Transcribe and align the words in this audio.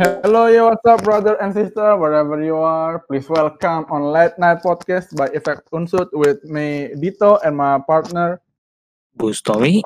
Hello, 0.00 0.48
yo, 0.48 0.72
what's 0.72 0.80
up, 0.88 1.04
brother 1.04 1.36
and 1.44 1.52
sister, 1.52 1.92
wherever 2.00 2.40
you 2.40 2.56
are. 2.56 3.04
Please 3.04 3.28
welcome 3.28 3.84
on 3.92 4.08
Late 4.08 4.32
Night 4.40 4.64
Podcast 4.64 5.12
by 5.12 5.28
Effect 5.36 5.68
Unsut 5.76 6.08
with 6.16 6.40
me, 6.48 6.88
Dito, 6.96 7.36
and 7.44 7.52
my 7.52 7.76
partner. 7.84 8.40
Bustomi. 9.12 9.84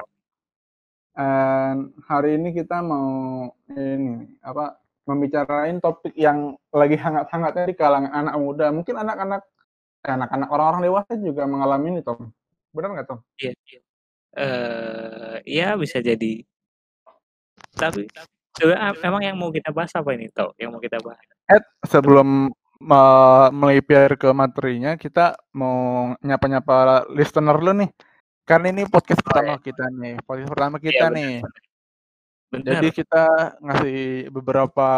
And 1.18 1.90
hari 2.06 2.38
ini 2.38 2.54
kita 2.54 2.79
mau 2.79 3.58
ini 3.74 4.38
apa 4.38 4.79
membicarain 5.02 5.82
topik 5.82 6.14
yang 6.14 6.54
lagi 6.70 6.94
hangat-hangatnya 6.94 7.66
di 7.66 7.74
kalangan 7.74 8.14
anak 8.14 8.38
muda. 8.38 8.70
Mungkin 8.70 8.94
anak-anak 8.94 9.42
eh, 10.06 10.14
anak-anak 10.14 10.46
orang-orang 10.46 10.82
dewasa 10.94 11.18
juga 11.18 11.42
mengalami 11.42 11.90
ini, 11.90 12.00
Tom. 12.06 12.31
Benar 12.70 13.03
nggak, 13.03 13.06
Tom? 13.11 13.18
Iya, 13.42 13.50
iya. 13.67 13.81
Eh, 14.39 15.36
ya 15.42 15.68
bisa 15.75 15.98
jadi. 15.98 16.46
Tapi 17.75 18.06
sebenarnya 18.54 18.94
emang 19.03 19.22
yang 19.22 19.36
mau 19.36 19.50
kita 19.50 19.71
bahas 19.75 19.90
apa 19.94 20.11
ini, 20.14 20.31
Toh? 20.31 20.54
Yang 20.57 20.71
mau 20.71 20.81
kita 20.82 20.99
bahas? 21.03 21.25
Ed, 21.50 21.64
sebelum 21.85 22.50
me- 22.81 23.50
melipir 23.53 24.14
ke 24.17 24.31
materinya, 24.31 24.95
kita 24.95 25.35
mau 25.54 26.12
nyapa-nyapa 26.22 27.07
listener 27.12 27.57
lu 27.59 27.72
nih. 27.85 27.90
Karena 28.45 28.71
ini 28.76 28.85
podcast 28.85 29.25
Oh, 29.25 29.26
pertama 29.32 29.57
ya. 29.57 29.59
kita 29.61 29.85
nih, 29.89 30.14
podcast 30.22 30.50
pertama 30.53 30.76
Iya, 30.76 30.85
kita 30.85 31.04
benar. 31.09 31.17
nih. 31.17 31.35
Benar. 32.53 32.67
Jadi 32.78 32.89
kita 32.95 33.25
ngasih 33.59 34.00
beberapa 34.31 34.91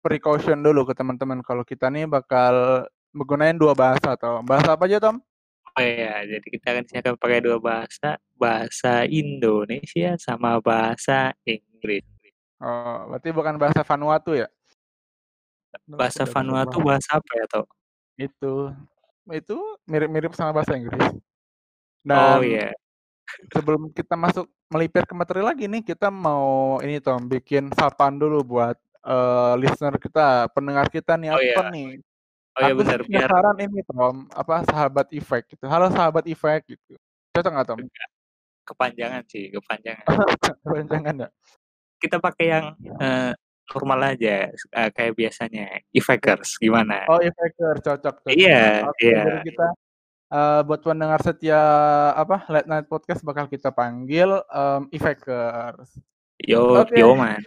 precaution 0.00 0.64
dulu 0.64 0.88
ke 0.88 0.96
teman-teman 0.96 1.44
kalau 1.44 1.60
kita 1.60 1.92
nih 1.92 2.08
bakal 2.08 2.88
menggunakan 3.12 3.52
dua 3.52 3.76
bahasa 3.76 4.16
atau 4.16 4.40
bahasa 4.40 4.72
apa 4.72 4.88
aja 4.88 4.96
Tom? 4.96 5.20
Oh 5.76 5.82
ya, 5.84 6.24
jadi 6.26 6.46
kita 6.50 6.66
akan 6.72 6.84
akan 6.88 7.14
pakai 7.20 7.40
dua 7.44 7.60
bahasa, 7.60 8.16
bahasa 8.34 9.04
Indonesia 9.06 10.16
sama 10.18 10.56
bahasa 10.58 11.36
Inggris. 11.46 11.69
Oh, 12.60 13.08
berarti 13.16 13.28
bukan 13.32 13.56
bahasa 13.56 13.80
Vanuatu 13.80 14.36
ya? 14.36 14.48
Bahasa 15.88 16.28
Vanuatu 16.28 16.78
bahasa 16.84 17.16
apa 17.16 17.32
ya, 17.32 17.46
Toh? 17.48 17.66
Itu 18.20 18.54
itu 19.30 19.56
mirip-mirip 19.88 20.36
sama 20.36 20.52
bahasa 20.52 20.76
Inggris. 20.76 21.00
Oh 21.00 21.16
Dan 22.04 22.42
iya. 22.44 22.68
sebelum 23.48 23.88
kita 23.94 24.18
masuk 24.18 24.50
melipir 24.68 25.08
ke 25.08 25.14
materi 25.16 25.40
lagi 25.40 25.64
nih, 25.70 25.80
kita 25.80 26.12
mau 26.12 26.76
ini 26.84 27.00
Tom 27.00 27.24
bikin 27.30 27.72
sapaan 27.72 28.20
dulu 28.20 28.44
buat 28.44 28.76
eh, 29.06 29.54
listener 29.56 29.96
kita, 29.96 30.52
pendengar 30.52 30.90
kita 30.92 31.16
nih 31.16 31.30
Oh 31.32 31.40
apa 31.40 31.62
iya. 31.64 31.72
nih? 31.72 31.88
Oh 32.58 32.60
iya 32.66 32.72
benar, 32.74 33.00
biar 33.06 33.30
penasaran 33.30 33.56
ini 33.62 33.80
Tom, 33.86 34.28
apa 34.34 34.54
sahabat 34.66 35.06
efek 35.16 35.54
gitu. 35.54 35.64
Halo 35.70 35.88
sahabat 35.88 36.26
efek 36.28 36.76
gitu. 36.76 36.98
Cocok 37.32 37.52
nggak 37.56 37.68
Tom? 37.72 37.80
kepanjangan 38.70 39.22
sih, 39.26 39.50
kepanjangan. 39.50 40.06
Jangan 40.90 41.14
ya. 41.26 41.28
Kita 42.00 42.16
pakai 42.16 42.46
yang 42.48 42.64
eh, 42.80 43.32
normal 43.70 44.16
aja, 44.16 44.50
eh, 44.50 44.90
kayak 44.90 45.14
biasanya. 45.14 45.78
Effectors, 45.94 46.56
gimana? 46.58 47.06
Oh 47.06 47.20
efeker 47.20 47.78
cocok 47.84 48.24
cocok. 48.24 48.34
Iya, 48.34 48.88
iya. 48.98 49.20
jadi 49.22 49.38
kita 49.46 49.66
eh, 50.32 50.60
buat 50.66 50.80
pendengar 50.82 51.20
setia 51.22 51.60
apa 52.16 52.48
Late 52.48 52.66
Night 52.66 52.86
Podcast 52.88 53.20
bakal 53.22 53.46
kita 53.46 53.70
panggil 53.70 54.40
em, 54.48 54.82
efekers. 54.90 56.00
Yo, 56.40 56.80
Oke. 56.80 56.96
yo 56.96 57.12
man. 57.12 57.44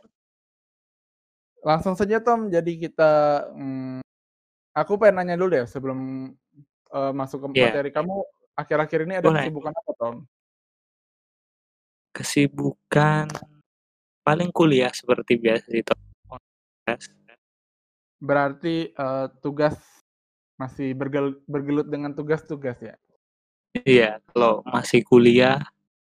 Langsung 1.64 1.96
saja 1.96 2.20
Tom, 2.20 2.52
jadi 2.52 2.76
kita 2.78 3.12
hmm, 3.56 4.04
aku 4.76 5.00
pengen 5.00 5.24
nanya 5.24 5.36
dulu 5.40 5.56
deh 5.58 5.66
sebelum 5.66 6.30
eh, 6.94 7.12
masuk 7.16 7.50
ke 7.50 7.58
Iya. 7.58 7.72
materi 7.74 7.90
kamu 7.90 8.16
akhir-akhir 8.54 9.00
ini 9.10 9.14
ada 9.18 9.28
Boleh. 9.28 9.44
kesibukan 9.50 9.74
apa 9.74 9.92
Tom? 9.98 10.16
Kesibukan 12.14 13.26
paling 14.24 14.50
kuliah 14.50 14.90
seperti 14.90 15.36
biasa 15.38 15.68
Toh. 15.84 16.00
Berarti 18.24 18.90
eh, 18.96 19.28
tugas 19.44 19.76
masih 20.56 20.96
bergel- 20.96 21.44
bergelut 21.44 21.88
dengan 21.92 22.16
tugas-tugas 22.16 22.80
ya? 22.80 22.96
Iya, 23.84 24.22
kalau 24.32 24.64
masih 24.64 25.04
kuliah 25.04 25.60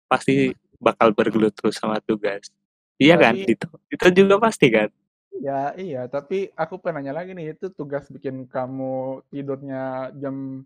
pasti 0.08 0.54
bakal 0.80 1.12
bergelut 1.12 1.52
terus 1.52 1.76
sama 1.76 2.00
tugas. 2.00 2.48
Iya 2.96 3.20
kan, 3.20 3.36
Berarti 3.36 3.52
Dito? 3.52 3.68
Itu 3.92 4.06
juga 4.24 4.40
pasti 4.40 4.72
kan? 4.72 4.88
ya 5.36 5.76
iya, 5.76 6.08
tapi 6.08 6.48
aku 6.56 6.80
pengen 6.80 7.04
nanya 7.04 7.20
lagi 7.20 7.36
nih 7.36 7.52
itu 7.52 7.68
tugas 7.68 8.08
bikin 8.08 8.48
kamu 8.48 9.20
tidurnya 9.28 10.08
jam 10.16 10.64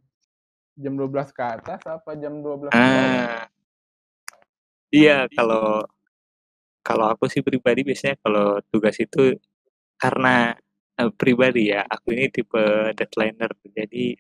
jam 0.79 0.93
12 0.95 1.35
ke 1.35 1.43
atas 1.43 1.83
apa 1.91 2.15
jam 2.15 2.39
12 2.39 2.71
ke 2.71 2.79
bawah? 2.79 3.19
Ah, 3.19 3.45
iya 4.95 5.27
kalau 5.35 5.85
kalau 6.81 7.13
aku 7.13 7.29
sih 7.29 7.45
pribadi 7.45 7.85
biasanya 7.85 8.17
kalau 8.25 8.59
tugas 8.73 8.97
itu 9.01 9.37
karena 10.01 10.57
eh, 10.97 11.11
pribadi 11.13 11.73
ya, 11.73 11.85
aku 11.85 12.17
ini 12.17 12.33
tipe 12.33 12.61
deadlineer, 12.97 13.53
jadi 13.73 14.17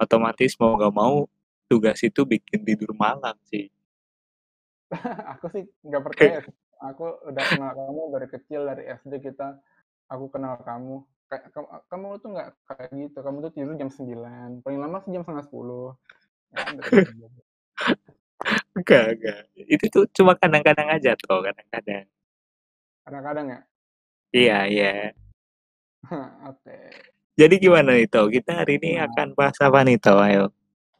otomatis 0.00 0.56
mau 0.56 0.74
nggak 0.76 0.94
mau 0.94 1.28
tugas 1.68 2.00
itu 2.04 2.24
bikin 2.24 2.64
tidur 2.64 2.92
malam 2.96 3.36
sih. 3.48 3.68
aku 5.36 5.46
sih 5.52 5.64
nggak 5.84 6.02
percaya. 6.04 6.40
Aku 6.82 7.14
udah 7.30 7.46
kenal 7.46 7.78
kamu 7.78 8.02
dari 8.10 8.26
kecil 8.26 8.66
dari 8.66 8.82
SD 8.90 9.22
kita. 9.22 9.54
Aku 10.10 10.26
kenal 10.34 10.58
kamu. 10.66 11.06
Kayak 11.30 11.54
kamu, 11.54 11.66
kamu 11.86 12.06
tuh 12.18 12.28
nggak 12.34 12.48
kayak 12.66 12.90
gitu. 12.90 13.18
Kamu 13.22 13.38
tuh 13.38 13.52
tidur 13.54 13.78
jam 13.78 13.86
9 13.86 14.66
paling 14.66 14.78
lama 14.82 14.98
sih 15.06 15.14
jam 15.14 15.22
setengah 15.22 15.46
10 15.46 15.94
Enggak, 18.72 19.04
enggak. 19.20 19.40
Itu 19.68 19.84
tuh 19.92 20.04
cuma 20.16 20.32
kadang-kadang 20.32 20.88
aja 20.88 21.12
tuh, 21.16 21.44
kadang-kadang. 21.44 22.08
kadang-kadang 23.02 23.46
ya 23.50 23.60
Iya, 24.32 24.58
iya. 24.70 24.92
oke 26.48 26.76
Jadi 27.34 27.54
gimana 27.58 27.96
nih, 27.98 28.06
Toh? 28.06 28.30
Kita 28.30 28.62
hari 28.62 28.78
ini 28.78 28.96
Nah. 28.96 29.10
akan 29.10 29.34
bahas 29.36 29.58
apa 29.60 29.82
nih, 29.82 29.98
Toh? 29.98 30.18
Ayo. 30.18 30.48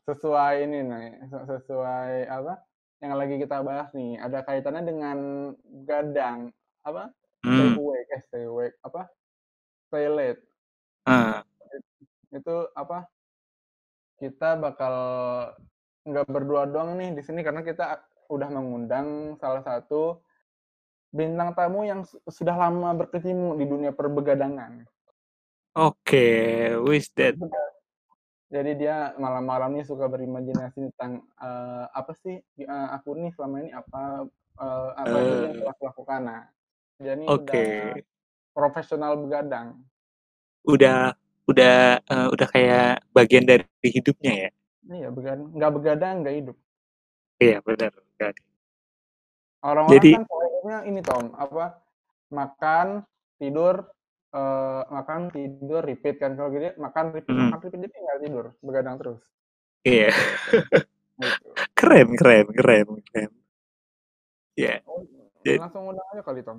sesuai 0.03 0.67
ini 0.67 0.83
nih 0.83 1.31
se- 1.31 1.47
sesuai 1.47 2.27
apa 2.27 2.59
yang 2.99 3.15
lagi 3.15 3.39
kita 3.39 3.63
bahas 3.63 3.87
nih 3.95 4.19
ada 4.19 4.43
kaitannya 4.43 4.83
dengan 4.83 5.19
gadang 5.87 6.51
apa 6.83 7.15
stay 7.39 7.71
Hmm. 7.71 7.79
awake 7.79 8.11
eh 8.11 8.21
stay 8.27 8.43
awake 8.51 8.75
apa 8.83 9.07
stay 9.87 10.11
late 10.11 10.43
ah, 11.07 11.47
itu 12.35 12.57
apa 12.75 13.07
kita 14.19 14.59
bakal 14.59 14.95
nggak 16.09 16.27
berdua 16.35 16.63
doang 16.73 16.91
nih 16.99 17.11
di 17.17 17.23
sini 17.27 17.41
karena 17.47 17.63
kita 17.69 17.85
udah 18.35 18.49
mengundang 18.57 19.09
salah 19.43 19.63
satu 19.69 20.03
bintang 21.19 21.51
tamu 21.59 21.81
yang 21.91 22.01
su- 22.09 22.21
sudah 22.37 22.57
lama 22.63 22.91
berkecimpung 23.01 23.55
di 23.61 23.65
dunia 23.73 23.93
perbegadangan. 23.99 24.73
Oke, 25.77 26.25
wis 26.87 27.09
that. 27.17 27.37
Jadi 28.53 28.71
dia 28.85 29.17
malam-malam 29.17 29.71
nih 29.81 29.85
suka 29.89 30.05
berimajinasi 30.13 30.79
tentang 30.93 31.13
eh, 31.41 31.85
apa 32.01 32.13
sih 32.23 32.37
eh, 32.61 32.89
aku 32.97 33.09
nih 33.17 33.33
selama 33.33 33.57
ini 33.65 33.71
apa 33.73 34.29
eh, 34.61 34.91
apa 35.03 35.17
saja 35.25 35.45
yang 35.49 35.57
Eh, 35.57 35.59
telah 35.59 35.73
aku 35.75 35.83
lakukan. 35.89 36.21
Nah, 36.29 36.43
ini 37.01 37.27
Oke, 37.35 37.41
udah 37.43 37.65
profesional 38.57 39.13
begadang. 39.23 39.69
udah 40.73 41.15
udah 41.51 41.75
eh, 42.13 42.27
udah 42.35 42.47
kayak 42.55 43.03
bagian 43.17 43.45
dari 43.51 43.89
hidupnya 43.97 44.33
ya. 44.47 44.51
Iya, 44.91 45.09
begadang, 45.17 45.49
nggak 45.57 45.73
begadang 45.77 46.15
nggak 46.21 46.35
hidup. 46.39 46.57
Iya, 47.41 47.61
benar. 47.67 47.93
Orang-orang 49.63 50.07
Jadi, 50.07 50.13
kan 50.13 50.23
poinnya 50.31 50.79
ini 50.91 51.01
Tom, 51.09 51.25
apa 51.45 51.65
makan, 52.39 52.89
tidur, 53.41 53.75
eh, 54.35 54.83
makan, 54.97 55.21
tidur, 55.35 55.81
repeat 55.91 56.17
kan 56.23 56.33
kalau 56.39 56.51
gitu 56.55 56.67
makan, 56.87 57.05
repeat, 57.17 57.37
hmm, 57.37 57.39
makan, 57.43 57.59
repeat 57.63 57.81
jadi 57.87 57.97
nggak 58.07 58.21
tidur, 58.27 58.47
begadang 58.67 58.97
terus. 59.01 59.23
iya, 59.85 60.11
Gitu. 61.21 61.51
keren, 61.79 62.09
keren, 62.17 62.47
keren, 62.57 62.87
keren. 63.13 63.31
Ya, 64.57 64.83
Oh, 64.91 65.03
jadi, 65.45 65.59
langsung 65.61 65.83
undang 65.91 66.07
aja 66.13 66.23
kali 66.27 66.41
Tom. 66.47 66.59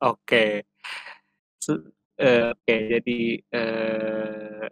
oke, 0.00 0.64
So, 1.60 1.72
eh, 2.18 2.50
oke. 2.52 2.72
Jadi, 2.92 3.12
eh, 3.52 4.68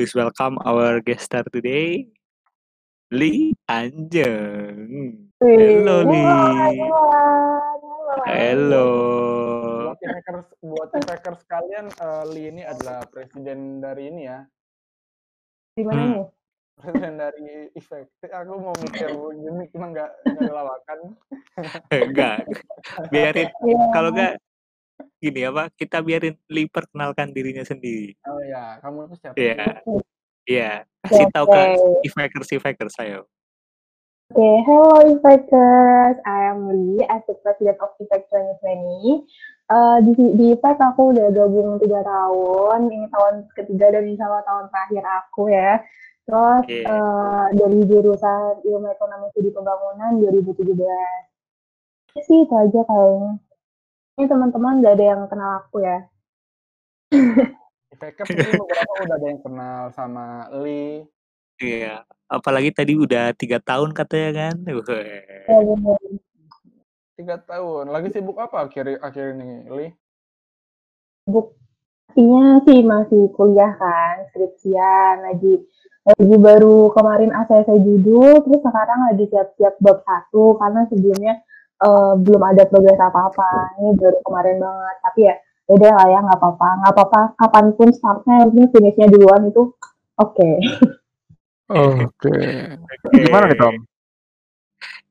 please 0.00 0.16
welcome 0.16 0.56
our 0.64 0.96
guest 1.04 1.28
star 1.28 1.44
today, 1.52 2.08
Lee 3.12 3.52
Anjeng. 3.68 5.28
Hello, 5.36 6.08
halo 6.08 6.88
Hello. 8.24 8.88
Buat 9.92 10.00
hackers, 10.00 10.48
buat 10.64 10.88
hackers 11.04 11.44
sekalian, 11.44 11.92
eh, 11.92 12.24
Lee 12.32 12.48
ini 12.48 12.64
adalah 12.64 13.04
presiden 13.12 13.84
dari 13.84 14.08
ini 14.08 14.24
ya, 14.24 14.40
Di 15.76 15.84
mana 15.84 16.00
Hmm. 16.00 16.24
presiden 16.80 17.14
dari 17.20 17.68
efek. 17.76 18.08
Aku 18.24 18.56
mau 18.56 18.72
mikir 18.80 19.12
gimmick 19.36 19.68
cuma 19.68 19.92
nggak 19.92 20.16
nggak 20.32 20.48
dilawakan. 20.48 20.98
Enggak, 21.92 22.40
biarin. 23.12 23.52
Iya. 23.52 23.84
Kalau 24.00 24.16
enggak, 24.16 24.40
gini 25.20 25.40
apa? 25.44 25.68
Kita 25.70 26.00
biarin 26.00 26.34
Lee 26.48 26.66
perkenalkan 26.66 27.30
dirinya 27.30 27.60
sendiri. 27.62 28.16
Oh 28.24 28.40
ya, 28.40 28.80
kamu 28.80 29.06
itu 29.06 29.14
siapa 29.20 29.36
Iya, 29.36 29.64
sih? 29.84 30.00
iya. 30.48 30.72
Oke, 31.00 31.08
Kasih 31.12 31.26
tahu 31.32 31.46
ke 31.48 31.60
oke. 31.60 32.04
Ifakers, 32.08 32.48
Ifakers, 32.56 32.96
ayo. 33.04 33.20
Oke, 34.30 34.50
hello 34.64 34.94
Effectors. 35.10 36.16
I 36.24 36.38
am 36.54 36.70
Lee 36.70 37.04
as 37.04 37.20
the 37.28 37.36
President 37.44 37.76
of 37.82 37.92
Effect 38.00 38.32
2020. 38.32 39.26
Eh, 39.70 39.98
di 40.02 40.12
di 40.34 40.44
IPEK 40.54 40.78
aku 40.82 41.14
udah 41.14 41.30
gabung 41.30 41.78
tiga 41.78 42.02
tahun, 42.02 42.90
ini 42.90 43.06
tahun 43.06 43.34
ketiga 43.54 43.94
dan 43.94 44.02
insya 44.06 44.26
Allah 44.26 44.42
tahun 44.42 44.64
terakhir 44.72 45.04
aku 45.06 45.42
ya. 45.50 45.78
Terus 46.26 46.62
Oke. 46.62 46.78
eh, 46.86 47.46
dari 47.54 47.80
jurusan 47.86 48.62
Ilmu 48.66 48.86
Ekonomi 48.90 49.26
Studi 49.34 49.50
Pembangunan 49.50 50.18
2017. 50.18 50.82
Ya 52.14 52.22
sih 52.26 52.42
itu 52.42 52.54
aja 52.54 52.80
kayaknya. 52.82 53.32
Ini 54.20 54.28
teman-teman 54.28 54.84
gak 54.84 55.00
ada 55.00 55.06
yang 55.16 55.22
kenal 55.32 55.64
aku 55.64 55.80
ya. 55.80 56.04
IPK 57.88 58.20
mungkin 58.20 58.52
beberapa 58.60 58.92
udah 59.00 59.16
ada 59.16 59.26
yang 59.32 59.40
kenal 59.40 59.80
sama 59.96 60.44
Li. 60.60 61.08
Iya. 61.56 62.04
Apalagi 62.28 62.68
tadi 62.68 63.00
udah 63.00 63.32
tiga 63.32 63.64
tahun 63.64 63.96
katanya 63.96 64.30
kan. 64.36 64.54
Ya, 64.68 64.76
bener. 64.76 65.96
Tiga 67.16 67.40
tahun. 67.48 67.88
Lagi 67.88 68.12
sibuk 68.12 68.36
apa 68.36 68.68
akhir 68.68 69.00
akhir 69.00 69.40
ini, 69.40 69.64
Li? 69.72 69.88
Buktinya 71.24 72.60
sih 72.68 72.84
masih 72.84 73.32
kuliah 73.32 73.72
kan, 73.80 74.28
skripsian, 74.36 75.32
lagi 75.32 75.64
lagi 76.04 76.36
baru 76.36 76.92
kemarin 76.92 77.32
ACC 77.32 77.72
judul, 77.72 78.44
terus 78.44 78.60
sekarang 78.60 79.00
lagi 79.08 79.24
siap-siap 79.32 79.80
bab 79.80 80.04
satu 80.04 80.60
karena 80.60 80.84
sebelumnya 80.92 81.40
eh, 81.80 82.12
belum 82.20 82.42
ada 82.44 82.62
progres 82.68 83.00
apa-apa. 83.00 83.76
Ini 83.80 83.90
baru 83.96 84.18
kemarin 84.24 84.56
banget. 84.60 84.96
Tapi 85.04 85.20
ya 85.24 85.34
beda 85.70 85.88
lah 85.94 86.06
ya, 86.10 86.18
nggak 86.24 86.38
apa-apa. 86.38 86.68
Nggak 86.82 86.92
apa-apa, 86.98 87.20
kapan 87.38 87.66
pun 87.78 87.88
startnya, 87.94 88.36
penting 88.50 88.68
finishnya 88.74 89.06
duluan 89.08 89.48
itu 89.48 89.62
oke. 90.18 90.50
Oke. 91.70 92.34
Oke. 92.34 93.14
Gimana 93.14 93.46
nih, 93.46 93.58
Tom? 93.58 93.74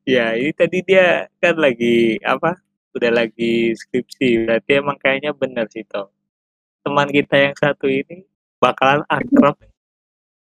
Ya, 0.04 0.34
ini 0.36 0.52
tadi 0.52 0.84
dia 0.84 1.32
kan 1.40 1.56
lagi 1.56 2.20
apa? 2.20 2.60
Udah 2.92 3.12
lagi 3.14 3.72
skripsi. 3.78 4.44
Berarti 4.44 4.72
emang 4.76 4.98
kayaknya 5.00 5.32
bener 5.32 5.70
sih, 5.72 5.88
Tom. 5.88 6.12
Teman 6.84 7.08
kita 7.08 7.36
yang 7.38 7.56
satu 7.56 7.88
ini 7.88 8.28
bakalan 8.60 9.08
akrab. 9.08 9.56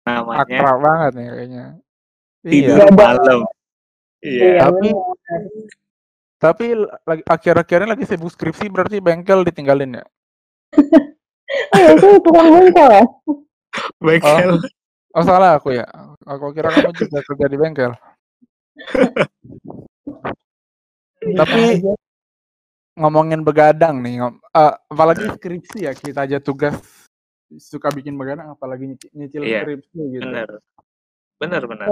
Namanya 0.07 0.41
Akrab 0.41 0.77
banget 0.81 1.11
nih 1.13 1.27
kayaknya. 1.29 1.65
tidur 2.39 2.77
Iya. 2.79 2.95
malam. 2.95 3.39
Iya. 4.23 4.53
Tapi- 4.65 4.95
bener. 4.95 5.41
Tapi 6.39 6.71
lagi 7.03 7.23
akhir-akhirnya 7.27 7.93
lagi 7.93 8.07
sibuk 8.07 8.31
skripsi 8.31 8.71
berarti 8.71 9.03
bengkel 9.03 9.43
ditinggalin 9.43 9.99
ya? 9.99 10.05
Oh 11.75 11.77
ya, 11.83 11.89
itu 11.99 12.07
tukang 12.23 12.47
bengkel 12.47 12.87
ya? 12.95 13.03
Bengkel. 13.99 14.55
Oh 15.11 15.23
salah 15.27 15.59
aku 15.59 15.75
ya. 15.75 15.83
Aku 16.23 16.55
kira 16.55 16.71
kamu 16.71 16.95
juga 16.95 17.19
kerja 17.27 17.45
di 17.51 17.57
bengkel. 17.59 17.91
Tapi- 21.19 21.75
Bisa 21.75 21.91
aja. 21.91 21.93
Ngomongin 22.99 23.47
begadang 23.47 24.03
nih, 24.03 24.19
ngom- 24.19 24.43
eh, 24.43 24.73
apalagi 24.91 25.23
skripsi 25.31 25.87
ya 25.87 25.95
kita 25.95 26.27
aja 26.27 26.43
tugas 26.43 26.75
suka 27.55 27.95
bikin 27.95 28.19
begadang, 28.19 28.51
apalagi 28.51 28.91
nyicil, 28.91 29.09
nyicil 29.15 29.41
Iya, 29.47 29.63
skripsi 29.63 29.99
gitu. 30.19 30.23
Bener. 30.27 30.49
Bener, 31.39 31.61
bener. 31.63 31.87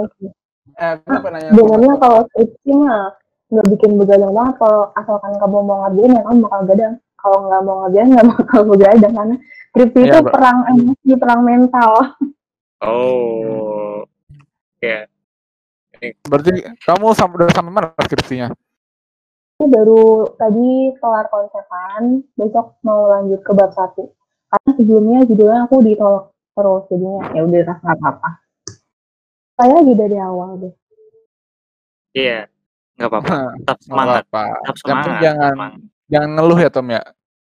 Eh, 0.76 0.94
kenapa 1.00 1.26
nanya? 1.32 1.56
Sebenarnya 1.56 1.94
kalau 1.96 2.20
skripsi 2.28 2.70
mah 2.76 3.08
nggak 3.48 3.66
bikin 3.72 3.96
begadang 3.96 4.32
banget 4.36 4.54
kalau 4.60 4.92
asalkan 4.92 5.32
kamu 5.40 5.58
mau 5.64 5.78
ngerjain 5.88 6.16
ya 6.16 6.22
kamu 6.24 6.38
bakal 6.44 6.60
begadang. 6.64 6.94
Kalau 7.18 7.38
nggak 7.48 7.62
mau 7.64 7.76
ngerjain 7.84 8.08
nggak 8.12 8.28
bakal 8.36 8.60
begadang 8.68 9.12
karena 9.16 9.36
skripsi 9.72 9.98
Iya, 9.98 10.06
itu 10.08 10.18
Mbak. 10.20 10.32
perang 10.32 10.58
emosi, 10.72 11.10
perang 11.16 11.40
mental. 11.44 11.90
Oh. 12.84 14.06
Ya. 14.78 15.10
Berarti 16.30 16.50
kamu 16.86 17.06
sampai 17.16 17.36
udah 17.42 17.48
sampai 17.50 17.72
mana 17.74 17.90
skripsinya? 17.98 18.54
Ini 19.58 19.66
baru 19.74 20.30
tadi 20.38 20.94
kelar 21.02 21.26
konsepan, 21.26 22.22
besok 22.38 22.78
mau 22.86 23.10
lanjut 23.10 23.42
ke 23.42 23.50
bab 23.50 23.74
satu. 23.74 24.14
Karena 24.48 24.70
sebelumnya 24.78 25.18
judulnya 25.26 25.66
aku 25.66 25.76
ditolak 25.82 26.30
terus, 26.54 26.82
jadinya 26.86 27.22
ya 27.34 27.40
udah 27.42 27.60
rasa 27.66 27.82
nggak 27.82 27.98
apa-apa. 27.98 28.30
Saya 29.58 29.72
lagi 29.82 29.92
dari 29.98 30.18
awal 30.22 30.50
deh. 30.62 30.74
Iya. 32.14 32.46
Nggak 32.98 33.08
apa-apa. 33.08 33.36
Tetap 33.54 33.78
semangat. 33.80 34.24
apa-apa. 34.26 34.42
Tetap 34.58 34.76
semangat. 34.76 34.98
penting 34.98 35.16
jangan 35.22 35.52
semangat. 35.54 35.80
jangan 36.08 36.30
ngeluh 36.34 36.58
ya 36.58 36.68
Tom 36.68 36.88
ya. 36.90 37.02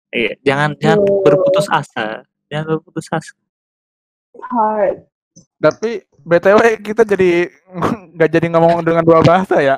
Iya. 0.10 0.32
Jangan 0.42 0.70
jangan 0.82 1.00
Iya. 1.00 1.22
berputus 1.22 1.68
asa. 1.70 2.08
Jangan 2.50 2.66
berputus 2.74 3.06
asa. 3.08 3.34
Hard. 4.36 4.98
Tapi 5.62 5.92
btw 6.26 6.60
kita 6.82 7.04
jadi 7.06 7.48
nggak 8.18 8.30
jadi 8.32 8.48
ngomong 8.52 8.82
dengan 8.82 9.04
dua 9.06 9.22
bahasa 9.22 9.62
ya. 9.62 9.78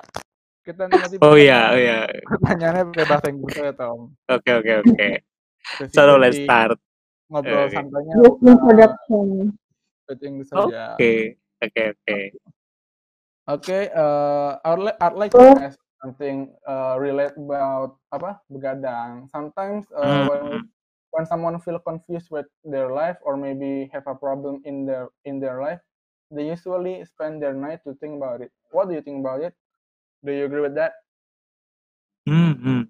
Kita 0.64 0.88
nanti 0.88 1.20
Oh 1.26 1.36
iya, 1.36 1.72
oh 1.72 1.80
iya. 1.80 2.00
pertanyaannya 2.28 2.84
pakai 2.92 3.06
bahasa 3.08 3.28
Inggris 3.28 3.56
ya 3.56 3.74
Tom. 3.76 4.12
Oke, 4.32 4.52
oke, 4.56 4.72
oke. 4.84 5.10
Sesi- 5.80 5.96
So 5.96 6.16
let's 6.16 6.40
start. 6.40 6.80
Ngobrol 7.28 7.68
Oke. 7.68 7.76
santainya 7.76 8.14
uh, 8.16 8.24
Oke. 10.08 10.48
saja. 10.48 10.96
Oke, 11.60 11.84
oke. 13.48 13.64
Oke, 13.64 13.80
eh, 13.90 14.52
I'd, 14.64 14.80
li- 14.80 15.00
I'd 15.00 15.18
like 15.18 15.32
to 15.34 15.64
ask 15.64 15.80
something 16.04 16.54
uh, 16.68 16.96
relate 17.00 17.34
about 17.38 17.98
apa 18.14 18.40
begadang. 18.52 19.26
Sometimes 19.32 19.88
uh, 19.96 20.04
Hmm. 20.04 20.28
when 20.28 20.44
when 21.16 21.26
someone 21.26 21.58
feel 21.64 21.80
confused 21.80 22.30
with 22.30 22.46
their 22.62 22.92
life 22.92 23.18
or 23.26 23.36
maybe 23.36 23.90
have 23.96 24.06
a 24.06 24.16
problem 24.16 24.62
in 24.64 24.86
their 24.86 25.10
in 25.26 25.40
their 25.40 25.60
life, 25.60 25.82
they 26.30 26.46
usually 26.46 27.02
spend 27.08 27.42
their 27.42 27.56
night 27.56 27.82
to 27.88 27.96
think 27.98 28.20
about 28.20 28.44
it. 28.44 28.52
What 28.72 28.90
do 28.90 28.94
you 28.94 29.02
think 29.02 29.24
about 29.24 29.42
it? 29.42 29.56
Do 30.22 30.32
you 30.32 30.46
agree 30.46 30.62
with 30.62 30.76
that? 30.76 30.94
Hmm, 32.28 32.52
hmm. 32.60 32.82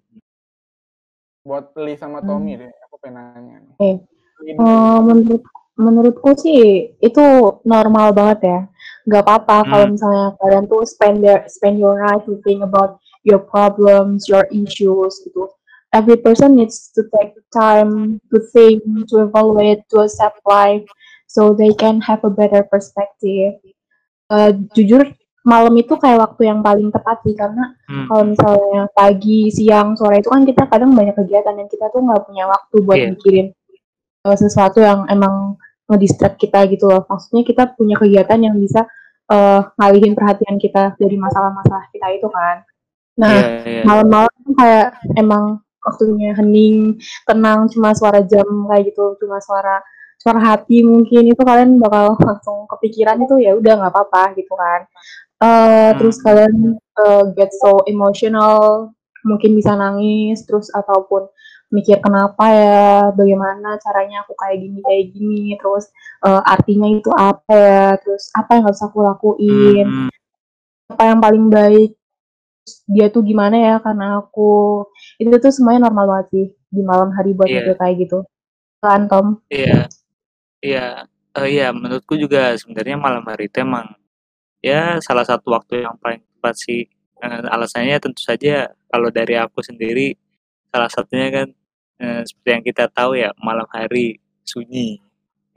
Buat 1.47 1.71
Lee 1.79 1.95
sama 1.95 2.19
Hmm. 2.19 2.27
Tommy 2.27 2.59
deh, 2.59 2.71
aku 2.89 2.95
pengen 2.99 3.23
nanya. 3.31 3.57
Oke. 3.79 4.03
Dulu. 4.37 4.51
Eh, 4.59 4.99
menurut 5.05 5.43
menurutku 5.77 6.29
sih 6.35 6.91
itu 6.99 7.23
normal 7.63 8.11
banget 8.11 8.39
ya. 8.43 8.59
Gak 9.07 9.23
apa-apa 9.23 9.63
Hmm. 9.63 9.69
kalau 9.71 9.85
misalnya 9.95 10.25
kalian 10.37 10.63
tuh 10.67 10.83
spend 10.83 11.23
their, 11.23 11.47
spend 11.47 11.79
your 11.79 11.95
night 11.95 12.27
to 12.27 12.35
think 12.43 12.59
about 12.59 12.99
your 13.23 13.39
problems, 13.39 14.27
your 14.27 14.43
issues 14.51 15.23
gitu. 15.23 15.47
Every 15.95 16.19
person 16.19 16.59
needs 16.59 16.91
to 16.91 17.07
take 17.15 17.31
time 17.49 18.19
to 18.29 18.37
think, 18.51 18.83
to 19.07 19.23
evaluate, 19.23 19.87
to 19.87 20.03
accept 20.03 20.43
life, 20.43 20.83
so 21.25 21.55
they 21.55 21.71
can 21.71 22.03
have 22.03 22.19
a 22.27 22.31
better 22.31 22.67
perspective. 22.67 23.55
Eh, 24.27 24.51
jujur 24.75 25.07
malam 25.47 25.71
itu 25.79 25.95
kayak 25.95 26.19
waktu 26.19 26.51
yang 26.51 26.59
paling 26.59 26.91
tepat 26.91 27.23
sih 27.23 27.31
karena 27.31 27.71
Hmm. 27.87 28.11
kalau 28.11 28.23
misalnya 28.27 28.91
pagi, 28.91 29.47
siang, 29.47 29.95
sore 29.95 30.19
itu 30.19 30.27
kan 30.27 30.43
kita 30.43 30.67
kadang 30.67 30.91
banyak 30.91 31.15
kegiatan 31.15 31.55
dan 31.55 31.71
kita 31.71 31.87
tuh 31.87 32.03
nggak 32.03 32.27
punya 32.27 32.43
waktu 32.43 32.75
buat 32.83 32.99
Iya. 32.99 33.07
mikirin 33.15 33.47
uh, 34.27 34.35
sesuatu 34.35 34.83
yang 34.83 35.07
emang 35.07 35.55
ngedistract 35.87 36.37
kita 36.39 36.67
gitu 36.71 36.85
loh. 36.91 37.03
Maksudnya 37.07 37.43
kita 37.47 37.63
punya 37.75 37.95
kegiatan 37.99 38.39
yang 38.39 38.55
bisa 38.59 38.85
uh, 39.31 39.61
ngalihin 39.79 40.13
perhatian 40.15 40.59
kita 40.59 40.95
dari 40.99 41.15
masalah-masalah 41.19 41.87
kita 41.91 42.07
itu 42.15 42.27
kan. 42.31 42.63
Nah, 43.17 43.33
Iya, 43.33 43.47
iya. 43.65 43.81
malam-malam 43.87 44.33
tuh 44.45 44.53
kayak 44.53 44.87
emang 45.17 45.59
waktunya 45.81 46.35
hening, 46.37 46.99
tenang, 47.25 47.65
cuma 47.71 47.95
suara 47.95 48.21
jam 48.21 48.45
kayak 48.69 48.93
gitu, 48.93 49.17
cuma 49.23 49.39
suara 49.41 49.81
suara 50.19 50.41
hati 50.41 50.81
mungkin 50.83 51.29
itu 51.29 51.41
kalian 51.41 51.77
bakal 51.79 52.17
langsung 52.19 52.65
kepikiran 52.67 53.21
itu 53.21 53.37
ya 53.41 53.55
udah 53.55 53.73
nggak 53.79 53.93
apa-apa 53.93 54.35
gitu 54.37 54.53
kan. 54.53 54.81
Terus 55.97 56.17
Hmm. 56.19 56.25
kalian 56.25 56.53
eh, 56.77 57.23
get 57.37 57.53
so 57.53 57.85
emotional, 57.85 58.89
mungkin 59.25 59.53
bisa 59.53 59.77
nangis, 59.77 60.41
terus 60.49 60.67
ataupun 60.73 61.29
mikir 61.67 61.99
kenapa 61.99 62.45
ya, 62.51 63.11
bagaimana 63.11 63.75
caranya 63.83 64.23
aku 64.23 64.33
kayak 64.39 64.57
gini 64.63 64.79
kayak 64.83 65.03
gini, 65.11 65.43
terus 65.59 65.91
eh, 66.23 66.41
artinya 66.47 66.87
itu 66.87 67.11
apa 67.11 67.53
ya, 67.53 67.85
terus 67.99 68.31
apa 68.31 68.49
yang 68.55 68.63
harus 68.71 68.81
aku 68.83 68.97
lakuin? 69.03 69.87
Hmm, 69.87 70.09
apa 70.91 71.03
yang 71.11 71.19
paling 71.19 71.45
baik? 71.51 71.91
Dia 72.87 73.07
tuh 73.11 73.23
gimana 73.23 73.55
ya 73.55 73.75
karena 73.79 74.19
aku 74.19 74.83
itu 75.19 75.31
tuh 75.39 75.51
semuanya 75.55 75.87
normal 75.87 76.05
banget 76.07 76.27
sih 76.35 76.47
di 76.67 76.81
malam 76.83 77.15
hari 77.15 77.31
buat 77.31 77.47
mikir 77.47 77.75
kayak 77.79 77.95
gitu. 78.07 78.19
Kan 78.83 79.07
Tom? 79.07 79.39
Iya, 79.47 79.87
iya, 80.59 81.07
Eh, 81.37 81.47
iya. 81.53 81.69
Menurutku 81.69 82.17
juga 82.17 82.57
sebenarnya 82.57 82.97
malam 82.97 83.21
hari 83.29 83.45
itu 83.45 83.61
emang 83.61 83.93
ya 84.59 84.97
salah 85.05 85.23
satu 85.23 85.53
waktu 85.53 85.85
yang 85.85 85.95
paling 86.01 86.21
tepat 86.25 86.55
sih. 86.57 86.81
Eh, 87.17 87.41
alasannya 87.49 87.97
tentu 88.01 88.21
saja 88.21 88.69
kalau 88.89 89.09
dari 89.09 89.37
aku 89.37 89.61
sendiri 89.61 90.17
salah 90.69 90.91
satunya 90.91 91.27
kan 91.31 91.47
eh, 91.99 92.21
seperti 92.25 92.49
yang 92.51 92.63
kita 92.65 92.85
tahu 92.89 93.17
ya 93.17 93.31
malam 93.39 93.65
hari 93.71 94.19
sunyi. 94.43 94.99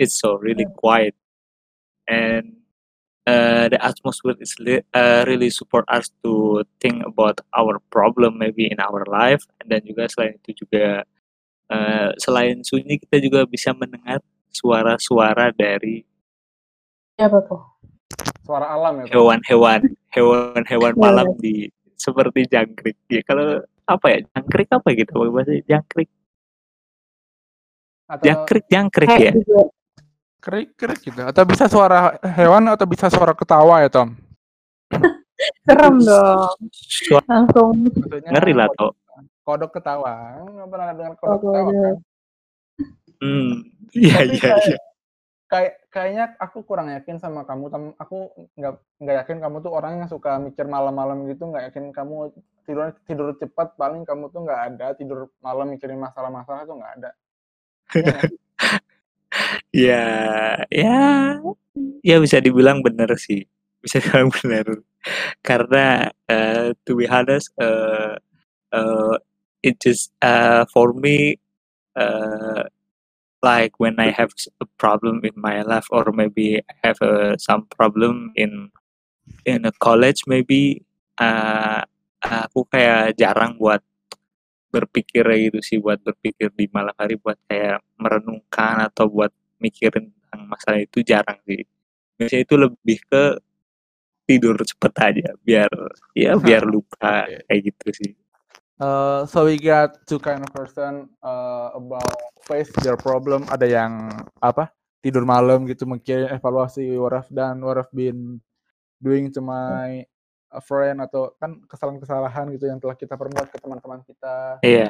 It's 0.01 0.17
so 0.17 0.41
really 0.41 0.65
quiet 0.81 1.13
and 2.09 2.57
uh, 3.29 3.69
the 3.69 3.77
atmosphere 3.77 4.33
is 4.41 4.57
li- 4.57 4.87
uh, 4.97 5.29
really 5.29 5.53
support 5.53 5.85
us 5.93 6.09
to 6.25 6.65
think 6.81 7.05
about 7.05 7.39
our 7.53 7.77
problem 7.93 8.41
maybe 8.41 8.65
in 8.65 8.81
our 8.81 9.05
life 9.07 9.45
dan 9.69 9.85
juga 9.85 10.09
selain 10.09 10.41
itu 10.41 10.65
juga 10.65 11.05
uh, 11.69 12.09
selain 12.17 12.65
sunyi 12.65 12.97
kita 12.97 13.21
juga 13.21 13.45
bisa 13.45 13.77
mendengar 13.77 14.25
suara-suara 14.51 15.53
dari 15.53 16.03
apa 17.21 17.39
tuh 17.45 17.61
Suara 18.43 18.67
alam 18.75 19.05
ya. 19.05 19.15
Hewan-hewan 19.15 19.81
hewan-hewan 20.11 20.93
Iya. 20.97 21.01
malam 21.01 21.29
di 21.39 21.69
seperti 21.95 22.49
jangkrik 22.49 22.97
ya 23.07 23.21
kalau 23.23 23.61
apa 23.91 24.07
ya 24.07 24.19
jangkrik 24.31 24.69
apa 24.71 24.89
gitu 24.95 25.13
bahasa 25.35 25.53
jangkrik 25.67 26.09
Atau 28.11 28.27
Jangkrik, 28.27 28.65
jangkrik 28.67 29.07
ya. 29.07 29.31
juga. 29.31 29.71
Kerik-kerik 30.43 30.99
gitu. 30.99 31.23
Atau 31.23 31.47
bisa 31.47 31.71
suara 31.71 32.19
hewan 32.35 32.67
atau 32.67 32.83
bisa 32.83 33.07
suara 33.07 33.31
ketawa 33.39 33.87
ya, 33.87 33.91
Tom? 33.93 34.19
Serem 35.63 36.03
dong. 36.03 36.59
Suara 36.75 37.23
Langsung. 37.31 37.71
maksudnya 37.87 38.35
ngeri 38.35 38.53
lah 38.59 38.67
kodok, 38.67 38.99
toh. 38.99 39.23
kodok 39.47 39.71
ketawa. 39.79 40.43
Nggak 40.43 40.69
pernah 40.75 40.87
dengar 40.91 41.13
Oh, 41.15 41.19
kodok 41.23 41.39
ketawa 41.39 41.71
kan? 41.71 41.97
Hmm. 43.23 43.51
Iya, 43.95 44.19
iya, 44.27 44.49
iya. 44.59 44.79
kayak 45.47 45.73
kayaknya 45.95 46.25
aku 46.45 46.59
kurang 46.69 46.89
yakin 46.95 47.17
sama 47.23 47.43
kamu. 47.49 47.65
Tam- 47.75 47.97
Aku 48.03 48.17
nggak 48.59 48.75
nggak 49.03 49.17
yakin 49.25 49.39
kamu 49.45 49.57
tuh 49.65 49.73
orang 49.79 49.93
yang 50.03 50.09
suka 50.11 50.39
mikir 50.43 50.67
malam-malam 50.67 51.27
gitu. 51.31 51.43
Nggak 51.51 51.65
yakin 51.73 51.85
kamu 51.97 52.17
tidur 52.67 52.87
tidur 53.09 53.29
cepat. 53.41 53.69
Paling 53.81 54.03
kamu 54.09 54.25
tuh 54.35 54.41
nggak 54.47 54.61
ada 54.75 54.87
tidur 54.99 55.29
malam 55.45 55.67
mikirin 55.75 55.99
masalah-masalah 56.01 56.63
tuh 56.69 56.77
nggak 56.81 56.93
ada. 57.03 57.11
Iya? 57.95 58.19
Ya, 59.73 60.03
ya, 60.71 61.41
ya 62.05 62.17
bisa 62.23 62.39
dibilang 62.43 62.81
benar 62.85 63.11
sih. 63.19 63.45
Bisa 63.83 63.99
dibilang 64.03 64.31
benar. 64.43 64.67
Karena 65.45 66.11
eh, 66.29 66.73
to 66.87 66.97
be 66.99 67.07
honest, 67.09 67.53
eh, 67.61 68.15
eh, 68.75 69.15
it 69.65 69.77
just 69.81 70.13
uh, 70.25 70.65
for 70.73 70.93
me 70.97 71.37
uh, 71.97 72.65
like 73.43 73.77
when 73.81 73.97
I 73.99 74.13
have 74.13 74.33
a 74.61 74.67
problem 74.77 75.25
in 75.25 75.35
my 75.37 75.63
life 75.63 75.89
or 75.91 76.13
maybe 76.13 76.61
I 76.61 76.75
have 76.85 77.01
uh, 77.03 77.37
some 77.41 77.67
problem 77.73 78.33
in 78.37 78.71
in 79.45 79.65
a 79.65 79.73
college 79.81 80.25
maybe 80.27 80.85
uh, 81.17 81.83
aku 82.21 82.69
kayak 82.69 83.17
jarang 83.17 83.57
buat 83.57 83.81
berpikir 84.71 85.27
gitu 85.51 85.59
sih 85.61 85.79
buat 85.83 85.99
berpikir 85.99 86.55
di 86.55 86.71
malam 86.71 86.95
hari 86.95 87.19
buat 87.19 87.37
kayak 87.51 87.83
merenungkan 87.99 88.87
atau 88.87 89.11
buat 89.11 89.33
mikirin 89.59 90.15
tentang 90.15 90.43
masalah 90.47 90.79
itu 90.79 91.03
jarang 91.03 91.39
sih. 91.43 91.67
Biasanya 92.15 92.43
itu 92.47 92.55
lebih 92.55 92.99
ke 93.11 93.25
tidur 94.31 94.55
cepet 94.63 94.95
aja 95.03 95.29
biar 95.43 95.71
ya 96.15 96.39
biar 96.39 96.63
lupa 96.73 97.27
kayak 97.51 97.61
gitu 97.67 97.87
sih 97.91 98.11
Uh, 98.81 99.29
so 99.29 99.45
we 99.45 99.61
got 99.61 100.01
two 100.09 100.17
kind 100.17 100.41
of 100.41 100.49
person 100.57 101.05
uh, 101.21 101.69
about 101.77 102.17
face 102.49 102.73
their 102.81 102.97
problem. 102.97 103.45
Ada 103.53 103.69
yang 103.69 104.09
apa 104.41 104.73
tidur 105.05 105.29
malam 105.29 105.69
gitu 105.69 105.85
mikirin 105.85 106.33
evaluasi 106.33 106.97
what 106.97 107.13
I've 107.13 107.29
done, 107.29 107.61
what 107.61 107.77
I've 107.77 107.93
been 107.93 108.41
doing 108.97 109.29
to 109.37 109.45
my 109.45 110.05
uh, 110.49 110.63
friend 110.65 111.05
atau 111.05 111.37
kan 111.37 111.61
kesalahan-kesalahan 111.69 112.53
gitu 112.57 112.73
yang 112.73 112.81
telah 112.81 112.97
kita 112.97 113.17
perbuat 113.21 113.49
ke 113.53 113.57
teman-teman 113.61 114.01
kita 114.05 114.61
iya 114.61 114.89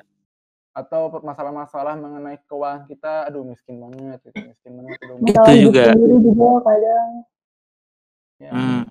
atau 0.70 1.11
per- 1.11 1.26
masalah-masalah 1.26 1.99
mengenai 1.99 2.38
keuangan 2.47 2.87
kita 2.87 3.26
aduh 3.26 3.42
miskin 3.42 3.82
banget 3.82 4.18
gitu 4.30 4.38
miskin 4.50 4.73
banget 4.78 4.99
aduh 5.02 5.16
Itu 5.18 5.52
juga. 5.66 5.85
sendiri 5.94 6.16
juga 6.23 6.49
kadang. 6.62 7.11
ya 8.40 8.50
Hmm. 8.50 8.82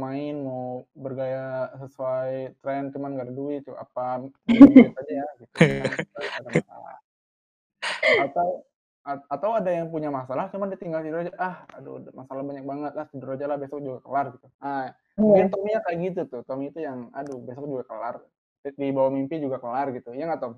Main 0.00 0.40
mau 0.40 0.88
bergaya 0.96 1.68
sesuai 1.76 2.56
tren 2.64 2.88
cuman 2.88 3.20
gak 3.20 3.28
ada 3.28 3.36
duit 3.36 3.60
tuh 3.68 3.76
apa 3.76 4.24
aja 4.24 5.12
ya 5.12 5.28
gitu. 5.36 5.52
Atau 8.24 8.64
atau 9.10 9.56
ada 9.56 9.72
yang 9.72 9.88
punya 9.88 10.12
masalah 10.12 10.52
cuman 10.52 10.76
ditinggal 10.76 11.00
tidur 11.00 11.24
aja 11.24 11.32
ah 11.40 11.64
aduh 11.72 12.04
masalah 12.12 12.44
banyak 12.44 12.68
banget 12.68 12.92
lah 12.92 13.08
tidur 13.08 13.32
aja 13.32 13.48
lah 13.48 13.56
besok 13.56 13.80
juga 13.80 14.04
kelar 14.04 14.26
gitu. 14.36 14.48
Ah 14.60 14.92
mungkin 15.16 15.48
Tommy 15.48 15.72
ya 15.72 15.80
kayak 15.84 15.98
gitu 16.04 16.20
tuh 16.28 16.42
Tommy 16.44 16.68
itu 16.68 16.84
yang 16.84 17.08
aduh 17.16 17.40
besok 17.40 17.64
juga 17.64 17.84
kelar 17.88 18.20
di 18.60 18.92
bawah 18.92 19.08
mimpi 19.08 19.40
juga 19.40 19.56
kelar 19.56 19.88
gitu. 19.96 20.12
Ya 20.12 20.28
nggak 20.28 20.40
Tom? 20.44 20.52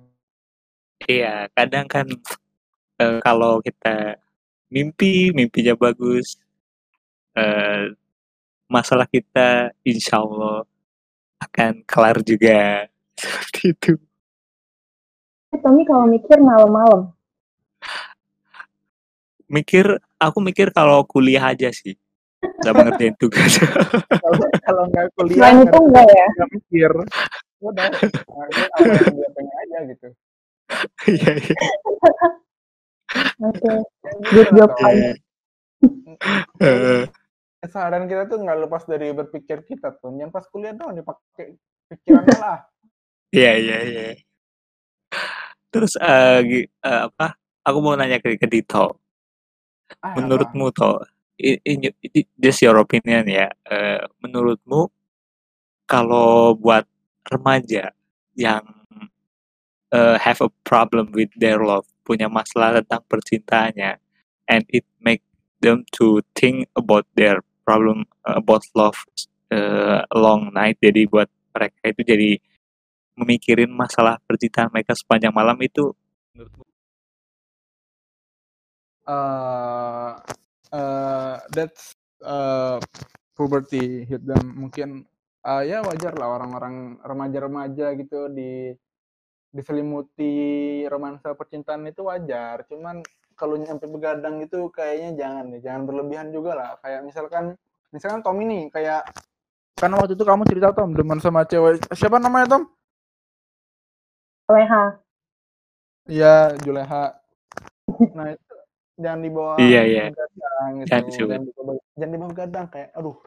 Iya 1.07 1.47
kadang 1.55 1.87
kan 1.87 2.07
eh, 2.99 3.17
kalau 3.23 3.63
kita 3.63 4.19
mimpi 4.67 5.31
mimpinya 5.31 5.79
bagus 5.79 6.35
eh, 7.39 7.95
masalah 8.73 9.05
kita 9.05 9.69
insya 9.83 10.17
Allah 10.17 10.65
akan 11.37 11.85
kelar 11.85 12.17
juga 12.19 12.89
seperti 13.13 13.61
itu 13.69 13.93
Eh, 15.49 15.61
Tommy 15.61 15.85
kalau 15.85 16.09
mikir 16.09 16.41
malam-malam. 16.41 17.13
mikir 19.45 19.85
aku 20.17 20.41
mikir 20.41 20.73
kalau 20.73 21.05
kuliah 21.05 21.45
aja 21.45 21.69
sih 21.69 21.93
sama 22.59 22.81
ngerjain 22.83 23.13
tugas 23.15 23.61
kalau 24.09 24.33
kalau 24.59 24.83
nggak 24.89 25.13
kuliah 25.13 25.37
Selain 25.45 25.55
nggak 25.55 25.69
itu 25.69 25.77
enggak 25.79 26.07
ya? 26.09 26.25
nggak 26.27 26.49
mikir. 26.49 26.91
udah 27.61 27.85
pengen 29.29 29.55
aja 29.61 29.77
gitu 29.85 30.07
iya 31.07 31.31
iya 31.37 31.55
Oke. 33.37 33.69
Good 34.33 34.49
job, 34.57 34.73
Kesadaran 37.63 38.11
kita 38.11 38.27
tuh 38.27 38.43
nggak 38.43 38.67
lepas 38.67 38.83
dari 38.83 39.15
berpikir 39.15 39.63
kita 39.63 39.95
tuh. 39.95 40.11
Jangan 40.11 40.35
pas 40.35 40.43
kuliah 40.51 40.75
doang 40.75 40.99
dipakai 40.99 41.55
pikirannya 41.87 42.35
lah. 42.35 42.59
Iya 43.31 43.51
iya 43.55 43.77
iya. 43.87 44.05
Terus 45.71 45.95
gi- 46.43 46.67
eh, 46.67 47.01
apa? 47.07 47.39
Aku 47.63 47.79
mau 47.79 47.95
nanya 47.95 48.19
ke, 48.19 48.35
ke 48.35 48.47
Dito. 48.51 48.99
Ah, 50.03 50.11
apa? 50.11 50.19
menurutmu 50.19 50.75
toh 50.75 50.99
i- 51.39 51.63
ini 51.63 51.87
ini 52.03 52.27
just 52.35 52.59
your 52.67 52.75
opinion 52.83 53.23
ya. 53.31 53.47
Eh, 53.63 54.03
menurutmu 54.19 54.91
kalau 55.87 56.51
buat 56.59 56.83
remaja 57.31 57.95
yang 58.35 58.63
eh, 59.93 60.17
have 60.19 60.43
a 60.43 60.51
problem 60.67 61.15
with 61.15 61.31
their 61.39 61.63
love 61.63 61.87
punya 62.03 62.27
masalah 62.27 62.83
tentang 62.83 63.05
percintaannya 63.07 63.95
and 64.51 64.67
it 64.67 64.83
make 64.99 65.23
them 65.63 65.87
to 65.95 66.19
think 66.35 66.67
about 66.75 67.07
their 67.15 67.39
problem 67.63 68.05
about 68.27 68.63
love 68.75 68.99
uh, 69.51 70.03
long 70.13 70.51
night. 70.51 70.77
Jadi 70.83 71.07
buat 71.09 71.27
mereka 71.55 71.79
itu 71.89 72.01
jadi 72.03 72.31
memikirin 73.17 73.71
masalah 73.71 74.19
percintaan 74.25 74.73
mereka 74.73 74.97
sepanjang 74.97 75.33
malam 75.33 75.57
itu 75.61 75.93
uh, 79.07 80.19
uh, 80.71 81.35
that's 81.51 81.95
uh, 82.23 82.79
puberty 83.35 84.07
hit 84.07 84.23
them. 84.23 84.43
Mungkin 84.67 85.03
uh, 85.43 85.63
ya 85.63 85.83
wajar 85.83 86.15
lah 86.15 86.39
orang-orang 86.39 86.99
remaja-remaja 87.03 87.95
gitu 87.99 88.31
di 88.31 88.73
diselimuti 89.53 90.33
romansa 90.89 91.37
percintaan 91.37 91.85
itu 91.85 92.07
wajar. 92.07 92.65
Cuman 92.65 93.05
kalau 93.35 93.55
nyampe 93.59 93.85
begadang 93.89 94.39
itu 94.41 94.69
kayaknya 94.73 95.11
jangan 95.17 95.43
deh 95.51 95.61
jangan 95.61 95.81
berlebihan 95.89 96.29
juga 96.33 96.51
lah. 96.55 96.69
Kayak 96.81 97.01
misalkan 97.05 97.43
misalkan 97.93 98.21
Tommy 98.25 98.43
nih 98.49 98.63
kayak 98.73 99.05
kan 99.77 99.91
waktu 99.97 100.13
itu 100.15 100.23
kamu 100.23 100.45
cerita 100.47 100.69
Tom 100.71 100.93
demen 100.93 101.19
sama 101.19 101.43
cewek 101.43 101.81
siapa 101.97 102.21
namanya 102.21 102.57
Tom? 102.57 102.63
Leha. 104.51 104.83
Iya 106.07 106.55
Juleha. 106.61 107.15
Nah 108.11 108.27
itu 108.35 108.53
jangan 108.99 109.19
dibawa 109.23 109.53
Iya, 109.57 109.81
iya. 109.87 110.03
begadang 110.11 110.71
gitu 110.83 110.89
Jangan 110.91 111.09
jangan 111.09 111.43
dibawa, 111.47 111.71
jangan 111.97 112.11
dibawa 112.13 112.29
begadang 112.31 112.65
kayak 112.69 112.89
aduh 112.93 113.17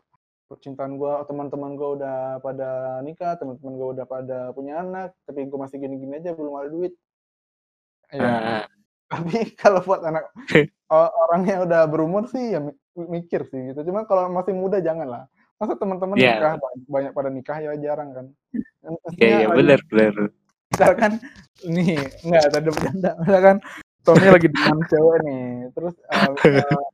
percintaan 0.46 0.92
gua 0.94 1.26
teman-teman 1.26 1.74
gua 1.74 1.88
udah 1.98 2.16
pada 2.38 2.70
nikah 3.02 3.34
teman-teman 3.34 3.74
gua 3.74 3.88
udah 3.98 4.06
pada 4.06 4.38
punya 4.54 4.78
anak 4.78 5.10
tapi 5.26 5.42
gua 5.50 5.66
masih 5.66 5.82
gini-gini 5.82 6.22
aja 6.22 6.36
belum 6.36 6.54
ada 6.54 6.68
duit. 6.70 6.94
Ya 8.14 8.22
Ah, 8.22 8.64
tapi 9.06 9.38
kalau 9.62 9.80
buat 9.82 10.02
anak 10.02 10.26
orang 10.90 11.42
yang 11.46 11.60
udah 11.66 11.82
berumur 11.86 12.26
sih 12.26 12.54
ya 12.54 12.60
mi- 12.62 12.78
mikir 12.94 13.46
sih 13.50 13.74
gitu. 13.74 13.90
Cuma 13.90 14.06
kalau 14.06 14.30
masih 14.30 14.54
muda 14.54 14.78
jangan 14.78 15.06
lah 15.06 15.24
masa 15.56 15.72
teman-teman 15.74 16.20
Iya. 16.20 16.36
nikah 16.36 16.52
banyak, 16.86 17.12
pada 17.16 17.30
nikah 17.32 17.56
ya 17.58 17.72
jarang 17.80 18.12
kan. 18.12 18.26
Iya 19.16 19.26
iya 19.26 19.46
lagi- 19.48 19.58
benar 19.58 19.80
benar. 19.88 20.14
misalkan 20.66 21.12
nih 21.64 21.96
nggak 22.22 22.44
ada 22.52 22.58
bercanda. 22.60 23.10
Misalkan 23.22 23.56
Tommy 24.04 24.28
lagi 24.30 24.48
dengan 24.52 24.78
cewek 24.86 25.18
nih 25.26 25.46
terus 25.72 25.94
uh, 26.06 26.30
uh, 26.30 26.36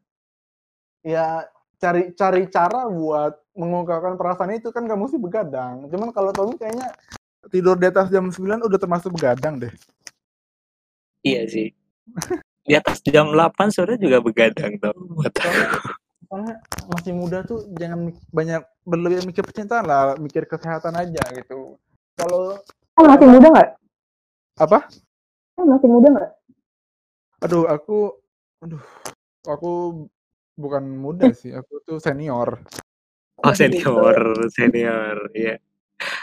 ya 1.13 1.45
cari 1.77 2.15
cari 2.15 2.47
cara 2.47 2.87
buat 2.87 3.35
mengungkapkan 3.53 4.15
perasaan 4.17 4.55
itu 4.57 4.71
kan 4.71 4.87
kamu 4.87 5.11
sih 5.11 5.19
begadang. 5.19 5.91
Cuman 5.91 6.15
kalau 6.15 6.31
Tommy 6.33 6.55
kayaknya 6.57 6.95
tidur 7.51 7.75
di 7.75 7.91
atas 7.91 8.09
jam 8.09 8.31
9 8.31 8.39
udah 8.63 8.79
termasuk 8.79 9.11
begadang 9.13 9.59
deh. 9.59 9.73
Iya 11.27 11.45
sih 11.51 11.75
di 12.69 12.75
atas 12.79 13.03
jam 13.03 13.31
8 13.35 13.75
sore 13.75 13.99
juga 13.99 14.23
begadang 14.23 14.79
tau 14.79 14.95
buat 14.95 15.35
soalnya, 15.35 15.69
soalnya 16.31 16.55
masih 16.87 17.13
muda 17.15 17.39
tuh 17.43 17.67
jangan 17.75 18.15
banyak 18.31 18.63
berlebihan 18.83 19.25
mikir 19.27 19.43
percintaan 19.43 19.85
lah 19.87 20.15
mikir 20.19 20.47
kesehatan 20.47 20.95
aja 20.95 21.23
gitu. 21.35 21.75
Kalau 22.15 22.59
Kan 22.93 23.05
masih 23.09 23.27
muda 23.31 23.47
nggak? 23.51 23.71
apa? 24.61 24.79
Kan 25.57 25.65
masih 25.67 25.89
muda 25.91 26.09
nggak? 26.13 26.33
aduh 27.43 27.67
aku 27.67 28.15
aduh 28.63 28.79
aku 29.43 30.07
bukan 30.55 30.85
muda 30.87 31.35
sih 31.35 31.51
aku 31.51 31.83
tuh 31.83 31.99
senior. 31.99 32.63
Oh 33.43 33.51
senior 33.51 34.47
senior 34.55 35.19
ya 35.35 35.59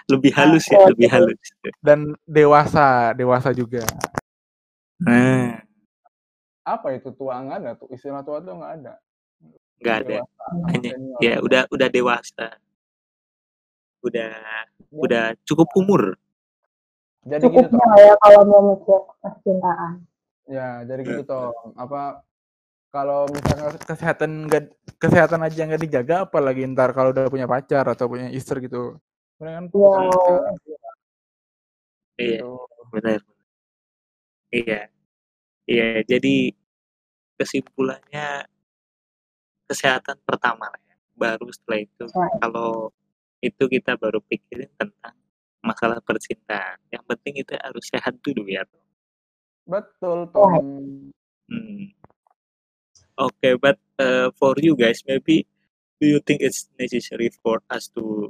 lebih 0.08 0.32
halus 0.32 0.64
ya 0.72 0.80
Oh, 0.80 0.88
lebih 0.88 1.12
halus. 1.12 1.36
Dan 1.84 2.16
dewasa 2.24 3.12
dewasa 3.12 3.52
juga. 3.52 3.84
Nah 5.04 5.60
apa 6.78 6.88
itu 6.94 7.10
tua 7.16 7.40
nggak 7.42 7.58
ada 7.64 7.72
tuh 7.80 7.88
istilah 7.90 8.22
tua 8.22 8.38
tuh 8.44 8.54
nggak 8.60 8.74
ada. 8.82 8.94
Nggak 9.80 9.98
ada. 10.06 10.18
Hanya 10.70 10.92
ya 11.24 11.40
udah 11.40 11.64
udah 11.72 11.88
dewasa. 11.88 12.48
Udah 14.04 14.32
udah 14.92 15.24
cukup 15.48 15.68
umur. 15.76 16.14
Jadi 17.28 17.46
gitu 17.52 17.68
Cukupnya 17.68 17.84
toh 17.84 17.88
lah 17.90 18.00
ya 18.00 18.14
kalau 18.22 18.42
mau 18.48 18.62
mikir 18.74 19.00
percintaan. 19.20 19.94
ya 20.50 20.82
jadi 20.82 21.02
gitu 21.06 21.24
toh 21.30 21.54
apa 21.78 22.26
kalau 22.90 23.30
misalnya 23.30 23.70
kesehatan 23.86 24.50
nggak 24.50 24.66
kesehatan 24.98 25.46
aja 25.46 25.62
nggak 25.62 25.84
dijaga 25.86 26.16
apalagi 26.26 26.66
ntar 26.74 26.90
kalau 26.98 27.14
udah 27.14 27.30
punya 27.30 27.46
pacar 27.46 27.86
atau 27.86 28.10
punya 28.10 28.34
istri 28.34 28.66
gitu. 28.66 28.98
Mendingan 29.38 29.70
Wow. 29.72 30.10
sekarang 30.10 30.56
iya 32.20 32.42
gitu. 32.44 32.52
benar 32.92 33.20
iya. 34.52 34.82
Iya 35.70 36.02
jadi 36.02 36.50
kesimpulannya 37.40 38.44
kesehatan 39.66 40.20
pertama 40.28 40.68
lah 40.68 40.82
ya 40.84 40.96
baru 41.16 41.48
setelah 41.50 41.80
itu 41.88 42.04
Right. 42.12 42.36
kalau 42.44 42.92
itu 43.40 43.64
kita 43.72 43.96
baru 43.96 44.20
pikirin 44.28 44.68
tentang 44.76 45.16
masalah 45.64 46.04
percintaan 46.04 46.76
yang 46.92 47.04
penting 47.08 47.40
itu 47.40 47.56
harus 47.56 47.88
sehat 47.88 48.20
dulu 48.20 48.44
ya 48.46 48.68
betul 49.64 50.28
Tom 50.36 51.10
Hmm. 51.50 51.90
Okay, 53.18 53.58
but 53.58 53.82
uh, 53.98 54.30
for 54.38 54.54
you 54.62 54.78
guys, 54.78 55.02
maybe 55.10 55.50
do 55.98 56.06
you 56.06 56.22
think 56.22 56.46
it's 56.46 56.70
necessary 56.78 57.34
for 57.42 57.60
us 57.74 57.90
to 57.98 58.30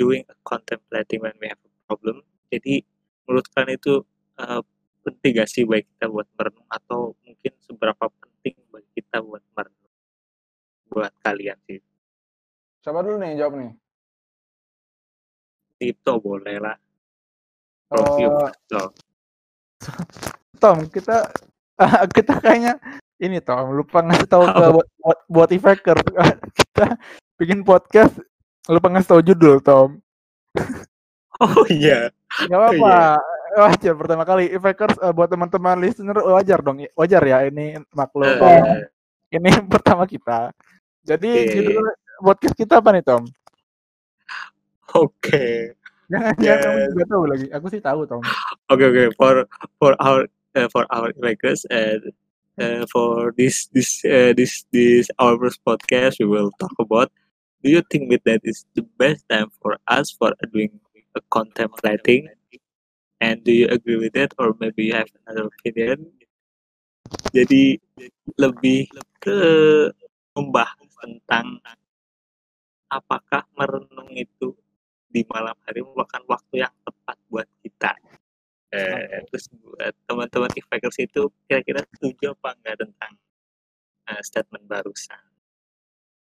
doing 0.00 0.24
a 0.32 0.36
contemplating 0.48 1.20
when 1.20 1.36
we 1.38 1.52
have 1.52 1.60
a 1.60 1.70
problem? 1.84 2.24
Jadi 2.48 2.82
menurut 3.28 3.44
kalian 3.52 3.76
itu 3.76 4.00
uh, 4.40 4.64
penting 5.04 5.38
gak 5.38 5.50
sih 5.52 5.68
bagi 5.68 5.84
kita 5.92 6.08
buat 6.08 6.24
merenung 6.40 6.64
atau 6.72 7.12
mungkin 7.20 7.52
seberapa 7.60 8.04
penting 8.08 8.56
bagi 8.72 8.90
kita 8.96 9.20
buat 9.20 9.44
merenung 9.52 9.92
buat 10.88 11.12
kalian 11.20 11.60
sih? 11.68 11.84
Siapa 12.94 13.10
dulu 13.10 13.18
nih 13.18 13.34
jawab 13.34 13.54
nih 13.58 13.72
Tito 15.74 16.14
boleh 16.22 16.56
lah. 16.62 16.78
Eh, 17.90 18.54
so. 18.70 18.94
Tom 20.62 20.86
kita 20.86 21.26
kita 22.16 22.38
kayaknya 22.38 22.78
ini 23.18 23.42
Tom 23.42 23.74
lupa 23.74 23.98
ngasih 23.98 24.30
tahu 24.30 24.46
ke 24.46 24.62
Oh. 24.62 24.70
buat 24.78 24.88
buat, 25.02 25.18
buat 25.26 25.50
Ifaker 25.50 25.98
kita 26.54 26.94
bikin 27.34 27.66
podcast 27.66 28.14
lupa 28.70 28.94
ngasih 28.94 29.10
tahu 29.10 29.20
judul 29.26 29.58
Tom 29.58 29.98
Oh 31.42 31.66
iya, 31.66 32.14
nggak 32.46 32.54
apa-apa 32.78 33.18
wajar 33.58 33.94
pertama 33.98 34.22
kali 34.22 34.54
Ifakers 34.54 35.02
eh, 35.02 35.10
buat 35.10 35.26
teman-teman 35.26 35.82
listener 35.82 36.14
wajar 36.30 36.62
dong 36.62 36.78
wajar 36.94 37.26
ya 37.26 37.42
ini 37.50 37.74
maklum 37.90 38.30
Eh, 38.30 38.38
kalau 38.38 38.62
ini 39.34 39.50
pertama 39.66 40.06
kita 40.06 40.54
jadi 41.02 41.30
iya. 41.42 41.50
judul 41.58 42.03
podcast 42.22 42.54
kita 42.54 42.78
apa 42.78 42.94
nih 42.94 43.04
Tom 43.04 43.22
oke. 44.94 45.44
jangan 46.12 46.36
Ya. 46.38 46.60
jangan 46.60 46.60
kamu 46.62 46.78
juga 46.92 47.04
tahu 47.08 47.24
lagi 47.26 47.46
aku 47.50 47.66
sih 47.72 47.80
tahu 47.80 48.00
Tom 48.04 48.22
Okay, 48.72 48.86
okay. 48.88 49.08
For 49.20 49.44
for 49.76 49.92
our 50.00 50.24
uh, 50.56 50.68
for 50.72 50.88
our 50.88 51.12
makers 51.20 51.68
and 51.68 52.00
uh, 52.56 52.88
for 52.88 53.34
this 53.36 53.68
this 53.76 54.00
uh, 54.08 54.32
this 54.32 54.64
this 54.72 55.12
our 55.20 55.36
first 55.36 55.60
podcast, 55.68 56.16
we 56.18 56.26
will 56.26 56.50
talk 56.56 56.72
about. 56.80 57.12
Do 57.64 57.72
you 57.72 57.82
think 57.88 58.12
that 58.24 58.40
is 58.44 58.64
the 58.76 58.84
best 59.00 59.24
time 59.28 59.48
for 59.60 59.76
us 59.88 60.12
for 60.12 60.32
doing 60.52 60.80
a 61.16 61.20
contemplating? 61.32 62.28
And 63.20 63.40
do 63.44 63.52
you 63.52 63.68
agree 63.72 63.96
with 63.96 64.12
that, 64.20 64.36
or 64.36 64.52
maybe 64.60 64.92
you 64.92 64.94
have 64.96 65.08
another 65.24 65.48
opinion? 65.48 66.12
Jadi 67.32 67.80
lebih 68.36 68.88
ke 69.20 69.36
membahas 70.36 70.88
tentang 71.00 71.60
apakah 72.94 73.42
merenung 73.58 74.10
itu 74.14 74.54
di 75.10 75.26
malam 75.26 75.54
hari 75.66 75.82
merupakan 75.82 76.22
waktu 76.30 76.62
yang 76.62 76.74
tepat 76.86 77.16
buat 77.26 77.48
kita. 77.66 77.92
Eh, 78.74 79.22
terus 79.30 79.46
buat 79.54 79.94
teman-teman 80.06 80.50
Ifakers 80.54 80.98
itu 81.02 81.30
kira-kira 81.46 81.82
setuju 81.94 82.34
apa 82.34 82.54
enggak 82.58 82.76
tentang 82.86 83.12
eh, 84.10 84.22
statement 84.22 84.66
barusan? 84.66 85.22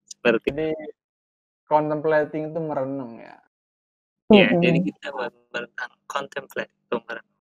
Seperti 0.06 0.50
jadi 0.50 0.70
contemplating 1.66 2.52
itu 2.52 2.60
merenung 2.60 3.16
ya 3.22 3.36
ya, 4.32 4.48
Mm-mm. 4.52 4.60
jadi 4.60 4.78
kita 4.84 5.06
buat 5.12 5.32
tentang 5.52 5.92
contemplate 6.08 6.72
itu 6.72 6.96
merenung. 7.06 7.38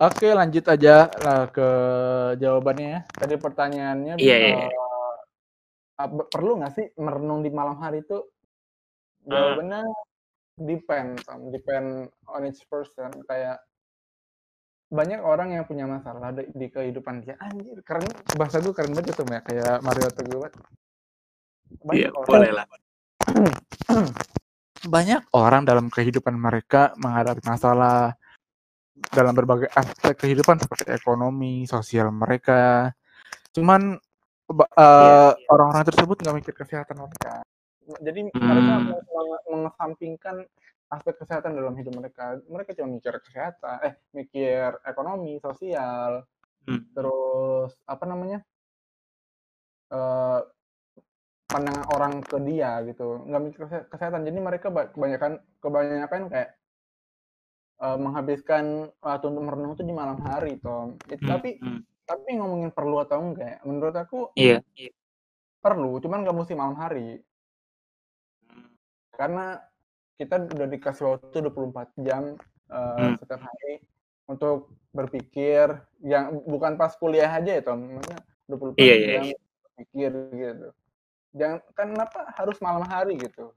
oke 0.00 0.28
lanjut 0.32 0.64
aja 0.68 0.94
lah 1.22 1.48
ke 1.52 1.68
jawabannya 2.40 2.88
ya 2.88 3.00
tadi 3.14 3.34
pertanyaannya 3.36 4.14
Iya, 4.20 4.36
iya, 4.36 4.54
iya. 4.68 4.93
Apa- 5.94 6.28
perlu 6.28 6.58
nggak 6.58 6.74
sih 6.74 6.86
merenung 6.98 7.40
di 7.40 7.50
malam 7.50 7.78
hari 7.78 8.02
itu 8.02 8.18
Ah. 9.24 9.56
jawabannya 9.56 9.80
depend 10.60 11.10
Tom. 11.24 11.48
depend 11.48 11.88
on 12.28 12.42
each 12.44 12.62
person 12.68 13.10
kayak 13.24 13.58
banyak 14.92 15.18
orang 15.18 15.56
yang 15.56 15.64
punya 15.66 15.88
masalah 15.88 16.30
di, 16.30 16.46
di 16.54 16.66
kehidupan 16.70 17.24
dia 17.24 17.34
anjir 17.40 17.80
keren 17.82 18.06
bahasa 18.36 18.62
gue 18.62 18.70
keren 18.70 18.94
banget 18.94 19.16
tuh 19.16 19.26
ya 19.26 19.40
kayak 19.42 19.76
Mario 19.82 20.08
Teguh 20.12 20.44
banyak 21.82 21.98
Iya, 21.98 22.08
orang 22.14 22.28
boleh 22.30 22.52
lah. 22.54 22.66
banyak 24.94 25.20
orang 25.32 25.62
dalam 25.64 25.88
kehidupan 25.88 26.36
mereka 26.36 26.92
menghadapi 27.00 27.40
masalah 27.42 28.14
dalam 29.10 29.34
berbagai 29.34 29.72
aspek 29.74 30.14
kehidupan 30.14 30.60
seperti 30.60 30.94
ekonomi, 30.94 31.66
sosial 31.66 32.14
mereka. 32.14 32.92
Cuman 33.50 33.98
eh, 34.46 35.32
orang-orang 35.48 35.84
tersebut 35.84 36.16
nggak 36.16 36.36
mikir 36.36 36.54
kesehatan 36.54 36.96
mereka. 36.98 37.40
jadi 38.00 38.20
mereka 38.32 38.72
Hmm. 38.80 38.86
meng- 38.88 39.44
mengesampingkan 39.46 40.36
aspek 40.88 41.20
kesehatan 41.20 41.52
dalam 41.52 41.76
hidup 41.76 41.92
mereka 41.92 42.40
mereka 42.48 42.72
cuma 42.72 42.96
mikir 42.96 43.12
kesehatan 43.20 43.76
eh 43.82 43.94
mikir 44.10 44.80
ekonomi 44.84 45.36
sosial 45.36 46.24
Hmm. 46.64 46.80
terus 46.92 47.76
apa 47.84 48.04
namanya 48.04 48.40
eh 49.90 50.40
pandangan 51.44 51.84
orang 51.92 52.12
ke 52.24 52.40
dia 52.40 52.80
gitu 52.84 53.20
nggak 53.20 53.42
mikir 53.42 53.60
kese- 53.62 53.86
kesehatan 53.86 54.24
jadi 54.24 54.38
mereka 54.40 54.72
ba- 54.72 54.88
kebanyakan 54.88 55.32
kebanyakan 55.60 56.22
kayak 56.32 56.50
eh, 57.76 57.98
menghabiskan 58.00 58.64
waktu 58.98 59.24
untuk 59.28 59.44
merenung 59.44 59.76
itu 59.76 59.84
di 59.84 59.92
malam 59.92 60.16
hari 60.24 60.56
Tom 60.56 60.96
It- 61.04 61.20
Hmm, 61.20 61.28
tapi 61.28 61.60
hmm. 61.60 61.80
Tapi 62.04 62.36
ngomongin 62.36 62.68
perlu 62.68 63.00
atau 63.00 63.20
enggak 63.20 63.48
ya, 63.48 63.58
menurut 63.64 63.96
aku 63.96 64.18
Iya. 64.36 64.60
perlu 65.58 65.96
cuman 65.98 66.20
nggak 66.22 66.36
mesti 66.36 66.52
malam 66.52 66.76
hari 66.76 67.24
karena 69.14 69.62
kita 70.14 70.44
udah 70.46 70.68
dikasih 70.68 71.04
waktu 71.08 71.36
24 71.40 71.88
jam 72.00 72.36
eh, 72.68 72.96
Hmm. 73.00 73.16
setiap 73.18 73.40
hari 73.40 73.80
untuk 74.24 74.72
berpikir 74.90 75.74
yang 76.00 76.40
bukan 76.44 76.76
pas 76.76 76.92
kuliah 76.94 77.28
aja 77.28 77.56
ya 77.56 77.62
Tom 77.62 77.80
maksudnya 77.98 78.20
24 78.46 78.78
Iya, 78.78 78.94
iya, 78.94 79.08
jam 79.10 79.24
iya. 79.26 79.36
berpikir 79.64 80.10
gitu 80.32 80.68
jangan 81.34 81.58
kan 81.74 81.86
kenapa 81.90 82.18
harus 82.38 82.56
malam 82.60 82.84
hari 82.86 83.18
gitu 83.18 83.50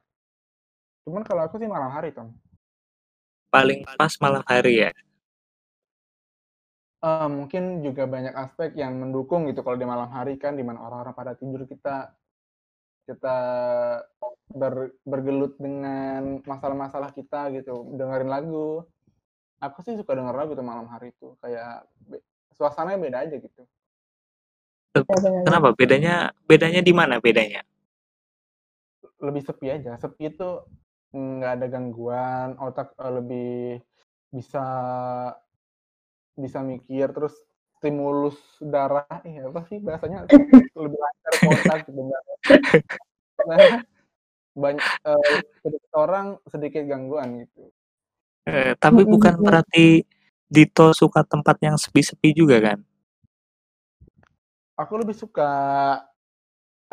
cuman 1.03 1.23
kalau 1.23 1.45
aku 1.45 1.55
sih 1.59 1.69
malam 1.69 1.91
hari 1.91 2.11
Tom 2.11 2.31
Paling 3.47 3.87
pas 3.95 4.11
malam 4.19 4.43
hari 4.43 4.83
ya. 4.83 4.91
Eh, 6.97 7.29
mungkin 7.29 7.85
juga 7.85 8.09
banyak 8.09 8.33
aspek 8.33 8.73
yang 8.73 8.97
mendukung 8.97 9.45
gitu 9.45 9.61
kalau 9.61 9.77
di 9.77 9.85
malam 9.85 10.09
hari 10.09 10.33
kan 10.41 10.57
di 10.57 10.65
mana 10.65 10.81
orang-orang 10.81 11.13
pada 11.13 11.33
tidur 11.37 11.69
kita 11.69 12.09
kita 13.05 13.37
ber- 14.49 14.97
bergelut 15.05 15.53
dengan 15.61 16.41
masalah-masalah 16.41 17.13
kita 17.13 17.53
gitu 17.53 17.85
dengerin 17.93 18.27
lagu 18.33 18.81
aku 19.61 19.77
sih 19.85 19.93
suka 19.93 20.17
denger 20.17 20.33
lagu 20.33 20.57
tuh 20.57 20.65
malam 20.65 20.89
hari 20.89 21.13
itu 21.13 21.37
kayak 21.37 21.85
be- 22.09 22.25
suasananya 22.57 22.97
beda 22.97 23.17
aja 23.29 23.37
gitu 23.37 23.61
Ya, 24.97 25.05
benar-benar. 25.05 25.45
Kenapa? 25.45 25.69
Bedanya 25.77 26.15
bedanya 26.49 26.81
di 26.81 26.93
mana 26.97 27.21
bedanya? 27.21 27.61
lebih 29.17 29.41
sepi 29.45 29.67
aja 29.69 29.97
sepi 29.97 30.29
itu 30.33 30.49
nggak 31.13 31.51
ada 31.57 31.65
gangguan 31.69 32.53
otak 32.61 32.93
eh, 33.01 33.13
lebih 33.17 33.53
bisa 34.33 34.65
bisa 36.37 36.61
mikir 36.61 37.09
terus 37.11 37.33
stimulus 37.77 38.37
darah 38.61 39.05
eh 39.25 39.41
apa 39.41 39.65
sih 39.69 39.77
bahasanya 39.81 40.25
lebih 40.81 40.97
lancar 40.97 41.77
gitu 41.85 42.01
Mbak. 42.01 42.21
Nah, 43.37 43.85
banyak 44.57 44.81
eh, 44.81 45.37
sedikit 45.61 45.93
orang 45.93 46.41
sedikit 46.49 46.83
gangguan 46.89 47.45
gitu 47.45 47.69
Eh, 48.49 48.73
tapi 48.81 49.05
Mm-mm, 49.05 49.13
bukan 49.13 49.35
mm. 49.37 49.43
berarti 49.45 50.01
Dito 50.49 50.89
suka 50.95 51.21
tempat 51.21 51.59
yang 51.61 51.77
sepi-sepi 51.77 52.33
juga 52.33 52.57
kan? 52.63 52.79
aku 54.77 54.93
lebih 54.97 55.13
suka 55.17 55.49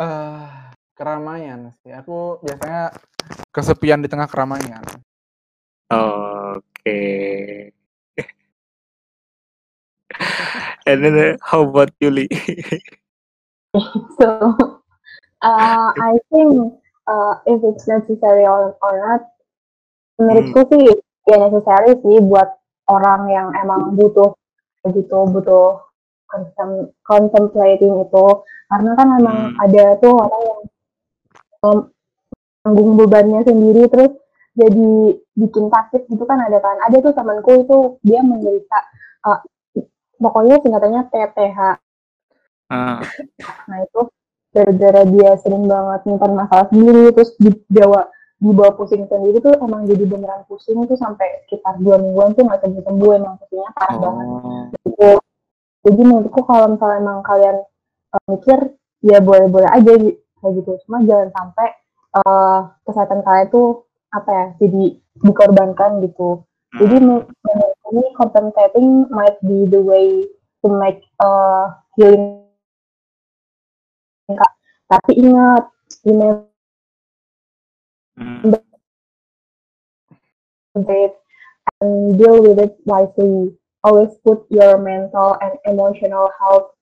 eh 0.01 0.49
keramaian 0.97 1.73
sih 1.85 1.93
aku 1.93 2.41
biasanya 2.45 2.93
Kesepian 3.55 4.03
di 4.03 4.09
tengah 4.11 4.27
keramaian. 4.27 4.83
Oke. 5.95 7.01
And 10.87 11.05
then 11.05 11.15
uh, 11.19 11.37
how 11.43 11.63
about 11.63 11.91
Julie? 12.01 12.29
So, 14.21 14.31
uh, 15.43 15.89
I 15.91 16.15
think 16.31 16.79
uh, 17.11 17.35
if 17.43 17.59
it's 17.65 17.89
necessary 17.91 18.47
or, 18.47 18.79
or 18.79 18.95
not, 19.03 19.35
menurutku 20.15 20.63
sih 20.71 20.95
ya 21.27 21.37
necessary 21.43 21.99
sih 21.99 22.23
buat 22.23 22.55
orang 22.87 23.27
yang 23.35 23.49
emang 23.59 23.99
butuh 23.99 24.37
gitu 24.87 25.27
butuh 25.27 25.81
contem 26.31 26.93
contemplating 27.03 27.99
itu 28.05 28.27
karena 28.71 28.91
kan 28.95 29.09
emang 29.19 29.39
Hmm. 29.51 29.65
ada 29.65 29.99
tuh 29.99 30.15
orang 30.15 30.43
yang 30.45 30.61
um, 31.67 31.79
tanggung 32.63 32.95
bebannya 32.95 33.41
sendiri 33.43 33.91
terus 33.91 34.13
jadi 34.55 35.19
bikin 35.35 35.67
pasif 35.67 36.07
gitu 36.07 36.23
kan 36.29 36.39
ada 36.47 36.63
kan 36.63 36.79
ada 36.87 36.97
tuh 37.03 37.11
temanku 37.11 37.67
itu 37.67 37.79
dia 38.07 38.23
menderita 38.23 38.79
uh, 39.27 39.41
pokoknya 40.25 40.65
singkatannya 40.65 41.03
TTH 41.13 41.85
Ah, 42.73 43.05
nah 43.69 43.79
itu 43.85 44.01
gara-gara 44.55 45.03
dia 45.05 45.31
sering 45.43 45.69
banget 45.69 46.01
nyimpan 46.09 46.33
masalah 46.33 46.67
sendiri 46.73 47.13
terus 47.13 47.37
dibawa 47.37 48.09
dibawa 48.41 48.73
pusing 48.73 49.05
sendiri 49.05 49.43
tuh 49.43 49.53
emang 49.61 49.85
jadi 49.85 50.05
beneran 50.09 50.49
pusing 50.49 50.81
tuh 50.89 50.97
sampai 50.97 51.45
sekitar 51.45 51.77
dua 51.83 52.01
mingguan 52.01 52.33
tuh 52.33 52.49
nggak 52.49 52.65
sembuh 52.65 52.83
sembuh 52.83 53.11
emang 53.15 53.35
pusingnya 53.37 53.71
parah 53.77 53.97
banget 54.01 54.27
oh, 54.27 54.63
gitu. 54.73 55.11
Jadi 55.85 56.01
menurutku 56.01 56.41
kalau 56.49 56.67
misalnya 56.73 56.99
emang 57.05 57.19
kalian 57.21 57.57
uh, 58.17 58.25
mikir 58.33 58.59
ya 59.05 59.19
boleh-boleh 59.21 59.69
aja 59.69 59.93
kayak 60.41 60.53
gitu. 60.57 60.71
Cuma 60.89 61.05
jangan 61.05 61.29
sampai 61.37 61.69
uh, 62.17 62.59
kesehatan 62.89 63.21
kalian 63.21 63.49
tuh 63.53 63.85
apa 64.09 64.31
ya 64.33 64.47
jadi 64.65 64.85
dikorbankan 65.21 66.01
gitu. 66.01 66.49
Jadi 66.75 66.97
hmm, 66.97 67.21
ini 67.95 68.11
contemplating 68.19 69.07
might 69.15 69.39
be 69.47 69.71
the 69.71 69.79
way 69.79 70.27
to 70.61 70.67
make 70.67 71.07
uh, 71.23 71.71
healing. 71.95 72.43
Tapi 74.91 75.13
ingat, 75.15 75.71
remember 76.03 76.51
hmm, 78.19 78.51
it 80.75 81.15
and 81.81 82.19
deal 82.19 82.43
with 82.43 82.59
it 82.59 82.75
wisely. 82.83 83.55
Always 83.85 84.17
put 84.25 84.43
your 84.51 84.81
mental 84.81 85.39
and 85.39 85.55
emotional 85.69 86.33
health 86.41 86.75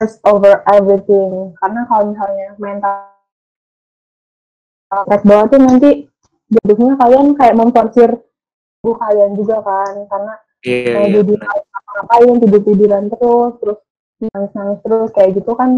first 0.00 0.18
over 0.26 0.64
everything. 0.66 1.54
Karena 1.60 1.86
kalau 1.86 2.10
misalnya 2.10 2.56
mental 2.58 3.12
stres 4.92 5.22
banget 5.24 5.46
tuh 5.48 5.60
nanti 5.60 5.90
jadinya 6.52 6.94
kalian 7.00 7.32
kayak 7.36 7.56
memforsir 7.56 8.10
tubuh 8.82 8.98
kalian 8.98 9.38
juga 9.38 9.62
kan. 9.62 9.94
Karena 10.10 10.34
iya 10.66 10.78
kayak 10.90 11.08
iya 11.08 11.14
jadi 11.22 11.34
ngapain 11.92 12.34
tidur-tiduran 12.42 13.04
terus, 13.14 13.52
terus 13.62 13.78
nangis-nangis 14.34 14.78
terus 14.82 15.08
kayak 15.14 15.30
gitu 15.38 15.52
kan 15.54 15.70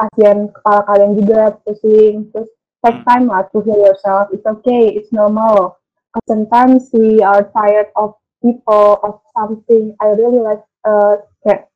kasihan 0.00 0.48
kepala 0.48 0.80
kalian 0.88 1.12
juga 1.20 1.40
pusing. 1.68 2.32
Terus 2.32 2.48
take 2.80 2.96
Hmm. 3.04 3.06
time 3.06 3.24
lah 3.28 3.44
to 3.52 3.60
heal 3.60 3.76
yourself. 3.76 4.32
It's 4.32 4.48
okay, 4.48 4.96
it's 4.96 5.12
normal. 5.12 5.76
Because 6.08 6.26
sometimes 6.32 6.88
we 6.96 7.20
are 7.20 7.44
tired 7.52 7.92
of 8.00 8.16
people 8.40 8.96
of 9.04 9.20
something. 9.36 9.92
I 10.00 10.16
really 10.16 10.40
like 10.40 10.64
uh 10.88 11.20
kayak 11.44 11.68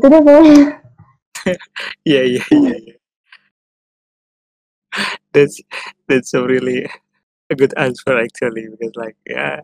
itu 0.00 0.06
deh 0.08 0.20
pokoknya. 0.24 0.64
Iya 2.08 2.22
iya 2.36 2.44
iya. 2.52 2.76
That's 5.32 5.56
that's 6.04 6.36
a 6.36 6.44
really 6.44 6.84
a 7.50 7.54
good 7.56 7.74
answer 7.76 8.14
actually 8.18 8.70
because 8.70 8.94
like 8.96 9.18
ya 9.26 9.60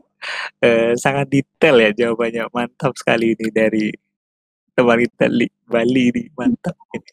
eh, 0.62 0.92
sangat 0.98 1.30
detail 1.30 1.76
ya 1.80 1.90
jawabannya 1.94 2.50
mantap 2.52 2.92
sekali 2.98 3.32
ini 3.38 3.48
dari 3.54 3.86
teman 4.76 5.00
kita 5.06 5.26
di 5.30 5.46
Bali 5.66 6.04
ini 6.12 6.22
mantap 6.36 6.76
ini. 6.94 7.10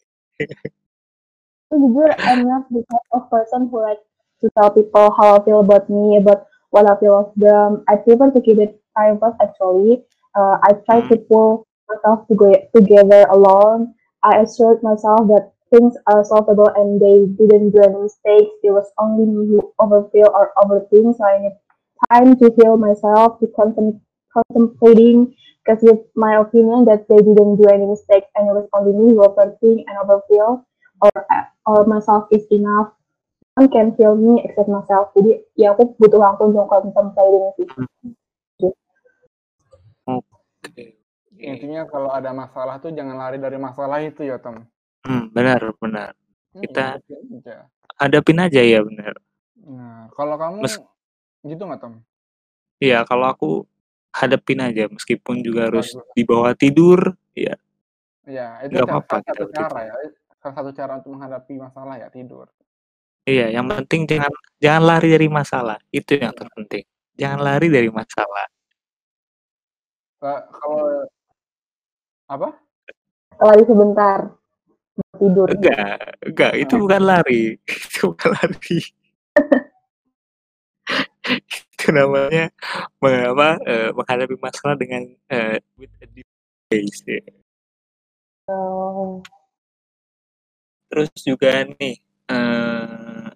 jujur 1.72 2.10
I'm 2.26 2.42
not 2.46 2.64
the 2.70 2.82
type 2.90 3.08
of 3.12 3.30
person 3.30 3.68
who 3.70 3.82
like 3.82 4.02
to 4.42 4.50
tell 4.58 4.70
people 4.70 5.10
how 5.18 5.40
I 5.40 5.44
feel 5.44 5.60
about 5.60 5.88
me, 5.90 6.18
about 6.18 6.46
what 6.70 6.90
I 6.90 6.98
feel 7.00 7.16
of 7.18 7.30
them. 7.36 7.84
I 7.88 7.96
prefer 7.96 8.30
to 8.30 8.40
keep 8.40 8.58
it 8.58 8.80
private 8.94 9.34
actually. 9.42 10.04
Uh, 10.34 10.58
I 10.62 10.74
try 10.86 11.00
Hmm. 11.00 11.08
to 11.10 11.16
pull 11.30 11.66
myself 11.88 12.26
to 12.28 12.34
go 12.34 12.50
together 12.74 13.26
alone. 13.30 13.94
I 14.22 14.42
assured 14.42 14.82
myself 14.82 15.28
that 15.32 15.53
things 15.74 15.98
are 16.06 16.22
solvable 16.22 16.70
and 16.78 17.02
they 17.02 17.26
didn't 17.26 17.74
do 17.74 17.82
any 17.82 18.06
mistakes. 18.06 18.54
It 18.62 18.70
was 18.70 18.86
only 18.98 19.26
me 19.26 19.58
who 19.58 19.74
overfeel 19.82 20.30
or 20.30 20.54
overthink. 20.62 21.18
So 21.18 21.26
I 21.26 21.42
need 21.42 21.58
time 22.06 22.38
to 22.38 22.54
heal 22.54 22.78
myself, 22.78 23.40
to 23.40 23.50
contem- 23.50 23.98
contemplating, 24.30 25.34
because 25.58 25.82
with 25.82 26.06
my 26.14 26.38
opinion 26.38 26.86
that 26.86 27.08
they 27.10 27.18
didn't 27.18 27.58
do 27.58 27.66
any 27.66 27.86
mistakes 27.86 28.30
and 28.38 28.46
it 28.46 28.54
was 28.54 28.70
only 28.70 28.94
me 28.94 29.18
who 29.18 29.26
overthink 29.26 29.82
and 29.90 29.98
overfeel 29.98 30.62
or 31.02 31.10
or 31.66 31.86
myself 31.90 32.30
is 32.30 32.46
enough. 32.54 32.94
No 33.58 33.66
one 33.66 33.70
can 33.70 33.94
heal 33.98 34.14
me 34.14 34.42
except 34.46 34.70
myself. 34.70 35.10
Jadi 35.18 35.42
ya 35.58 35.74
aku 35.74 35.98
butuh 35.98 36.22
waktu 36.22 36.54
untuk 36.54 36.70
contemplating 36.70 37.50
sih. 37.58 37.66
Oke. 40.10 40.84
Intinya 41.34 41.82
kalau 41.90 42.14
ada 42.14 42.30
masalah 42.30 42.78
tuh 42.78 42.94
jangan 42.94 43.18
lari 43.18 43.42
dari 43.42 43.58
masalah 43.58 43.98
itu 44.02 44.22
ya, 44.22 44.38
Tom. 44.38 44.62
Hmm, 45.04 45.28
benar 45.30 45.60
benar. 45.76 46.16
Hmm, 46.56 46.62
Kita 46.64 46.96
hadapin 46.96 47.36
aja. 47.36 47.56
hadapin 48.00 48.38
aja 48.40 48.60
ya 48.64 48.80
benar. 48.80 49.14
Nah, 49.64 50.08
kalau 50.16 50.36
kamu 50.40 50.64
Mes- 50.64 50.80
gitu 51.44 51.62
nggak, 51.62 51.80
Tom? 51.80 51.94
Iya, 52.80 53.04
kalau 53.04 53.28
aku 53.28 53.50
hadapin 54.10 54.64
aja 54.64 54.88
meskipun 54.88 55.44
juga 55.44 55.68
harus 55.68 55.92
Bagus. 55.92 56.12
dibawa 56.16 56.50
tidur, 56.56 57.12
ya 57.36 57.54
Ya, 58.24 58.56
itu 58.64 58.72
nggak 58.72 58.88
ca- 58.88 58.92
apa-apa 58.96 59.14
salah 59.20 59.24
kita 59.28 59.44
satu 59.44 59.52
cara 59.52 59.78
ya. 59.84 59.92
Salah 60.40 60.54
satu 60.56 60.70
cara 60.72 60.92
untuk 60.96 61.10
menghadapi 61.12 61.54
masalah 61.60 61.94
ya 62.00 62.08
tidur. 62.08 62.48
Iya, 63.24 63.52
yang 63.52 63.68
penting 63.68 64.08
jangan 64.08 64.32
jangan 64.60 64.82
lari 64.84 65.08
dari 65.12 65.28
masalah. 65.28 65.76
Itu 65.92 66.16
yang 66.16 66.32
Iya. 66.32 66.40
terpenting. 66.40 66.84
Jangan 67.20 67.40
lari 67.44 67.68
dari 67.68 67.88
masalah. 67.92 68.46
Ka- 70.20 70.44
Kalau 70.48 71.04
apa? 72.24 72.48
Lari 73.40 73.64
sebentar 73.68 74.18
tidur. 75.18 75.48
Enggak, 75.50 75.98
enggak, 76.24 76.52
itu 76.58 76.74
bukan 76.80 77.02
lari. 77.02 77.42
Itu 77.66 78.14
bukan 78.14 78.30
lari. 78.36 78.78
itu 81.74 81.86
namanya 81.92 82.48
mengapa 83.00 83.60
eh, 83.68 83.90
menghadapi 83.92 84.36
masalah 84.40 84.76
dengan 84.76 85.04
eh, 85.28 85.60
with 85.76 85.92
a 86.00 86.06
deep 86.12 86.28
face 86.68 87.04
ya. 87.04 87.20
Oh, 88.48 89.24
Terus 90.88 91.10
juga 91.24 91.64
nih 91.64 91.96
eh, 92.28 93.26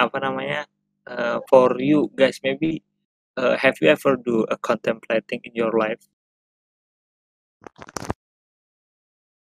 apa 0.00 0.16
namanya? 0.20 0.64
eh, 1.10 1.38
for 1.50 1.80
you 1.80 2.10
guys 2.14 2.38
maybe 2.44 2.82
eh, 3.36 3.56
have 3.56 3.74
you 3.80 3.88
ever 3.88 4.16
do 4.16 4.46
a 4.50 4.56
contemplating 4.56 5.40
in 5.44 5.52
your 5.54 5.72
life? 5.74 6.02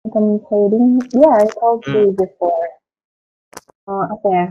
Contemplating. 0.09 1.01
Yeah, 1.13 1.43
I 1.43 1.45
told 1.59 1.85
Hmm. 1.85 1.93
you 1.93 2.15
before. 2.15 2.67
Uh, 3.87 4.05
apa 4.11 4.27
ya? 4.27 4.47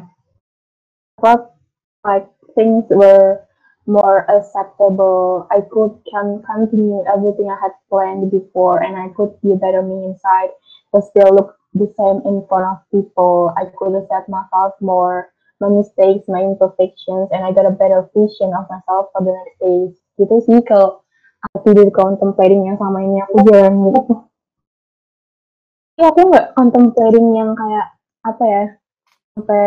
Like 2.06 2.30
things 2.54 2.86
were 2.88 3.42
more 3.86 4.26
acceptable. 4.30 5.46
I 5.50 5.62
could 5.66 5.98
can 6.06 6.42
continue 6.42 7.02
everything 7.06 7.50
I 7.50 7.58
had 7.58 7.74
planned 7.90 8.30
before, 8.30 8.82
and 8.82 8.94
I 8.94 9.10
could 9.14 9.34
be 9.42 9.52
a 9.52 9.58
better 9.58 9.82
me 9.82 10.06
inside, 10.06 10.50
but 10.92 11.02
still 11.06 11.34
look 11.34 11.58
the 11.74 11.90
same 11.98 12.22
in 12.26 12.46
front 12.46 12.66
of 12.66 12.78
people. 12.94 13.52
I 13.58 13.66
could 13.74 13.94
accept 13.94 14.28
myself 14.28 14.74
more, 14.80 15.34
my 15.60 15.68
mistakes, 15.68 16.28
my 16.28 16.42
imperfections, 16.42 17.30
and 17.34 17.42
I 17.44 17.50
got 17.52 17.66
a 17.66 17.74
better 17.74 18.06
vision 18.14 18.54
of 18.54 18.70
myself 18.70 19.10
for 19.10 19.22
the 19.22 19.34
next 19.34 19.56
days. 19.58 19.94
Gitu 20.16 20.36
sih 20.46 20.58
kalau 20.64 21.04
aku 21.44 21.56
tidur 21.68 21.90
contemplating 21.92 22.66
yang 22.70 22.78
sama 22.78 23.02
ini 23.02 23.20
aku 23.24 23.44
jalan 23.46 23.72
gitu. 23.92 24.14
Iya 25.96 26.06
aku 26.12 26.20
nggak 26.28 26.46
contemplating 26.52 27.26
yang 27.32 27.50
kayak 27.56 27.86
apa 28.20 28.44
ya 28.44 28.64
sampai 29.32 29.64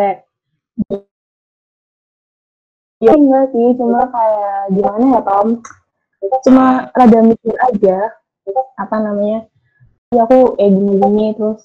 ya 2.99 3.13
enggak 3.15 3.45
sih 3.55 3.67
cuma 3.79 4.05
kayak 4.11 4.75
gimana 4.75 5.05
ya 5.17 5.21
Tom 5.23 5.47
cuma 6.45 6.65
rada 6.91 7.19
mikir 7.23 7.55
aja 7.63 7.97
apa 8.75 8.95
namanya 8.99 9.47
ya 10.11 10.21
aku 10.27 10.59
kayak 10.59 10.71
gini-gini 10.75 11.25
terus 11.33 11.63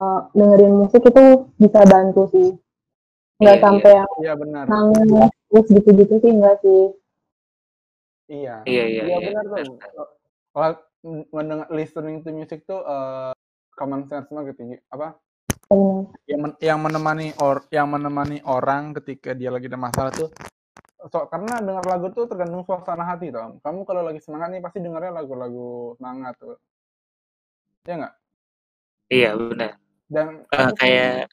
uh, 0.00 0.26
dengerin 0.32 0.80
musik 0.80 1.02
itu 1.04 1.24
bisa 1.60 1.84
bantu 1.84 2.26
sih 2.32 2.48
nggak 3.38 3.58
Iya, 3.58 3.62
sampai 3.62 3.90
yang 3.92 4.10
Iya 4.22 4.34
benar. 4.38 4.64
nangis 4.66 5.30
terus 5.50 5.66
gitu-gitu 5.70 6.14
sih 6.18 6.30
enggak 6.32 6.56
sih 6.64 6.82
Iya. 8.32 8.64
Iya, 8.64 8.84
iya, 8.88 9.02
iya, 9.04 9.16
benar 9.28 9.44
benar, 9.44 9.66
tuh. 9.92 10.08
Kalau 10.56 10.70
mendengar 11.28 11.68
listening 11.68 12.24
to 12.24 12.32
music 12.32 12.64
tuh 12.64 12.80
eh, 12.80 13.34
common 13.82 14.06
sense 14.06 14.30
banget 14.30 14.54
gitu. 14.54 14.78
Apa? 14.94 15.18
Benar. 15.66 16.14
yang, 16.28 16.40
men- 16.46 16.60
yang 16.62 16.78
menemani 16.78 17.28
or 17.42 17.66
yang 17.74 17.88
menemani 17.90 18.38
orang 18.46 18.94
ketika 19.02 19.34
dia 19.34 19.50
lagi 19.50 19.66
ada 19.66 19.80
masalah 19.80 20.12
tuh 20.14 20.30
So, 21.10 21.26
karena 21.26 21.58
dengar 21.58 21.82
lagu 21.82 22.14
tuh 22.14 22.30
tergantung 22.30 22.62
suasana 22.62 23.02
hati, 23.02 23.34
Tom. 23.34 23.58
Kamu 23.58 23.82
kalau 23.82 24.06
lagi 24.06 24.22
semangat 24.22 24.54
nih 24.54 24.62
pasti 24.62 24.78
dengarnya 24.78 25.10
lagu-lagu 25.10 25.98
semangat 25.98 26.38
tuh. 26.38 26.54
Ya 27.82 27.98
nggak? 27.98 28.14
Iya, 29.10 29.30
benar. 29.34 29.82
Dan 30.06 30.46
sih 30.46 30.78
kayak 30.78 31.26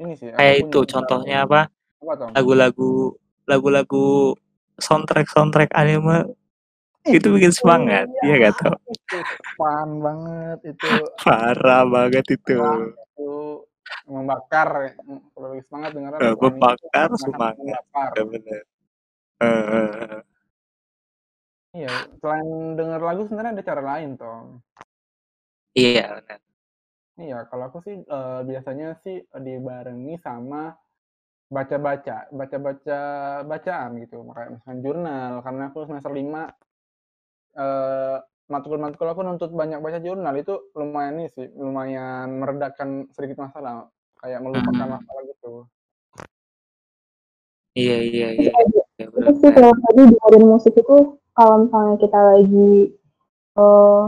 ini 0.00 0.16
sih, 0.16 0.32
kayak 0.32 0.64
itu 0.64 0.78
contohnya 0.88 1.44
apa, 1.44 1.68
apa 1.68 2.32
lagu-lagu 2.32 3.12
lagu-lagu 3.44 4.32
soundtrack-soundtrack 4.80 5.76
anime 5.76 6.32
Ih, 6.32 6.41
itu 7.10 7.28
bikin 7.34 7.50
semangat, 7.50 8.06
iya 8.06 8.22
iya, 8.22 8.34
nggak, 8.38 8.54
Tom? 8.62 8.74
itu 8.86 9.18
fun 9.58 9.90
banget 9.98 10.58
itu. 10.70 10.88
Parah 11.18 11.82
banget 11.82 12.24
itu. 12.30 12.54
Itu 13.14 13.32
membakar 14.06 14.68
ya, 14.86 14.92
lagi 15.38 15.60
semangat 15.66 15.90
lagu 15.94 16.06
anime 16.06 16.28
itu 16.28 16.46
membakar 16.46 17.08
sangat 17.10 17.20
semangat, 17.22 17.54
membakar. 17.58 18.10
iya 18.14 18.22
bener. 18.26 18.62
Heeh 19.42 19.64
heeh. 19.70 20.20
Iya, 21.72 21.88
selain 22.20 22.76
denger 22.76 23.00
lagu 23.00 23.24
sebenarnya 23.24 23.52
ada 23.56 23.64
cara 23.64 23.82
lain, 23.82 24.10
Tom. 24.20 24.60
Iya, 25.72 26.20
benar. 26.20 26.38
Iya, 27.16 27.38
kalau 27.48 27.64
aku 27.72 27.78
sih, 27.84 27.96
eee, 28.04 28.40
biasanya 28.44 28.88
sih 29.00 29.24
dibarengi 29.32 30.20
sama 30.20 30.76
baca-baca, 31.48 32.28
baca-baca 32.32 33.00
bacaan 33.44 33.90
gitu, 34.04 34.24
misalkan 34.24 34.78
jurnal, 34.84 35.40
karena 35.44 35.62
aku 35.72 35.84
semester 35.88 36.12
5 36.12 36.48
eee, 37.56 38.16
matkul-matkul 38.52 39.08
aku 39.08 39.20
nuntut 39.24 39.50
banyak 39.52 39.80
baca 39.80 39.98
jurnal, 40.04 40.34
itu 40.36 40.54
lumayan 40.76 41.16
ini 41.20 41.28
sih, 41.32 41.48
lumayan 41.56 42.36
meredakan 42.40 43.08
sedikit 43.16 43.40
masalah, 43.48 43.88
kayak 44.20 44.40
melupakan 44.44 44.76
Mmm. 44.76 44.92
masalah 45.00 45.22
gitu. 45.28 45.52
Iya 47.72 47.96
iya 48.04 48.26
Itu 48.36 48.50
iya. 48.52 48.52
Iya, 49.00 49.06
bener 49.08 49.34
sih 49.40 49.50
kalau 49.56 49.72
tadi 49.88 50.02
dengerin 50.12 50.44
musik 50.46 50.74
itu 50.76 50.96
kalau 51.32 51.54
misalnya 51.64 51.96
kita 51.96 52.20
lagi, 52.20 52.70
eee, 53.56 54.02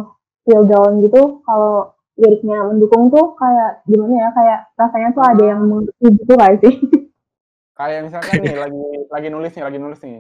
feel 0.45 0.63
down 0.69 0.93
gitu, 1.01 1.41
kalau 1.49 1.97
liriknya 2.21 2.63
mendukung 2.69 3.09
tuh 3.11 3.35
kayak 3.41 3.83
gimana 3.89 4.15
ya, 4.15 4.29
kayak 4.37 4.59
rasanya 4.79 5.09
tuh 5.17 5.25
ada 5.25 5.43
yang 5.51 5.61
mengerti 5.67 6.07
gitu 6.21 6.33
nggak 6.37 6.53
sih? 6.63 6.75
Kayak 7.75 8.01
misalkan 8.07 8.37
nih 8.45 8.55
lagi 8.63 8.85
lagi 9.11 9.29
nulis 9.33 9.53
nih 9.57 9.65
lagi 9.67 9.79
nulis 9.81 10.01
nih, 10.05 10.17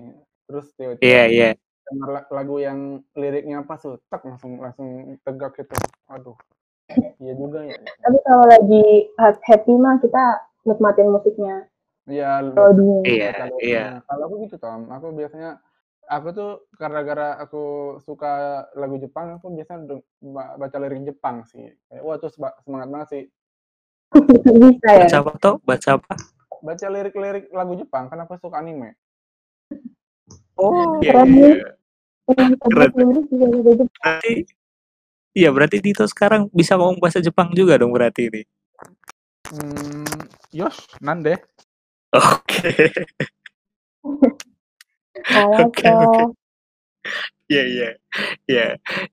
terus 0.48 0.66
Iya 0.74 0.80
tiba-tiba 0.98 1.22
iya. 1.30 1.48
Denger 1.84 2.08
la 2.08 2.20
lagu 2.32 2.56
yang 2.60 3.04
liriknya 3.16 3.64
pas 3.64 3.80
tuh, 3.80 4.00
tek 4.08 4.24
langsung 4.24 4.60
langsung 4.60 5.20
tegak 5.20 5.52
gitu, 5.60 5.76
aduh, 6.08 6.36
iya 7.20 7.32
juga 7.36 7.64
ya. 7.64 7.76
Tapi 8.04 8.18
kalau 8.24 8.44
lagi 8.48 8.84
ha 9.20 9.36
happy 9.44 9.74
mah 9.76 10.00
kita 10.00 10.24
nikmatin 10.64 11.12
musiknya. 11.12 11.68
Iya, 12.04 12.44
Kalau 12.52 12.76
lu 12.76 13.00
di 13.04 13.16
Iya 13.16 13.48
iya. 13.64 13.84
Kalau 14.04 14.28
aku 14.28 14.44
gitu, 14.44 14.60
Tom, 14.60 14.92
aku 14.92 15.08
biasanya 15.16 15.56
aku 16.04 16.28
tuh 16.36 16.50
gara-gara 16.76 17.40
aku 17.40 17.96
suka 18.04 18.64
lagu 18.76 19.00
Jepang, 19.00 19.40
aku 19.40 19.48
biasanya 19.48 19.88
baca 20.60 20.76
lirik 20.84 21.08
Jepang 21.08 21.48
sih, 21.48 21.72
kayak 21.88 22.04
wah 22.04 22.20
seba 22.20 22.52
semangat 22.60 22.88
banget 22.92 23.08
sih. 23.08 23.24
Bisa 24.60 24.90
ya? 24.92 25.08
Baca 25.08 25.16
apa, 25.24 25.32
Tom? 25.40 25.54
Baca 25.64 25.90
apa? 25.96 26.12
Baca 26.64 26.86
lirik-lirik 26.92 27.48
lagu 27.52 27.72
Jepang, 27.76 28.08
kan 28.12 28.20
aku 28.20 28.36
suka 28.36 28.60
anime. 28.60 28.96
Oh, 30.58 31.02
iya 31.02 31.12
iya. 31.26 31.50
Keren 32.70 32.90
bisa 32.94 33.46
bahasa 33.50 33.72
Jepang. 33.78 33.90
Berarti 34.02 34.34
iya, 35.38 35.48
berarti 35.54 35.78
Dito 35.84 36.04
sekarang 36.08 36.42
bisa 36.54 36.74
ngomong 36.78 36.98
bahasa 37.02 37.20
Jepang 37.22 37.50
juga 37.56 37.74
dong 37.80 37.92
berarti 37.96 38.22
ini? 38.32 38.42
Mmm, 39.52 40.04
yosh, 40.54 40.80
nande. 41.04 41.34
Oke. 42.14 42.72
Oke. 45.60 45.90
Iya 47.52 47.62
iya. 47.72 47.88
Iya. 48.50 48.66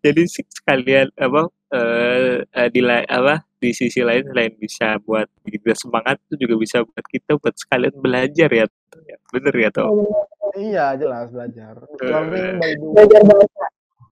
Jadi 0.06 0.22
sih 0.34 0.46
sekalian 0.48 1.08
apa, 1.20 1.42
eee 1.76 2.46
eee, 2.56 2.70
di 2.76 2.82
apa, 3.12 3.44
di 3.62 3.70
sisi 3.76 4.02
lain 4.08 4.24
selain 4.32 4.54
bisa 4.60 4.98
buat 5.06 5.28
kita 5.46 5.74
semangat, 5.78 6.18
itu 6.32 6.36
juga 6.48 6.56
bisa 6.64 6.78
buat 6.88 7.06
kita 7.12 7.32
buat 7.42 7.56
sekalian 7.60 7.96
belajar 8.00 8.50
ya, 8.52 8.66
ya. 9.10 9.18
Bener 9.34 9.56
ya, 9.56 9.70
Iya 9.74 9.84
bener 9.92 10.24
bener. 10.32 10.41
Iya, 10.58 10.86
jelas 11.00 11.28
belajar. 11.32 11.74
Learning 12.02 12.46
Heeh. 12.56 12.60
by 12.60 12.72
doing. 12.76 12.94
Belajar 12.96 13.22
bahasa. 13.24 13.66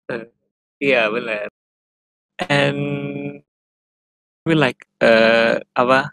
Eee, 0.10 0.26
iya 0.82 1.02
bener. 1.12 1.48
And 2.50 2.80
we 4.44 4.54
like, 4.58 4.84
eee, 5.00 5.62
apa, 5.78 6.12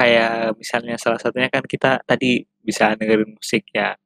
kayak 0.00 0.56
misalnya 0.56 0.96
salah 0.96 1.20
satunya 1.20 1.52
kan 1.52 1.62
kita 1.68 2.00
tadi 2.08 2.42
bisa 2.64 2.96
dengerin 2.96 3.36
musik 3.36 3.68
ya, 3.72 3.96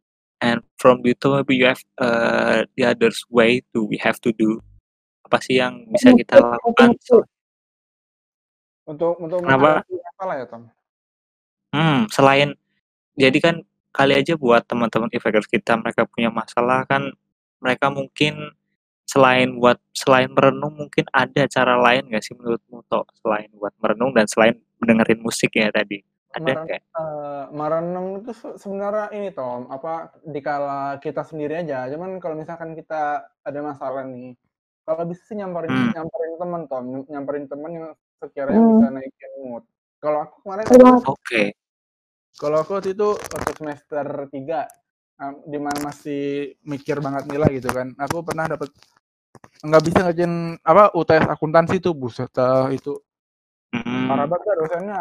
and 0.43 0.61
from 0.79 1.01
Dito 1.01 1.39
maybe 1.39 1.59
you 1.59 1.67
have, 1.71 1.81
eee, 2.03 2.67
the 2.75 2.85
others 2.85 3.23
way 3.31 3.63
to 3.73 3.87
we 3.87 3.95
have 4.03 4.19
to 4.21 4.35
do, 4.35 4.59
apa 5.27 5.39
sih 5.41 5.63
yang 5.63 5.87
bisa 5.91 6.11
kita 6.13 6.39
lakukan 6.43 6.99
Untuk 8.85 9.17
untuk 9.17 9.41
masalah 9.41 9.81
ya, 10.37 10.45
Tom? 10.45 10.69
Hmm, 11.73 12.05
selain 12.13 12.53
jadi 13.17 13.39
kan 13.41 13.57
kali 13.95 14.15
aja 14.19 14.35
buat 14.39 14.67
teman-teman 14.69 15.09
e-vikers 15.15 15.47
kita 15.49 15.79
mereka 15.81 16.05
punya 16.11 16.31
masalah 16.35 16.83
kan, 16.91 17.15
mereka 17.63 17.89
mungkin 17.95 18.53
selain 19.09 19.57
buat 19.61 19.79
selain 19.97 20.31
merenung 20.33 20.75
mungkin 20.77 21.07
ada 21.15 21.47
cara 21.51 21.77
lain 21.81 22.11
nggak 22.11 22.25
sih 22.27 22.35
menurutmu, 22.39 22.83
To, 22.93 23.07
selain 23.23 23.51
buat 23.57 23.75
merenung 23.83 24.13
dan 24.17 24.27
selain 24.31 24.57
mendengerin 24.83 25.21
musik 25.25 25.55
ya 25.57 25.71
tadi, 25.75 26.03
ada 26.35 26.53
Meren 26.53 26.67
nggak? 26.67 26.83
eee, 26.99 27.43
merenung 27.59 28.07
itu 28.19 28.31
se 28.41 28.47
sebenarnya 28.63 29.05
ini, 29.17 29.29
Tom, 29.37 29.61
apa, 29.75 29.89
dikala 30.35 30.99
kita 31.05 31.23
sendiri 31.31 31.53
aja, 31.63 31.77
cuman 31.93 32.11
kalau 32.23 32.35
misalkan 32.43 32.71
kita 32.79 32.95
ada 33.47 33.61
masalah 33.69 34.03
nih, 34.13 34.35
kalau 34.87 35.03
bisa 35.11 35.23
sih 35.29 35.37
nyamperin 35.39 35.75
Mmm. 35.75 35.95
nyamperin 35.95 36.33
temen, 36.41 36.63
Tom, 36.71 36.85
nyamperin 37.13 37.47
temen 37.51 37.71
yang 37.79 37.89
sekiranya 38.21 38.63
bisa 38.71 38.85
Mmm. 38.85 38.95
naikin 38.95 39.33
mood. 39.47 39.63
Kalau 40.03 40.19
aku 40.27 40.37
kemarin 40.43 40.69
Betul 40.69 40.81
banget. 40.83 41.05
Kalau 42.35 42.59
aku 42.67 42.71
waktu 42.79 42.99
itu 42.99 43.15
waktu 43.15 43.53
semester 43.55 44.05
3, 44.27 44.67
mmm, 45.23 45.47
di 45.47 45.59
mana 45.63 45.79
masih 45.87 46.23
mikir 46.67 46.99
banget 46.99 47.31
nilai 47.31 47.63
gitu 47.63 47.71
kan, 47.71 47.95
aku 47.95 48.27
pernah 48.27 48.51
dapet 48.51 48.75
nggak 49.63 49.83
bisa 49.87 49.99
ngerjain 50.07 50.35
apa, 50.63 50.91
UTS 50.99 51.27
akuntansi 51.31 51.77
tuh, 51.83 51.95
buset 51.99 52.31
dah 52.35 52.71
itu 52.75 52.99
parah 54.11 54.27
Mhm. 54.27 54.31
banget 54.33 54.45
dah 54.49 54.57
dosennya, 54.63 55.01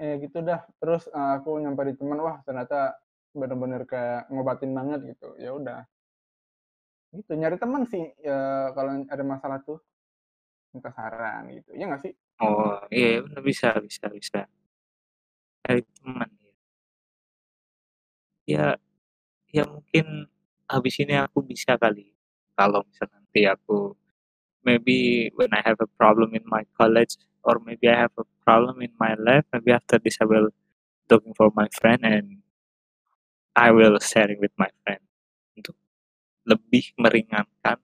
ya 0.00 0.12
gitu 0.22 0.38
dah. 0.44 0.60
Terus, 0.82 1.04
eee, 1.10 1.30
aku 1.40 1.50
nyamperin 1.62 1.96
temen, 1.98 2.20
wah 2.22 2.38
ternyata 2.46 2.96
bener-bener 3.36 3.82
kayak 3.88 4.28
ngobatin 4.32 4.72
banget 4.76 5.00
gitu, 5.16 5.34
ya 5.40 5.52
udah. 5.56 5.86
Gitu, 7.12 7.32
nyari 7.34 7.58
temen 7.58 7.82
sih, 7.90 8.06
eee, 8.22 8.66
kalau 8.70 9.02
ada 9.02 9.24
masalah 9.26 9.58
tuh, 9.66 9.82
minta 10.74 10.90
saran 10.94 11.50
gitu, 11.54 11.70
iya 11.74 11.84
nggak 11.90 12.02
sih? 12.06 12.14
Oh, 12.42 12.78
iya 12.94 13.20
bener, 13.26 13.40
bisa 13.44 13.74
bisa 13.82 14.06
bisa. 14.14 14.46
Cari 15.66 15.82
teman. 16.00 16.30
Ya 18.50 18.66
ya 19.56 19.64
mungkin 19.74 20.06
habis 20.72 20.94
ini 21.02 21.14
aku 21.24 21.38
bisa 21.50 21.72
kali, 21.78 22.06
kalau 22.58 22.82
misal 22.88 23.06
nanti 23.14 23.46
aku 23.54 23.94
maybe 24.66 25.30
when 25.38 25.52
I 25.54 25.62
have 25.68 25.78
a 25.82 25.90
problem 26.00 26.34
in 26.38 26.44
my 26.54 26.64
college 26.78 27.14
or 27.46 27.62
maybe 27.66 27.86
I 27.94 27.96
have 28.06 28.14
a 28.18 28.26
problem 28.46 28.82
in 28.86 28.92
my 28.98 29.14
life, 29.18 29.46
maybe 29.54 29.70
after 29.78 29.98
this 30.02 30.18
I 30.22 30.26
will 30.26 30.50
looking 31.10 31.34
for 31.38 31.50
my 31.54 31.68
friend 31.78 32.02
and 32.06 32.26
I 33.54 33.70
will 33.70 33.98
sharing 34.02 34.38
with 34.42 34.54
my 34.58 34.70
friend 34.82 35.02
untuk 35.58 35.76
lebih 36.46 36.94
meringankan 36.98 37.78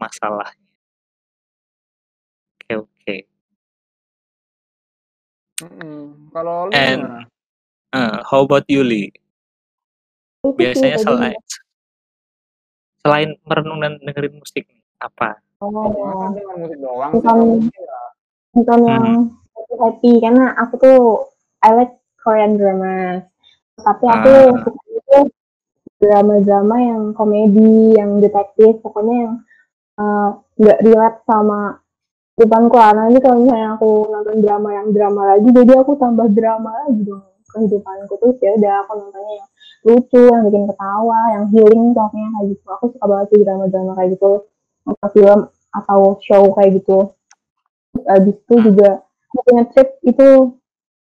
masalahnya. 0.00 0.72
Oke 2.60 2.72
oke. 2.88 3.16
Mhm, 5.62 6.32
kalau 6.36 6.68
lu 6.68 6.76
And 6.76 7.00
gimana? 7.00 7.24
eee, 7.96 8.18
how 8.30 8.44
about 8.44 8.66
you, 8.68 8.84
Li? 8.84 9.12
Itu 10.46 10.58
Biasanya 10.58 10.96
tadi 10.96 11.04
selain 11.06 11.38
selain 13.02 13.30
merenung 13.46 13.78
dan 13.82 13.92
dengerin 14.02 14.34
musik 14.38 14.66
nih, 14.66 14.82
apa? 14.98 15.38
Oh. 15.62 16.30
denger 16.34 16.56
musik 16.58 16.78
doang 16.78 17.10
Bukan 17.16 17.36
ya? 17.72 18.00
bukan 18.56 18.80
yang 18.88 19.04
Mhm. 19.04 19.22
happy-happy, 19.56 20.12
karena 20.20 20.44
aku 20.56 20.74
tuh 20.80 20.98
I 21.60 21.70
like 21.76 21.94
Korean 22.20 22.56
dramas. 22.56 23.24
Tapi 23.76 24.04
aku 24.08 24.32
Ah. 24.32 24.58
sukanya 24.64 25.00
tuh 25.06 25.24
drama-drama 25.96 26.76
yang 26.80 27.02
komedi, 27.12 27.96
yang 27.96 28.20
detektif, 28.20 28.80
pokoknya 28.80 29.16
yang, 29.28 29.34
eee, 29.96 30.28
nggak 30.56 30.78
relate 30.82 31.20
sama 31.24 31.80
kehidupanku 32.36 32.76
lah. 32.76 32.92
Nanti 32.92 33.18
kalau 33.20 33.36
misalnya 33.44 33.68
aku 33.76 33.90
nonton 34.08 34.36
drama 34.44 34.68
yang 34.72 34.88
drama 34.92 35.22
lagi, 35.36 35.48
jadi 35.52 35.72
aku 35.80 35.92
tambah 35.96 36.26
drama 36.32 36.70
lagi 36.84 37.00
dong 37.04 37.24
kehidupanku. 37.52 38.12
Terus 38.20 38.36
ya 38.44 38.50
udah 38.56 38.74
aku 38.84 38.92
nontonnya 38.98 39.34
yang 39.40 39.48
lucu, 39.86 40.20
yang 40.26 40.42
bikin 40.50 40.64
ketawa, 40.66 41.20
yang 41.38 41.44
healing 41.54 41.94
pokoknya 41.94 42.28
kayak 42.34 42.46
gitu. 42.52 42.64
Aku 42.74 42.84
suka 42.90 43.06
banget 43.06 43.26
sih 43.30 43.40
drama-drama 43.46 43.92
kayak 43.94 44.10
gitu, 44.18 44.32
atau 44.84 45.08
film 45.14 45.40
atau 45.70 46.00
show 46.20 46.42
kayak 46.52 46.70
gitu. 46.82 46.98
Terus 47.94 48.04
abis 48.10 48.34
itu 48.36 48.54
juga 48.66 48.88
happy 49.32 49.50
nge-trip 49.54 49.88
itu 50.02 50.26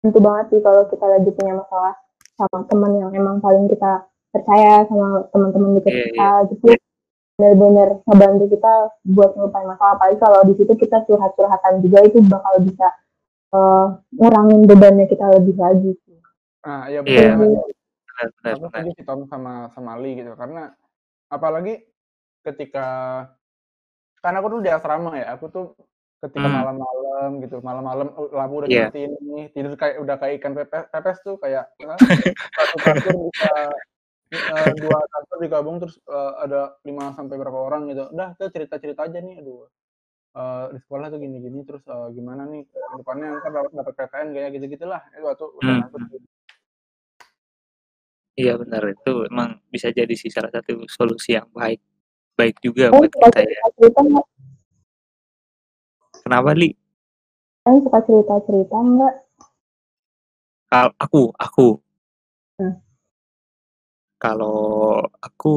bantu 0.04 0.20
banget 0.22 0.46
sih 0.52 0.60
kalau 0.62 0.82
kita 0.88 1.06
lagi 1.08 1.30
punya 1.34 1.54
masalah 1.58 1.94
sama 2.38 2.58
temen 2.70 2.92
yang 3.02 3.12
emang 3.16 3.38
paling 3.40 3.66
kita 3.66 4.06
percaya, 4.30 4.86
sama 4.86 5.26
teman-teman 5.34 5.80
deket 5.80 5.92
Iya 5.92 5.98
iya. 5.98 6.08
kita 6.12 6.30
gitu. 6.54 6.68
benar-benar 7.38 7.90
ngebantu 8.10 8.46
kita 8.50 8.74
buat 9.14 9.32
ngelupain 9.38 9.70
masalah 9.70 9.94
apalagi 9.94 10.18
kalau 10.18 10.42
di 10.42 10.54
situ 10.58 10.74
kita 10.74 11.06
curhat-curhatan 11.06 11.86
juga 11.86 12.00
itu 12.02 12.18
bakal 12.26 12.54
bisa 12.66 12.88
uh, 13.54 14.02
ngurangin 14.18 14.66
bebannya 14.66 15.06
kita 15.06 15.26
lebih 15.38 15.54
lagi 15.54 15.94
Nah, 16.66 16.90
iya 16.92 17.00
Iya. 17.06 17.38
benar. 17.38 17.77
Benar, 18.18 18.30
benar, 18.42 18.54
Aku 18.58 18.66
benar. 18.66 18.72
setuju 18.74 18.90
sih 18.98 19.06
Tom 19.06 19.20
sama 19.30 19.70
sama 19.78 19.90
Ali 19.94 20.18
gitu 20.18 20.34
karena 20.34 20.74
apalagi 21.30 21.86
ketika 22.42 22.86
karena 24.24 24.38
aku 24.42 24.50
tuh 24.58 24.62
di 24.66 24.70
asrama 24.74 25.12
ya, 25.22 25.38
aku 25.38 25.46
tuh 25.54 25.66
ketika 26.26 26.50
Hmm. 26.50 26.58
malam-malam 26.58 27.30
gitu, 27.46 27.62
malam-malam 27.62 28.08
uh, 28.18 28.30
lampu 28.34 28.56
udah 28.66 28.70
dimatiin 28.74 29.12
nih, 29.14 29.46
tidur 29.54 29.74
kayak 29.78 30.02
udah 30.02 30.16
kayak 30.18 30.34
ikan 30.42 30.54
pepes, 30.58 30.90
pepes 30.90 31.18
tuh 31.22 31.38
kayak 31.38 31.70
satu 32.58 32.78
kasur 32.82 33.16
bisa 33.30 33.50
eh, 34.34 34.72
dua 34.82 34.98
kasur 35.14 35.38
digabung 35.46 35.78
terus 35.78 35.96
eh, 36.10 36.34
ada 36.44 36.76
5 36.82 37.14
sampai 37.14 37.36
berapa 37.38 37.60
orang 37.62 37.82
gitu. 37.94 38.10
Udah 38.10 38.34
tuh 38.42 38.50
cerita-cerita 38.50 39.06
aja 39.06 39.20
nih, 39.22 39.38
aduh. 39.46 39.70
eh, 40.38 40.66
di 40.74 40.80
sekolah 40.82 41.08
tuh 41.14 41.20
gini-gini 41.22 41.62
terus 41.70 41.84
eh, 41.86 42.08
gimana 42.18 42.44
nih 42.50 42.66
depannya 42.98 43.28
ntar 43.40 43.52
dapat 43.54 43.72
dapat 43.78 43.94
PTN 44.02 44.28
kayak 44.34 44.50
gitu-gitulah. 44.58 45.02
Itu 45.14 45.30
tuh 45.38 45.50
udah 45.62 45.74
Hmm. 45.78 45.82
masuk. 45.86 46.02
Iya 48.38 48.54
benar 48.62 48.86
itu 48.86 49.26
emang 49.34 49.58
bisa 49.74 49.90
jadi 49.90 50.14
sih 50.14 50.30
salah 50.30 50.54
satu 50.54 50.86
solusi 50.86 51.34
yang 51.34 51.50
baik 51.50 51.82
baik 52.38 52.62
juga 52.62 52.94
Kalian 52.94 53.02
buat 53.02 53.12
kita 53.18 53.40
ya. 53.42 53.62
nggak? 54.06 54.26
Kenapa 56.22 56.50
li? 56.54 56.70
Kalian 57.66 57.82
suka 57.82 58.00
cerita-cerita 58.06 58.78
nggak? 58.78 59.16
Kal- 60.70 60.96
aku 61.02 61.34
aku 61.34 61.68
Hmm. 62.58 62.74
kalau 64.18 64.98
aku 65.22 65.54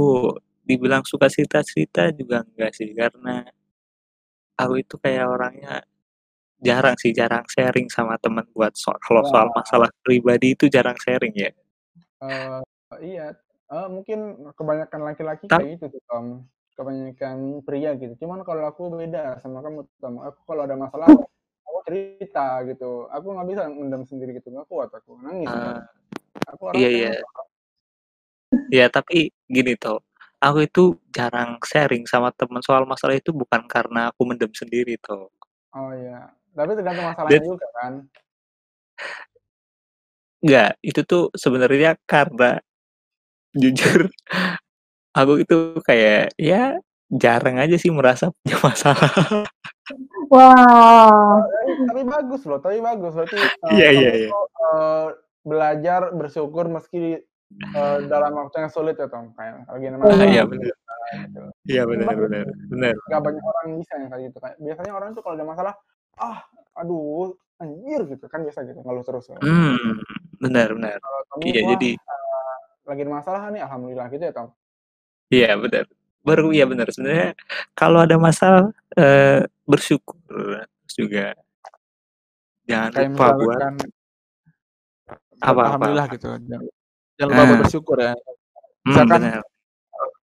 dibilang 0.64 1.00
suka 1.04 1.28
cerita-cerita 1.32 2.12
juga 2.12 2.44
enggak 2.44 2.76
sih 2.76 2.92
karena 2.92 3.44
aku 4.56 4.84
itu 4.84 5.00
kayak 5.00 5.24
orangnya 5.28 5.80
jarang 6.60 6.92
sih 7.00 7.12
jarang 7.16 7.44
sharing 7.48 7.88
sama 7.88 8.20
teman 8.20 8.44
buat 8.52 8.76
soal 8.76 9.00
kalau 9.00 9.24
soal 9.32 9.48
masalah 9.56 9.88
pribadi 10.04 10.52
itu 10.52 10.68
jarang 10.68 10.96
sharing 11.00 11.32
ya. 11.36 11.52
Eh, 12.20 12.60
iya, 13.00 13.32
eh, 13.72 13.88
mungkin 13.88 14.52
kebanyakan 14.52 15.00
laki-laki 15.08 15.48
Tap- 15.48 15.64
kayak 15.64 15.70
gitu 15.80 15.86
tuh, 15.96 16.02
Tom. 16.08 16.26
Kebanyakan 16.76 17.64
pria 17.64 17.92
gitu. 17.96 18.12
Cuman 18.24 18.44
kalau 18.44 18.64
aku 18.68 18.92
beda 18.92 19.40
sama 19.40 19.60
kamu, 19.64 19.88
Tom. 20.00 20.20
Aku 20.20 20.40
kalau 20.44 20.64
ada 20.64 20.76
masalah, 20.76 21.08
aku 21.64 21.78
cerita 21.88 22.60
gitu. 22.68 23.08
Aku 23.08 23.26
nggak 23.32 23.48
bisa 23.48 23.62
mendam 23.68 24.04
sendiri 24.04 24.36
gitu. 24.36 24.52
Nggak 24.52 24.68
kuat 24.68 24.92
aku. 24.92 25.16
Nangis. 25.20 25.48
Ah, 25.48 25.80
Aku 26.56 26.68
orang 26.68 26.80
iya 26.80 26.88
kayak 26.88 27.00
iya. 27.00 27.22
Ya 28.70 28.86
tapi 28.90 29.30
gini 29.46 29.74
toh, 29.78 30.02
aku 30.42 30.66
itu 30.66 30.98
jarang 31.14 31.58
sharing 31.62 32.06
sama 32.06 32.30
teman 32.34 32.62
soal 32.62 32.86
masalah 32.86 33.14
itu 33.18 33.30
bukan 33.30 33.66
karena 33.66 34.10
aku 34.10 34.26
mendem 34.26 34.50
sendiri 34.54 34.98
toh. 34.98 35.30
Oh 35.74 35.90
iya. 35.94 36.30
Tapi 36.54 36.74
tergantung 36.74 37.06
masalahnya 37.06 37.38
Dan 37.38 37.46
juga 37.46 37.66
kan. 37.78 37.92
Enggak, 40.40 40.70
itu 40.80 41.00
tuh 41.04 41.28
sebenarnya 41.36 41.96
karena 42.08 42.60
jujur 43.54 44.08
aku 45.10 45.42
itu 45.42 45.74
kayak 45.82 46.34
ya 46.38 46.78
jarang 47.10 47.58
aja 47.58 47.74
sih 47.74 47.90
merasa 47.90 48.30
punya 48.30 48.56
masalah. 48.62 49.10
Wah, 50.30 51.42
Tapi, 51.90 52.02
bagus 52.06 52.46
loh. 52.46 52.62
Tapi 52.62 52.78
bagus. 52.78 53.12
Berarti 53.18 53.34
eh, 53.34 53.70
Iya 53.74 53.88
iya 53.90 54.10
iya. 54.14 54.28
eh, 54.30 55.06
belajar 55.42 56.14
bersyukur 56.14 56.70
meski 56.70 57.18
eh, 57.50 57.98
dalam 58.06 58.38
waktu 58.38 58.62
yang 58.62 58.70
sulit 58.70 58.94
ya, 58.94 59.10
Tom. 59.10 59.34
Kayak 59.34 59.66
lagi 59.66 59.86
iya 60.30 60.42
benar. 60.46 60.74
Iya 61.66 61.82
benar 61.90 62.14
benar 62.14 62.46
benar. 62.70 62.94
Nggak 63.10 63.22
banyak 63.26 63.42
orang 63.42 63.66
bisa 63.82 63.92
yang 63.98 64.10
kayak 64.14 64.22
gitu. 64.30 64.38
Kayak 64.38 64.56
biasanya 64.62 64.92
orang 64.94 65.08
tuh 65.18 65.22
kalau 65.26 65.34
ada 65.34 65.46
masalah, 65.50 65.74
ah, 66.22 66.38
aduh, 66.78 67.34
anjir 67.58 68.06
gitu 68.06 68.24
kan 68.30 68.46
biasa 68.46 68.62
gitu, 68.70 68.78
ngeluh 68.86 69.02
terus. 69.02 69.26
kan. 69.26 69.42
Hmm, 69.42 69.98
benar 70.40 70.68
benar. 70.72 70.96
Kalau 70.98 71.20
kamu, 71.28 71.42
Iya 71.46 71.60
jadi 71.76 71.90
eh, 71.94 72.56
lagi 72.88 73.00
ada 73.04 73.12
masalah 73.12 73.40
nih, 73.52 73.60
alhamdulillah 73.62 74.06
gitu 74.10 74.24
ya, 74.24 74.32
Tom. 74.32 74.48
iya 75.30 75.50
benar. 75.54 75.84
Baru 76.20 76.52
iya 76.52 76.64
benar 76.68 76.88
sebenarnya 76.92 77.32
kalau 77.72 78.04
ada 78.04 78.16
masalah 78.20 78.68
eh, 78.96 79.44
bersyukur 79.64 80.16
terus 80.28 80.92
juga 80.92 81.32
jangan 82.68 82.90
Kayak 82.92 83.08
lupa 83.14 83.26
buat 83.40 83.60
apa 85.40 85.48
apa. 85.48 85.60
alhamdulillah 85.64 86.06
gitu. 86.12 86.28
Jangan, 86.44 86.66
jangan 87.16 87.30
lupa 87.32 87.44
Nah, 87.44 87.58
bersyukur 87.64 87.96
ya. 88.00 88.12
hmm, 88.12 88.84
Misalkan 88.88 89.20
benar. 89.24 89.42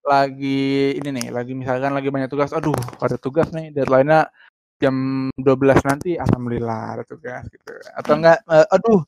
lagi 0.08 0.64
ini 0.96 1.10
nih, 1.12 1.28
lagi 1.36 1.52
misalkan 1.52 1.92
lagi 1.92 2.08
banyak 2.08 2.30
tugas, 2.32 2.56
aduh 2.56 2.78
ada 3.04 3.18
tugas 3.20 3.52
nih, 3.52 3.76
deadline-nya 3.76 4.32
jam 4.80 4.96
12 5.36 5.82
nanti, 5.84 6.16
alhamdulillah 6.16 6.96
ada 6.96 7.04
tugas 7.04 7.44
gitu. 7.52 7.74
Atau 7.92 8.14
Hmm. 8.16 8.20
enggak, 8.24 8.40
eh, 8.48 8.68
aduh 8.72 9.02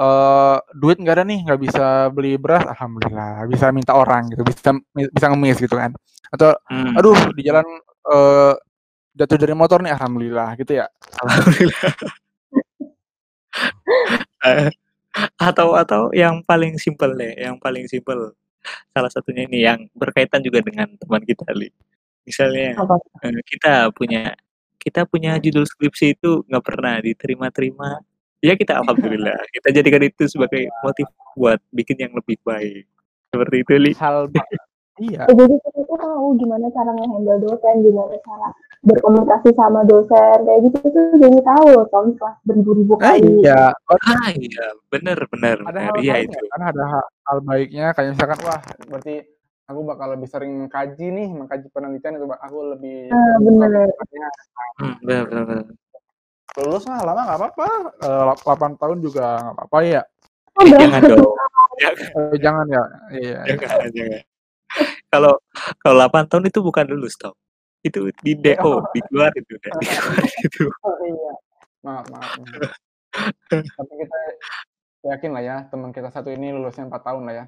eh 0.00 0.56
duit 0.80 0.96
nggak 1.00 1.14
ada 1.20 1.24
nih, 1.28 1.38
nggak 1.46 1.60
bisa 1.60 1.86
beli 2.14 2.40
beras, 2.40 2.64
alhamdulillah 2.66 3.44
bisa 3.52 3.66
minta 3.74 3.92
orang 3.96 4.32
gitu, 4.32 4.42
bisa 4.48 4.72
bisa 4.96 5.26
ngemis 5.30 5.58
gitu 5.60 5.76
kan. 5.76 5.92
Atau 6.34 6.56
Hmm, 6.70 6.96
aduh 6.98 7.16
di 7.36 7.42
jalan 7.46 7.66
eh, 8.14 8.54
jatuh 9.18 9.38
dari 9.42 9.54
motor 9.56 9.78
nih, 9.84 9.92
alhamdulillah 9.96 10.48
gitu 10.60 10.72
ya. 10.80 10.86
alhamdulillah. 11.22 11.92
Atau 15.40 15.74
atau 15.74 16.02
yang 16.14 16.40
paling 16.46 16.78
simpel 16.78 17.12
deh, 17.18 17.34
yang 17.38 17.58
paling 17.58 17.86
simpel. 17.90 18.32
Salah 18.92 19.10
satunya 19.12 19.48
ini 19.48 19.64
yang 19.64 19.80
berkaitan 19.96 20.44
juga 20.44 20.60
dengan 20.62 20.86
teman 21.00 21.22
kita, 21.24 21.48
Li. 21.56 21.72
Misalnya 22.28 22.76
apa? 22.78 22.96
eh, 23.26 23.40
kita 23.48 23.90
punya 23.96 24.36
kita 24.80 25.04
punya 25.08 25.36
judul 25.40 25.64
skripsi 25.68 26.06
itu 26.18 26.44
nggak 26.48 26.64
pernah 26.64 26.94
diterima-terima. 27.02 28.00
Ya 28.40 28.56
kita 28.56 28.80
alhamdulillah. 28.80 29.36
Kita 29.52 29.68
jadikan 29.68 30.00
itu 30.00 30.24
sebagai 30.24 30.72
motif 30.80 31.04
buat 31.36 31.60
bikin 31.76 32.00
yang 32.00 32.12
lebih 32.16 32.40
baik. 32.40 32.88
Seperti 33.28 33.56
itu, 33.60 33.72
Li. 33.76 33.92
Hal 34.00 34.32
iya, 35.00 35.24
Ya, 35.24 35.32
jadi 35.32 35.54
kita 35.60 35.80
tuh 35.80 35.96
tahu 35.96 36.36
gimana 36.36 36.68
cara 36.76 36.92
nge-handle 36.92 37.40
dosen, 37.40 37.74
gimana 37.80 38.16
cara 38.20 38.48
berkomunikasi 38.84 39.52
sama 39.56 39.80
dosen, 39.88 40.44
kayak 40.44 40.60
gitu 40.68 40.76
tuh 40.92 41.04
jadi 41.20 41.40
tahu 41.40 41.66
loh, 41.72 41.84
Tom, 41.88 42.12
setelah 42.16 42.36
beribu-ribu 42.44 42.96
ah, 43.00 43.16
kali. 43.16 43.44
iya. 43.44 43.72
Ah 43.92 44.28
iya, 44.32 44.66
benar 44.92 45.20
benar 45.28 45.56
Ada 45.64 45.72
benar. 45.72 45.84
hal 45.88 45.96
Iya 46.00 46.12
baiknya 46.16 46.36
itu. 46.40 46.52
Kan 46.52 46.62
ada 46.64 46.84
hal, 46.84 47.04
hal 47.28 47.38
baiknya 47.44 47.86
kayak 47.96 48.08
misalkan 48.16 48.38
Wah, 48.44 48.60
berarti 48.88 49.14
aku 49.68 49.80
bakal 49.84 50.08
lebih 50.16 50.28
sering 50.28 50.52
mengkaji 50.64 51.06
nih, 51.12 51.28
mengkaji 51.32 51.66
penelitian 51.72 52.16
itu 52.20 52.26
aku 52.28 52.58
lebih 52.76 52.98
bener. 53.40 53.88
Hmm, 54.80 54.94
benar 55.04 55.22
benar 55.28 55.44
benar. 55.48 55.64
Lulus 56.58 56.82
mah 56.86 57.00
lama 57.00 57.20
nggak 57.22 57.38
apa-apa. 57.38 57.66
eh, 58.02 58.22
8 58.42 58.74
tahun 58.74 58.98
juga 58.98 59.38
nggak 59.40 59.54
apa-apa 59.56 59.78
ya. 59.84 60.02
Oh, 60.58 60.64
jangan 60.66 61.00
dong. 61.04 61.24
Jangan, 61.78 61.94
Eh, 62.18 62.36
jangan 62.38 62.66
ya. 62.66 62.82
Iya. 63.10 63.38
iya. 63.46 63.54
jangan, 63.56 63.88
jangan. 63.90 64.22
Kalau 65.08 65.32
kalau 65.78 65.96
8 65.96 66.26
tahun 66.26 66.44
itu 66.46 66.58
bukan 66.60 66.84
lulus 66.88 67.14
tau. 67.16 67.34
Itu 67.80 68.12
di 68.20 68.34
DO, 68.34 68.72
dikeluarin 68.92 69.40
udah, 69.40 69.72
dikeluarin 69.78 70.32
itu. 70.46 70.64
Oh 70.82 70.96
iya. 71.00 71.32
Maaf, 71.80 72.04
maaf. 72.12 72.30
Tapi 73.48 73.92
kita 73.96 74.18
yakin 75.02 75.30
lah 75.32 75.42
ya, 75.42 75.56
teman 75.66 75.90
kita 75.90 76.12
satu 76.12 76.28
ini 76.28 76.52
lulusnya 76.52 76.84
4 76.84 77.00
tahun 77.00 77.22
lah 77.24 77.34
ya. 77.34 77.44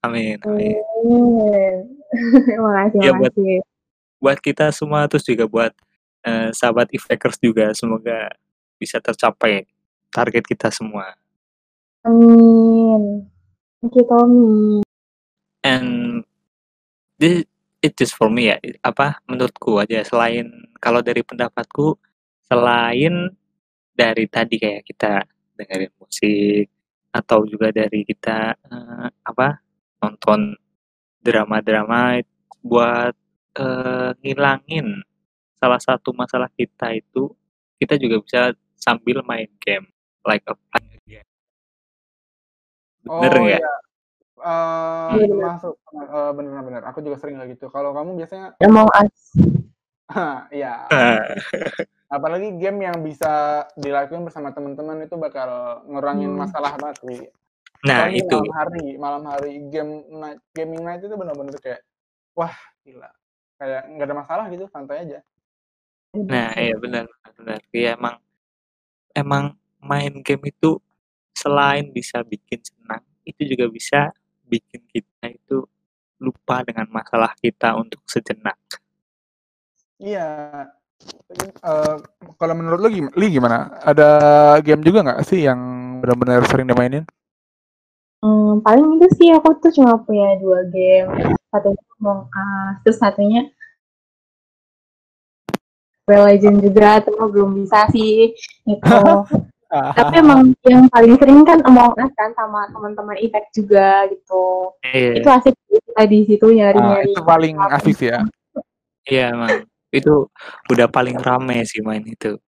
Amin, 0.00 0.38
amin. 0.40 0.78
Hmm. 1.02 1.74
makasih, 2.64 2.98
Ya 3.02 3.10
buat 3.10 3.34
makasih. 3.34 3.58
buat 4.22 4.38
kita 4.38 4.70
semua 4.70 5.10
terus 5.10 5.26
juga 5.26 5.44
buat 5.44 5.72
eh, 6.22 6.54
sahabat 6.54 6.94
Ifakers 6.94 7.36
juga 7.36 7.74
semoga 7.74 8.30
bisa 8.78 8.98
tercapai 8.98 9.66
target 10.10 10.44
kita 10.46 10.70
semua. 10.70 11.14
Amin. 12.04 13.26
Thank 13.80 13.96
you, 13.96 14.04
Tommy. 14.06 14.80
And 15.64 16.22
this 17.18 17.44
it 17.84 17.92
just 18.00 18.16
for 18.16 18.32
me 18.32 18.48
ya 18.48 18.56
apa 18.80 19.20
menurutku 19.28 19.76
aja 19.76 20.00
selain 20.00 20.48
kalau 20.80 21.04
dari 21.04 21.20
pendapatku 21.20 22.00
selain 22.48 23.28
dari 23.92 24.24
tadi 24.24 24.56
kayak 24.56 24.88
kita 24.88 25.20
dengerin 25.52 25.92
musik 26.00 26.72
atau 27.12 27.44
juga 27.44 27.68
dari 27.70 28.02
kita 28.08 28.56
eh, 28.56 29.08
apa 29.20 29.60
nonton 30.00 30.56
drama-drama 31.20 32.24
buat 32.64 33.12
eh, 33.60 34.10
ngilangin 34.24 35.04
salah 35.60 35.80
satu 35.80 36.16
masalah 36.16 36.48
kita 36.56 36.96
itu 36.96 37.28
kita 37.76 38.00
juga 38.00 38.16
bisa 38.24 38.40
sambil 38.84 39.24
main 39.24 39.48
game 39.64 39.88
like 40.28 40.44
a 40.44 40.52
playing 40.68 40.92
a 40.92 41.00
game. 41.08 41.28
Bener 43.04 43.32
Oh 43.32 43.40
nggak? 43.40 43.60
iya. 43.64 43.72
Eh, 44.44 45.12
Iya, 45.16 45.24
bener. 45.32 45.44
masuk 45.56 45.74
eh, 45.96 46.32
bener-bener. 46.36 46.82
Aku 46.92 47.00
juga 47.00 47.16
sering 47.16 47.40
kayak 47.40 47.56
gitu. 47.56 47.72
Kalau 47.72 47.96
kamu 47.96 48.20
biasanya 48.20 48.52
Among 48.68 48.88
Us. 48.92 49.16
iya. 50.52 50.84
Apalagi 52.14 52.60
game 52.60 52.84
yang 52.84 53.00
bisa 53.00 53.64
dilakukan 53.74 54.22
bersama 54.28 54.52
teman-teman 54.52 55.02
itu 55.02 55.16
bakal 55.16 55.80
ngurangin 55.88 56.36
Hmm. 56.36 56.44
masalah 56.44 56.76
banget 56.76 57.00
sih. 57.02 57.20
Nah 57.84 58.06
Apalagi 58.06 58.20
itu 58.20 58.36
malam 58.36 58.52
hari, 58.54 58.86
malam 59.00 59.22
hari 59.28 59.52
game 59.72 59.92
night, 60.12 60.40
gaming 60.52 60.82
night 60.84 61.00
itu 61.00 61.16
benar-benar 61.16 61.56
kayak 61.60 61.80
wah 62.36 62.52
gila. 62.84 63.08
kayak 63.54 63.86
nggak 63.86 64.06
ada 64.10 64.16
masalah 64.18 64.44
gitu, 64.50 64.66
santai 64.68 65.06
aja. 65.08 65.18
Nah, 66.14 66.50
iya 66.58 66.74
benar 66.78 67.06
benar. 67.38 67.58
Iya 67.70 67.94
emang 67.96 68.18
emang 69.14 69.54
main 69.80 70.20
game 70.20 70.50
itu 70.50 70.76
selain 71.32 71.88
bisa 71.94 72.20
bikin 72.26 72.60
senang, 72.60 73.02
itu 73.22 73.42
juga 73.54 73.70
bisa 73.70 74.10
bikin 74.44 74.82
kita 74.90 75.32
itu 75.32 75.64
lupa 76.20 76.62
dengan 76.66 76.86
masalah 76.90 77.32
kita 77.38 77.74
untuk 77.78 78.02
sejenak. 78.06 78.58
Iya. 79.98 80.28
Uh, 81.60 82.00
kalau 82.38 82.54
menurut 82.56 82.80
lo 82.80 82.88
gimana, 82.88 83.14
Li 83.18 83.26
gimana? 83.28 83.58
Ada 83.82 84.08
game 84.64 84.82
juga 84.82 85.04
nggak 85.04 85.22
sih 85.26 85.44
yang 85.44 85.60
benar-benar 86.00 86.46
sering 86.48 86.68
dimainin? 86.70 87.04
Hmm, 88.24 88.64
paling 88.64 88.96
itu 88.96 89.08
sih 89.20 89.28
aku 89.36 89.52
tuh 89.60 89.72
cuma 89.74 90.00
punya 90.00 90.38
dua 90.40 90.64
game. 90.72 91.12
Satunya 91.52 91.82
Among 92.00 92.26
Us, 92.26 92.74
terus 92.82 92.98
satunya 92.98 93.40
Mobile 96.04 96.36
Legend 96.36 96.56
juga, 96.60 97.00
tapi 97.00 97.16
belum 97.16 97.64
bisa 97.64 97.88
sih. 97.88 98.36
Gitu. 98.68 98.92
Tapi 99.74 100.22
emang 100.22 100.54
yang 100.62 100.86
paling 100.86 101.18
sering 101.18 101.42
kan 101.42 101.58
Among 101.66 101.98
Us 101.98 102.12
kan 102.14 102.30
sama 102.38 102.70
teman-teman 102.70 103.18
Effect 103.18 103.50
juga 103.58 104.06
gitu. 104.06 104.70
Iya. 104.86 105.18
Itu 105.18 105.28
asik 105.32 105.54
kita 105.66 106.02
di 106.06 106.18
situ 106.30 106.46
nyari-nyari. 106.46 107.10
Ah, 107.10 107.10
itu 107.10 107.22
paling 107.26 107.54
asik 107.58 107.98
ya. 108.06 108.22
Iya 109.02 109.34
emang. 109.34 109.66
Itu 109.90 110.30
udah 110.70 110.86
paling 110.86 111.18
rame 111.18 111.66
sih 111.66 111.82
main 111.82 112.06
itu. 112.06 112.38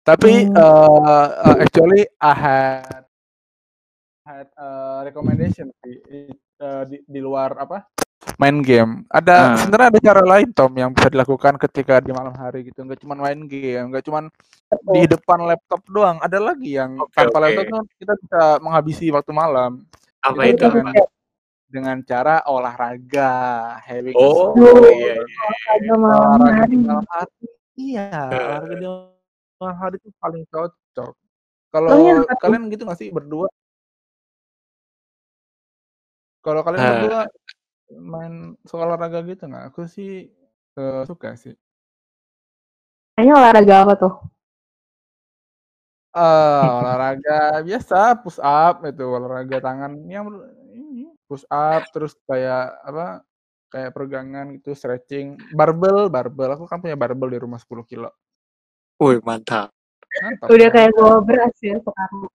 Tapi 0.00 0.48
hmm. 0.48 0.56
uh, 0.56 1.28
uh, 1.44 1.56
actually 1.60 2.08
I 2.20 2.32
had 2.32 3.04
had 4.24 4.48
uh, 4.56 5.04
recommendation 5.04 5.68
di, 5.84 6.00
uh, 6.60 6.88
di 6.88 7.04
di 7.04 7.20
luar 7.20 7.52
apa 7.60 7.84
main 8.38 8.56
game. 8.62 8.92
Ada 9.10 9.34
uh. 9.34 9.56
sebenarnya 9.62 9.88
ada 9.94 10.00
cara 10.02 10.22
lain 10.22 10.48
Tom 10.50 10.72
yang 10.74 10.90
bisa 10.90 11.08
dilakukan 11.10 11.54
ketika 11.68 12.02
di 12.02 12.10
malam 12.10 12.34
hari 12.34 12.66
gitu. 12.66 12.82
Enggak 12.82 13.00
cuma 13.02 13.14
main 13.18 13.40
game, 13.46 13.84
enggak 13.90 14.04
cuma 14.06 14.26
di 14.94 15.02
depan 15.06 15.38
laptop 15.46 15.82
doang. 15.86 16.18
Ada 16.18 16.38
lagi 16.42 16.74
yang 16.74 16.98
okay, 16.98 17.24
tanpa 17.24 17.38
okay. 17.38 17.44
laptop 17.54 17.84
kita 17.98 18.14
bisa 18.18 18.42
menghabisi 18.58 19.06
waktu 19.14 19.32
malam. 19.32 19.70
Apa 20.24 20.40
itu? 20.48 20.64
Dengan, 20.66 20.94
dengan 21.68 21.96
cara 22.06 22.42
olahraga, 22.48 23.32
having 23.84 24.16
oh, 24.16 24.54
oh 24.54 24.78
iya, 24.94 25.18
iya. 25.18 25.24
Olahraga 25.24 25.92
malam 25.98 26.40
hari. 26.42 26.76
Malam 26.80 27.06
hari. 27.10 27.44
Iya, 27.74 28.06
olahraga 28.30 28.74
di 28.78 28.86
malam 29.58 29.76
hari 29.78 29.96
itu 30.00 30.10
paling 30.18 30.42
cocok. 30.50 31.14
Kalau 31.74 31.88
oh, 31.90 31.98
iya, 32.06 32.22
kalian 32.38 32.70
gitu 32.70 32.86
nggak 32.86 32.98
sih 32.98 33.10
berdua? 33.10 33.50
Kalau 36.44 36.60
kalian 36.60 36.80
uh, 36.84 36.92
berdua 37.00 37.20
main 37.92 38.56
suka 38.64 38.82
olahraga 38.88 39.20
gitu 39.26 39.44
nggak? 39.48 39.64
Aku 39.72 39.84
sih 39.84 40.32
uh, 40.78 41.04
suka 41.04 41.36
sih. 41.36 41.54
Kayaknya 43.14 43.34
olahraga 43.38 43.74
apa 43.86 43.94
tuh? 43.98 44.14
Uh, 46.14 46.78
olahraga 46.78 47.58
biasa 47.66 48.22
push 48.22 48.38
up 48.38 48.86
itu 48.86 49.02
olahraga 49.02 49.58
tangan 49.58 49.98
yang 50.06 50.30
ini 50.70 51.10
push 51.26 51.42
up 51.50 51.90
terus 51.90 52.14
kayak 52.22 52.70
apa 52.86 53.26
kayak 53.66 53.90
peregangan 53.90 54.54
gitu 54.54 54.78
stretching 54.78 55.34
barbel 55.50 56.06
barbel 56.06 56.54
aku 56.54 56.70
kan 56.70 56.78
punya 56.78 56.94
barbel 56.94 57.34
di 57.34 57.38
rumah 57.42 57.58
10 57.58 57.82
kilo. 57.90 58.14
Wih 59.02 59.18
mantap. 59.26 59.74
mantap 60.22 60.46
Udah 60.46 60.68
kan? 60.70 60.74
kayak 60.78 60.90
bawa 60.94 61.18
beras 61.26 61.54
ya 61.58 61.76
sekarang. 61.82 62.30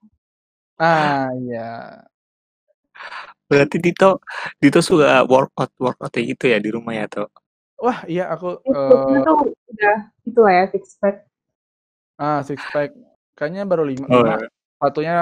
Ah 0.75 1.31
iya. 1.39 1.71
Berarti 3.49 3.81
Dito 3.81 4.21
Dito 4.61 4.79
suka 4.79 5.25
workout 5.25 5.73
workout 5.81 6.13
kayak 6.13 6.37
gitu 6.37 6.53
ya 6.53 6.57
di 6.61 6.69
rumah 6.69 6.93
ya 6.93 7.09
tuh? 7.09 7.27
Wah 7.81 8.05
iya 8.05 8.29
aku 8.29 8.61
uh, 8.69 9.17
itu 9.17 9.33
udah 9.73 9.97
itu 10.27 10.39
lah 10.39 10.53
ya 10.53 10.63
six 10.69 10.95
pack. 11.01 11.25
Ah 12.21 12.45
six 12.45 12.61
pack 12.69 12.93
kayaknya 13.33 13.65
baru 13.65 13.83
lima. 13.89 14.05
Oh, 14.05 14.21
lima. 14.21 14.37
Iya. 14.37 14.47
Satunya 14.79 15.15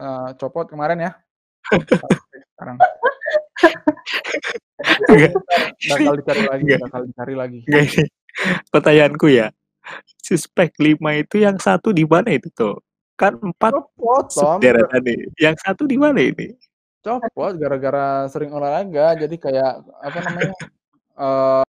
uh, 0.00 0.28
copot 0.40 0.66
kemarin 0.66 0.98
ya. 1.04 1.12
Sekarang. 2.56 2.78
bakal 5.90 6.14
dicari 6.18 6.42
lagi, 6.44 6.64
Gak. 6.66 6.80
bakal 6.82 7.00
dicari 7.06 7.34
lagi. 7.34 7.60
Gak. 7.66 8.10
Pertanyaanku 8.70 9.26
ya, 9.30 9.54
six 10.18 10.50
pack 10.50 10.74
lima 10.82 11.14
itu 11.18 11.38
yang 11.42 11.58
satu 11.58 11.94
di 11.94 12.02
mana 12.02 12.34
itu 12.34 12.50
tuh? 12.50 12.82
Kan 13.14 13.38
empat 13.38 13.70
copot, 13.70 14.26
tadi. 14.90 15.14
Yang 15.38 15.56
satu 15.62 15.86
di 15.86 15.94
mana 15.94 16.18
ini? 16.18 16.50
Copot 17.04 17.52
gara-gara 17.60 18.24
sering 18.32 18.48
olahraga, 18.56 19.12
jadi 19.12 19.36
kayak 19.36 19.72
apa 20.00 20.18
namanya, 20.24 20.56
uh, 21.20 21.64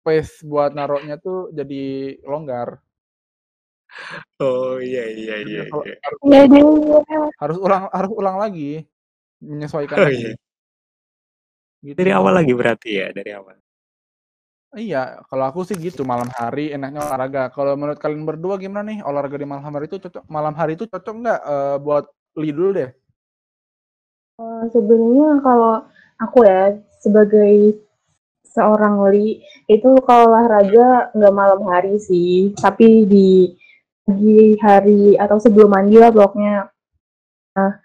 space 0.00 0.46
buat 0.46 0.70
naruhnya 0.70 1.18
tuh 1.18 1.50
jadi 1.50 2.14
longgar. 2.22 2.78
Oh, 4.38 4.78
iya 4.78 5.10
iya 5.10 5.34
iya 5.42 5.62
iya. 5.66 5.94
Iya 6.22 6.40
iya. 6.46 7.20
Harus 7.42 7.58
ulang 7.58 7.90
harus 7.90 8.12
ulang 8.14 8.36
lagi, 8.38 8.86
menyesuaikan 9.42 9.98
Oh, 9.98 10.10
iya. 10.12 10.38
Gitu. 11.82 11.98
Dari 11.98 12.10
awal 12.14 12.38
lagi 12.38 12.52
berarti 12.54 12.90
ya, 13.02 13.10
dari 13.10 13.30
awal? 13.34 13.58
Iya, 14.76 15.24
kalau 15.32 15.44
aku 15.48 15.64
sih 15.64 15.74
gitu, 15.80 16.04
malam 16.04 16.28
hari 16.36 16.70
enaknya 16.76 17.00
olahraga. 17.00 17.48
Kalau 17.50 17.72
menurut 17.74 17.96
kalian 17.96 18.28
berdua 18.28 18.60
gimana 18.60 18.84
nih, 18.92 19.00
olahraga 19.00 19.40
di 19.40 19.48
malam 19.48 19.64
hari 19.64 19.88
itu 19.88 19.96
cocok 19.96 20.28
malam 20.28 20.52
hari 20.52 20.76
itu 20.76 20.84
cocok 20.84 21.14
nggak, 21.24 21.40
uh, 21.42 21.76
buat 21.80 22.04
Li 22.38 22.52
dulu 22.52 22.70
deh? 22.76 22.90
Uh, 24.38 24.70
sebenarnya 24.70 25.42
kalau 25.42 25.82
aku 26.22 26.46
ya, 26.46 26.78
sebagai 27.02 27.82
seorang 28.46 29.02
Li, 29.10 29.42
itu 29.66 29.90
kalau 30.06 30.30
olahraga 30.30 31.10
nggak 31.10 31.34
malam 31.34 31.66
hari 31.66 31.98
sih, 31.98 32.54
tapi 32.54 33.02
di 33.02 33.50
pagi 34.06 34.54
hari 34.62 35.18
atau 35.18 35.42
sebelum 35.42 35.74
mandi 35.74 35.98
lah 35.98 36.14
bloknya. 36.14 36.70
Nah, 37.58 37.82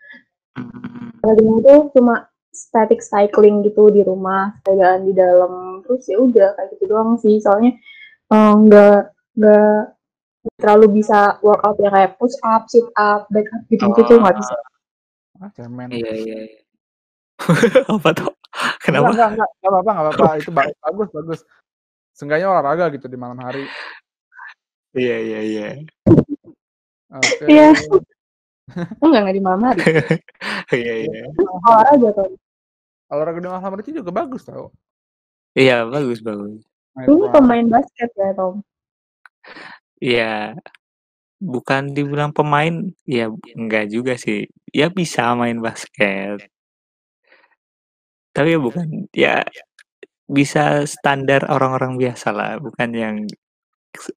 olahraganya 1.25 1.55
itu 1.57 1.75
cuma 1.97 2.29
static 2.53 3.01
cycling 3.01 3.65
gitu 3.65 3.89
di 3.89 4.05
rumah, 4.05 4.53
sepedaan 4.61 5.09
di 5.09 5.13
dalam, 5.17 5.81
terus 5.81 6.05
ya 6.05 6.21
udah 6.21 6.53
kayak 6.53 6.69
gitu 6.77 6.85
doang 6.85 7.17
sih. 7.17 7.41
Soalnya 7.41 7.81
uh, 8.29 8.53
nggak 8.61 8.97
nggak 9.41 9.79
terlalu 10.61 11.01
bisa 11.01 11.41
workout 11.41 11.81
ya 11.81 11.89
kayak 11.89 12.13
push 12.21 12.37
up, 12.45 12.69
sit 12.69 12.85
up, 12.93 13.25
back 13.33 13.49
up 13.57 13.65
gitu-gitu 13.73 14.21
nggak 14.21 14.37
bisa. 14.37 14.53
Ah, 15.41 15.49
cemen. 15.57 15.89
Iya 15.89 16.11
iya. 16.13 16.39
iya. 16.45 16.61
apa 17.93 18.09
tuh? 18.13 18.31
Kenapa? 18.83 19.09
Enggak, 19.09 19.29
enggak, 19.33 19.49
enggak, 19.49 19.71
apa-apa, 19.71 19.89
enggak 19.89 20.05
apa-apa. 20.13 20.37
Itu 20.37 20.51
bagus, 20.53 21.09
bagus. 21.09 21.39
Seenggaknya 22.13 22.47
olahraga 22.53 22.85
gitu 22.93 23.09
di 23.09 23.17
malam 23.17 23.41
hari. 23.41 23.65
Iya, 24.93 25.17
iya, 25.25 25.39
iya. 25.41 25.67
Oke. 27.09 27.45
Iya. 27.49 27.73
Enggak, 29.03 29.19
enggak 29.27 29.35
di 29.35 29.43
malam 29.43 29.61
hari. 29.65 29.81
Iya, 30.73 30.93
iya. 31.05 31.23
Olahraga 31.67 32.09
tuh. 32.15 32.29
Olahraga 33.11 33.39
di 33.41 33.49
malam 33.49 33.63
hari 33.65 33.81
itu 33.83 33.91
juga 33.99 34.11
bagus 34.13 34.45
tau. 34.45 34.71
Iya, 35.53 35.85
bagus, 35.85 36.21
bagus. 36.23 36.61
Ini 36.93 37.25
pemain 37.33 37.67
basket 37.67 38.09
ya, 38.13 38.29
Tom? 38.37 38.61
Iya, 39.97 40.57
bukan 41.43 41.91
dibilang 41.91 42.31
pemain, 42.31 42.73
ya 43.03 43.27
enggak 43.59 43.91
juga 43.91 44.13
sih. 44.15 44.47
Ya 44.71 44.87
bisa 44.87 45.35
main 45.35 45.59
basket. 45.59 46.47
Tapi 48.33 48.55
ya 48.55 48.59
bukan 48.63 48.87
ya 49.13 49.35
bisa 50.25 50.87
standar 50.87 51.45
orang-orang 51.51 51.99
biasa 51.99 52.27
lah, 52.33 52.51
bukan 52.57 52.89
yang 52.95 53.15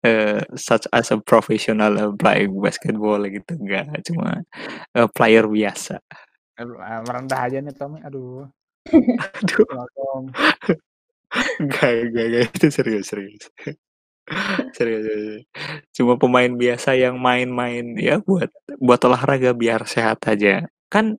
uh, 0.06 0.40
such 0.56 0.86
as 0.94 1.12
a 1.12 1.18
professional 1.20 1.92
uh, 1.98 2.12
playing 2.16 2.56
basketball 2.56 3.20
gitu, 3.28 3.52
enggak, 3.58 3.90
cuma 4.06 4.40
uh, 4.96 5.08
player 5.12 5.44
biasa. 5.44 6.00
Aduh, 6.56 6.80
merendah 6.80 7.40
aja 7.44 7.58
nih 7.60 7.74
Tommy, 7.76 8.00
aduh. 8.00 8.48
Aduh. 9.42 9.66
Enggak, 11.60 11.90
enggak, 12.06 12.24
enggak, 12.30 12.42
itu 12.54 12.68
serius, 12.70 13.10
serius. 13.10 13.44
Serius. 14.76 15.46
Cuma 15.94 16.18
pemain 16.18 16.50
biasa 16.50 16.98
yang 16.98 17.16
main-main 17.22 17.94
ya 17.98 18.18
buat 18.18 18.50
buat 18.82 19.00
olahraga 19.06 19.54
biar 19.54 19.86
sehat 19.86 20.22
aja. 20.26 20.66
Kan 20.90 21.18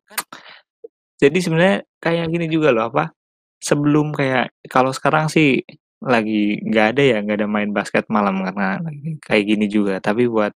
jadi 1.18 1.38
sebenarnya 1.41 1.78
kayak 2.03 2.26
gini 2.30 2.45
juga 2.51 2.70
loh 2.76 2.93
apa 2.93 3.12
sebelum 3.58 4.14
kayak 4.14 4.53
kalau 4.70 4.93
sekarang 4.93 5.28
sih 5.34 5.66
lagi 6.01 6.62
nggak 6.62 6.88
ada 6.93 7.01
ya 7.01 7.18
nggak 7.26 7.38
ada 7.41 7.49
main 7.49 7.72
basket 7.74 8.05
malam 8.14 8.45
karena 8.45 8.78
kayak 9.26 9.43
gini 9.49 9.66
juga 9.66 9.97
tapi 9.97 10.30
buat 10.30 10.53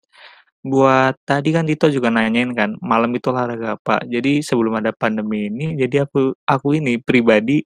buat 0.59 1.15
tadi 1.23 1.55
kan 1.55 1.63
Dito 1.63 1.87
juga 1.87 2.11
nanyain 2.11 2.51
kan 2.51 2.75
malam 2.83 3.11
itu 3.15 3.31
olahraga 3.31 3.79
apa 3.79 4.03
jadi 4.03 4.43
sebelum 4.43 4.75
ada 4.83 4.91
pandemi 4.91 5.47
ini 5.47 5.79
jadi 5.79 6.03
aku 6.03 6.35
aku 6.43 6.67
ini 6.79 6.99
pribadi 6.99 7.63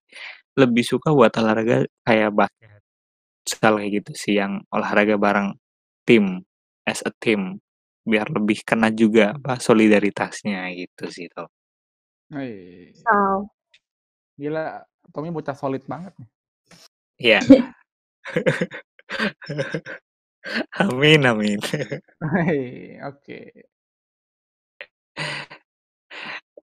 lebih 0.54 0.86
suka 0.86 1.10
buat 1.10 1.34
olahraga 1.42 1.90
kayak 2.06 2.30
basket 2.38 2.63
sekali 3.44 3.88
kayak 3.88 3.94
gitu 4.02 4.12
sih 4.16 4.34
yang 4.40 4.64
olahraga 4.72 5.20
bareng 5.20 5.56
tim 6.08 6.40
as 6.88 7.04
a 7.04 7.12
team 7.20 7.60
biar 8.04 8.28
lebih 8.28 8.64
kena 8.68 8.92
juga 8.92 9.36
apa 9.36 9.60
solidaritasnya 9.60 10.68
gitu 10.76 11.08
sih 11.08 11.28
tuh. 11.32 11.48
Oh. 13.08 13.48
Gila, 14.36 14.84
Tommy 15.14 15.30
bocah 15.30 15.56
solid 15.56 15.86
banget 15.88 16.12
nih. 16.20 16.30
Iya. 17.22 17.40
Amin 20.84 21.24
amin. 21.24 21.60
Oke. 23.08 23.40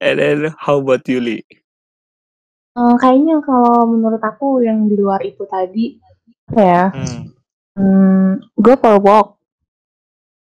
And 0.01 0.21
then 0.21 0.55
how 0.61 0.81
about 0.81 1.09
you, 1.09 1.21
Li? 1.21 1.45
Eee, 2.77 2.95
kayaknya 3.01 3.41
kalau 3.45 3.87
menurut 3.89 4.23
aku 4.23 4.63
yang 4.65 4.87
di 4.87 4.97
luar 5.01 5.21
itu 5.25 5.45
tadi, 5.49 5.97
apa 6.51 6.63
ya, 6.63 6.85
Hmm. 6.95 7.21
mmm, 7.79 8.31
go 8.59 8.73
for 8.83 8.97
walk. 9.03 9.29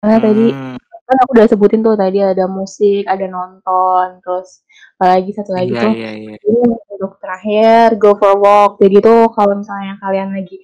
Karena 0.01 0.19
tadi 0.23 0.47
Mmm. 0.55 0.77
kan 1.07 1.17
aku 1.23 1.31
udah 1.39 1.47
sebutin 1.47 1.81
tuh 1.87 1.95
tadi 1.95 2.19
ada 2.19 2.45
musik, 2.51 3.07
ada 3.07 3.27
nonton, 3.31 4.07
terus 4.23 4.67
apalagi 4.99 5.31
satu 5.39 5.51
lagi 5.55 5.73
Iya 5.75 5.83
tuh 5.87 5.93
iya 5.95 6.11
iya. 6.19 6.35
ini 6.47 6.63
untuk 6.95 7.13
terakhir 7.23 7.87
go 8.03 8.11
for 8.19 8.35
walk. 8.43 8.71
Jadi 8.83 8.97
tuh 9.07 9.31
kalau 9.35 9.55
misalnya 9.61 9.95
kalian 10.03 10.35
lagi 10.35 10.59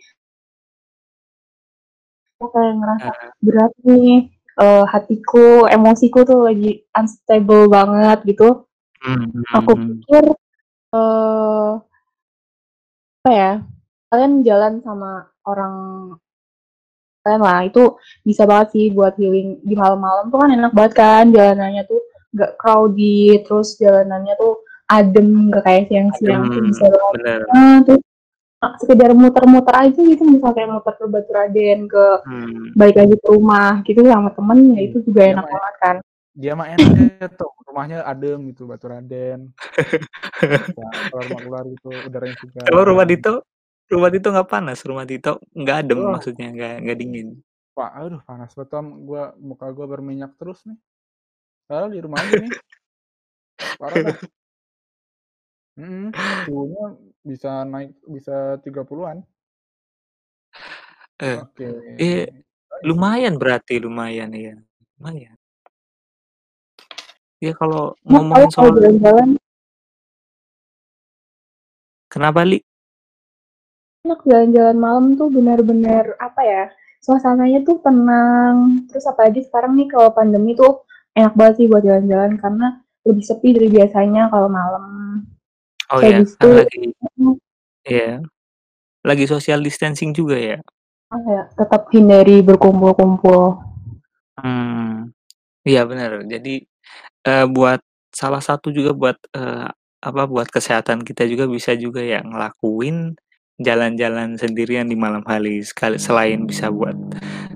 aku 2.38 2.46
kayak 2.54 2.74
ngerasa 2.80 3.10
Heeh. 3.12 3.30
berat 3.46 3.72
nih, 3.86 4.12
eee, 4.62 4.82
hatiku, 4.92 5.46
emosiku 5.74 6.18
tuh 6.30 6.40
lagi 6.48 6.70
unstable 6.98 7.64
banget 7.70 8.18
gitu. 8.30 8.48
Mmm, 9.02 9.42
Aku 9.58 9.72
mhm. 9.74 9.98
pikir, 10.02 10.24
eee 10.94 11.70
apa 13.22 13.30
ya, 13.38 13.52
kalian 14.10 14.42
jalan 14.42 14.82
sama 14.82 15.30
orang 15.46 15.74
kalian 17.22 17.42
lah, 17.42 17.62
itu 17.62 17.82
bisa 18.26 18.42
banget 18.50 18.68
sih 18.74 18.84
buat 18.90 19.14
healing. 19.14 19.62
Di 19.62 19.74
malam-malam 19.78 20.26
tuh 20.30 20.38
kan 20.42 20.50
enak 20.50 20.72
banget 20.74 20.92
kan 20.98 21.24
jalanannya 21.30 21.82
tuh 21.86 22.02
nggak 22.34 22.52
crowded, 22.58 23.38
terus 23.46 23.78
jalanannya 23.78 24.34
tuh 24.34 24.58
adem, 24.90 25.48
nggak 25.48 25.62
kayak 25.62 25.84
siang-siang 25.88 26.50
tuh 26.50 26.62
bisa 26.66 26.84
banget 26.90 27.82
terus 27.86 28.02
a 28.62 28.78
sekedar 28.78 29.10
muter-muter 29.10 29.74
aja 29.74 30.00
gitu, 30.02 30.22
misal 30.22 30.54
kayak 30.54 30.70
muter 30.70 30.94
ke 30.94 31.04
Baturadèn, 31.10 31.90
ke 31.90 32.04
Hmm. 32.22 32.70
balik 32.78 32.94
lagi 32.94 33.14
ke 33.18 33.26
rumah 33.26 33.82
gitu 33.82 34.06
sama 34.06 34.30
temen, 34.30 34.78
ya 34.78 34.80
itu 34.86 35.02
juga 35.02 35.22
Dia 35.26 35.32
enak 35.34 35.44
mah 35.44 35.50
banget 35.50 35.76
kan. 35.82 35.96
dia 36.32 36.52
mah 36.54 36.66
enaknya 36.70 37.26
tuh 37.34 37.50
rumahnya 37.66 37.98
adem 38.06 38.38
gitu, 38.54 38.70
Baturadèn. 38.70 39.50
Bisa 39.50 40.82
keluar-keluar 41.10 41.64
gitu, 41.74 41.90
udaranya 42.06 42.36
Kalau 42.70 42.82
rumah. 42.86 43.02
Dito 43.02 43.42
rumah 43.92 44.10
Dito 44.10 44.32
nggak 44.32 44.48
panas? 44.48 44.80
Rumah 44.80 45.04
Dito 45.04 45.38
nggak 45.52 45.76
adem 45.84 45.98
Wah. 46.00 46.16
maksudnya, 46.16 46.48
nggak 46.48 46.74
nggak 46.82 46.98
dingin? 46.98 47.28
Pak, 47.72 47.90
aduh 47.96 48.20
panas 48.24 48.52
banget, 48.56 48.68
Tom. 48.72 48.86
Gua 49.04 49.32
muka 49.36 49.68
gua 49.72 49.86
berminyak 49.88 50.32
terus 50.40 50.64
nih. 50.64 50.76
Padahal 51.68 51.88
di 51.92 52.00
rumah 52.00 52.20
aja 52.24 52.34
nih. 52.40 52.52
Parah 53.76 54.00
dah. 54.00 54.16
Mhm, 55.72 56.12
suhunya 56.44 56.84
bisa 57.24 57.64
naik 57.64 57.96
bisa 58.04 58.60
30-an. 58.60 59.24
Eh, 61.16 61.40
Oke. 61.40 61.96
eh, 61.96 62.28
lumayan 62.84 63.40
berarti, 63.40 63.80
lumayan 63.80 64.36
iya, 64.36 64.60
lumayan. 65.00 65.32
Ya 67.40 67.56
kalau 67.56 67.96
ngomongin 68.04 68.52
kalau 68.52 68.68
soal 68.68 68.76
jalan-jalan 68.76 69.40
Kenapa, 72.12 72.44
Li? 72.44 72.60
Enak 74.02 74.18
jalan-jalan 74.26 74.76
malam 74.82 75.04
tuh 75.14 75.30
bener-bener, 75.30 76.18
apa 76.18 76.42
ya, 76.42 76.62
suasananya 76.98 77.62
tuh 77.62 77.78
tenang, 77.86 78.82
terus 78.90 79.06
apalagi 79.06 79.46
sekarang 79.46 79.78
nih 79.78 79.86
kalau 79.94 80.10
pandemi 80.10 80.58
tuh 80.58 80.82
enak 81.14 81.38
banget 81.38 81.54
sih 81.62 81.66
buat 81.70 81.86
jalan-jalan 81.86 82.34
karena 82.42 82.66
lebih 83.06 83.22
sepi 83.22 83.48
dari 83.54 83.68
biasanya 83.70 84.26
kalau 84.26 84.50
malam. 84.50 84.84
Oh 85.94 86.02
Kayak 86.02 86.10
ya, 86.10 86.18
gitu 86.26 86.34
kan 86.42 86.50
lagi 86.58 86.80
iya, 87.86 88.12
lagi 89.06 89.24
social 89.30 89.60
distancing 89.62 90.10
juga 90.10 90.34
ya? 90.34 90.58
Apa 91.14 91.28
ya, 91.30 91.42
tetap 91.54 91.82
hindari 91.94 92.42
berkumpul-kumpul. 92.42 93.62
Mmm, 94.42 95.14
iya 95.62 95.86
bener. 95.86 96.26
Jadi, 96.26 96.66
eee, 97.26 97.46
buat 97.54 97.78
salah 98.10 98.42
satu 98.42 98.74
juga 98.74 98.90
buat, 98.98 99.18
eee, 99.38 99.68
apa, 100.02 100.22
buat 100.26 100.50
kesehatan 100.50 101.06
kita 101.06 101.22
juga 101.30 101.46
bisa 101.46 101.78
juga 101.78 102.02
ya 102.02 102.18
ngelakuin 102.26 103.14
jalan-jalan 103.62 104.36
sendirian 104.36 104.90
di 104.90 104.98
malam 104.98 105.22
hari. 105.24 105.62
Sekali 105.62 105.96
selain 105.96 106.44
bisa 106.46 106.68
buat 106.68 106.94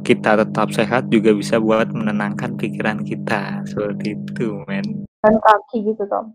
kita 0.07 0.39
tetap 0.47 0.71
sehat, 0.71 1.11
juga 1.11 1.35
bisa 1.35 1.59
buat 1.59 1.91
menenangkan 1.91 2.55
pikiran 2.55 3.03
kita, 3.03 3.67
seperti 3.67 4.15
itu, 4.15 4.63
men. 4.71 5.05
Jalan 5.27 5.39
kaki 5.43 5.77
gitu, 5.83 6.03
Tom. 6.07 6.33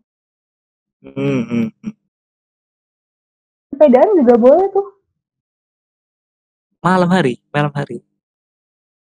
Mhm 1.02 1.42
mhm. 1.50 1.92
Sepedaan 3.72 4.20
juga 4.20 4.36
boleh 4.36 4.68
tuh. 4.76 4.88
Malam 6.84 7.10
hari 7.10 7.40
malam 7.56 7.72
hari? 7.72 8.04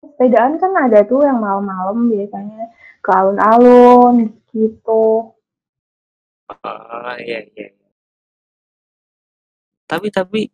Sepedaan 0.02 0.58
kan 0.58 0.74
ada 0.74 1.06
tuh 1.06 1.22
yang 1.22 1.38
malam-malam 1.38 2.10
biasanya 2.10 2.72
ke 3.06 3.10
alun-alun, 3.14 4.32
gitu. 4.50 5.32
Oh, 6.50 7.14
iya 7.22 7.42
iya. 7.58 7.74
Tapi 9.90 10.10
tapi 10.10 10.50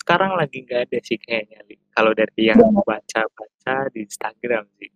sekarang 0.00 0.32
lagi 0.34 0.64
nggak 0.64 0.88
ada 0.88 0.98
sih 1.04 1.18
kayaknya, 1.20 1.60
kalau 1.92 2.12
dari 2.16 2.42
yang 2.48 2.58
Iya. 2.58 2.80
baca-baca 2.82 3.74
di 3.92 3.98
Instagram 4.08 4.64
sih. 4.80 4.90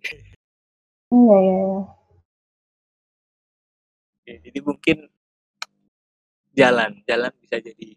Iya 1.12 1.36
iya 1.38 1.56
iya. 1.60 1.82
Ya, 4.24 4.36
jadi 4.40 4.58
mungkin 4.64 4.96
jalan 6.56 7.04
jalan 7.04 7.32
bisa 7.44 7.60
jadi 7.60 7.92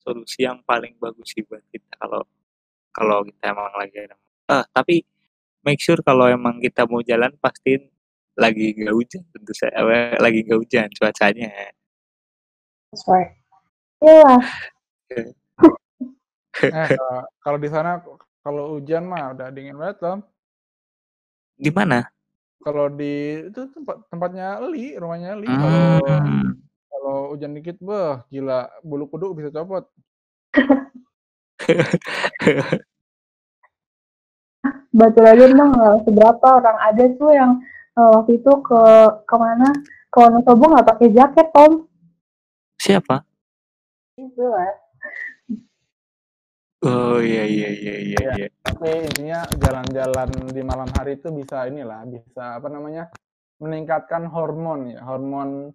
solusi 0.00 0.48
yang 0.48 0.64
paling 0.64 0.96
bagus 0.96 1.36
sih 1.36 1.44
buat 1.44 1.60
kita 1.68 2.00
kalau 2.00 2.24
kalau 2.96 3.20
kita 3.28 3.52
emang 3.52 3.74
lagi 3.76 3.98
ada 4.08 4.16
eh, 4.56 4.64
tapi 4.72 5.04
make 5.66 5.82
sure 5.82 6.00
kalau 6.00 6.30
emang 6.30 6.62
kita 6.64 6.88
mau 6.88 7.04
jalan 7.04 7.34
pastiin 7.42 7.92
lagi 8.40 8.72
nggak 8.72 8.94
hujan 8.94 9.20
tentu 9.32 9.52
sa 9.52 9.68
apa, 9.72 10.16
lagi 10.20 10.44
nggak 10.44 10.60
hujan 10.60 10.88
cuacanya. 10.92 11.48
That's 12.92 13.04
right. 13.08 13.32
Iyalah. 14.00 14.44
Oke. 16.56 16.68
Eh, 16.76 16.88
kalau 17.44 17.58
di 17.60 17.68
sana 17.68 18.00
kalau 18.40 18.78
hujan 18.78 19.04
mah 19.04 19.36
udah 19.36 19.52
dingin 19.52 19.76
banget, 19.76 20.00
Tom. 20.00 20.18
Di 21.56 21.68
mana? 21.72 22.04
Kalau 22.64 22.88
di 22.88 23.44
itu 23.52 23.60
tempat 23.72 23.96
tempatnya 24.08 24.58
Li, 24.72 24.96
rumahnya 24.96 25.36
Li, 25.36 25.46
kalau 25.46 26.00
Mmm. 26.24 26.50
kalau 26.90 27.16
hujan 27.36 27.52
dikit, 27.54 27.76
beh, 27.78 28.24
gila, 28.32 28.66
bulu 28.82 29.06
kuduk 29.06 29.36
bisa 29.36 29.52
copot. 29.52 29.84
Baturadèn 34.96 35.52
mah 35.52 35.68
nggak 35.76 36.08
seberapa, 36.08 36.46
orang 36.56 36.78
ada 36.80 37.04
tuh 37.20 37.30
yang, 37.36 37.60
eee, 38.00 38.10
waktu 38.16 38.32
itu 38.40 38.52
ke 38.64 38.82
ke 39.28 39.34
mana, 39.36 39.68
ke 40.08 40.16
Wonosobo 40.18 40.64
nggak 40.72 40.88
pakai 40.88 41.08
jaket, 41.12 41.46
Tom. 41.52 41.84
Siapa? 42.80 43.22
Itulah. 44.16 44.85
Oh, 46.84 47.16
iya 47.24 47.48
iya 47.48 47.68
iya 47.72 47.94
iya 48.04 48.20
iya. 48.36 48.46
tapi 48.60 49.08
intinya 49.08 49.48
jalan-jalan 49.56 50.28
di 50.52 50.60
malam 50.60 50.84
hari 50.92 51.16
itu 51.16 51.32
bisa 51.32 51.64
inilah, 51.64 52.04
bisa 52.04 52.60
apa 52.60 52.68
namanya, 52.68 53.08
meningkatkan 53.64 54.28
hormon 54.28 54.92
ya, 54.92 55.00
hormon, 55.00 55.72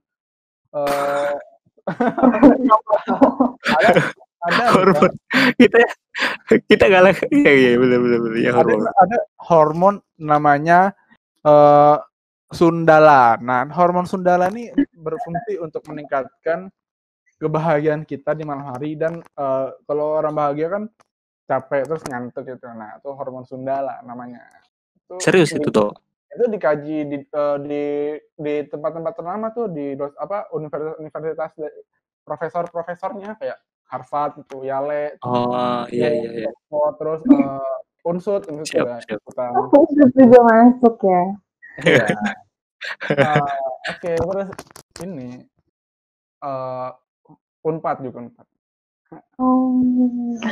eee, 0.78 1.34
ada 3.82 3.90
ada 4.42 4.64
Hormon 4.74 5.10
Tom. 5.10 5.14
kita 5.58 5.82
kita 6.70 6.86
galak 6.90 7.18
iya 7.34 7.50
iya, 7.50 7.72
bener 7.82 7.98
bener 7.98 8.20
bener, 8.22 8.38
ya 8.38 8.52
Ada 8.54 8.58
hormon. 8.62 8.86
ada 9.02 9.18
hormon 9.42 9.96
namanya, 10.22 10.80
eee, 11.42 11.98
Sundala. 12.52 13.40
Nah, 13.42 13.64
hormon 13.74 14.06
Sundala 14.06 14.52
nih 14.54 14.70
berfungsi 14.94 15.58
untuk 15.58 15.82
meningkatkan 15.90 16.70
kebahagiaan 17.42 18.06
kita 18.06 18.38
di 18.38 18.46
malam 18.46 18.70
hari 18.70 18.94
dan, 18.94 19.18
eee, 19.26 19.68
kalau 19.90 20.22
orang 20.22 20.34
bahagia 20.38 20.68
kan 20.70 20.84
capek 21.50 21.84
terus 21.90 22.04
ngantuk 22.06 22.46
gitu. 22.46 22.70
Nah, 22.72 23.02
itu 23.02 23.10
hormon 23.12 23.44
Sundala 23.50 24.00
namanya. 24.06 24.46
Itu 24.94 25.18
Serius 25.18 25.50
di 25.52 25.58
itu 25.58 25.70
tuh? 25.74 25.90
itu 26.32 26.46
dikaji 26.48 26.98
di, 27.12 27.18
eee, 27.28 27.56
di 27.68 27.84
di 28.40 28.54
tempat-tempat 28.72 29.14
ternama 29.20 29.52
tuh 29.52 29.68
di 29.68 29.98
dos 30.00 30.14
apa, 30.16 30.48
universitas 30.56 30.96
universitas 31.02 31.52
profesor-profesornya 32.24 33.36
kayak 33.36 33.58
Harvard 33.92 34.40
gitu, 34.40 34.64
Yale, 34.64 35.20
Oh, 35.28 35.84
iya 35.92 36.08
iya 36.16 36.32
iya. 36.48 36.52
Terus, 36.96 37.22
eee, 37.28 37.72
Unsud, 38.08 38.42
Unsud 38.48 38.72
Siap 38.72 38.88
juga 38.88 38.96
siap. 39.04 39.20
ikutan. 39.20 39.52
Oh, 39.52 39.84
juga 40.16 40.40
masuk 40.48 40.96
ya? 41.04 41.24
Iya. 41.84 42.06
Eee, 43.20 43.50
oke, 43.92 44.12
terus 44.16 44.50
ini, 45.04 45.30
eee, 46.40 46.90
Unpad 47.66 47.98
juga 48.02 48.18
Unpad. 48.26 48.48
Oh. 49.38 49.78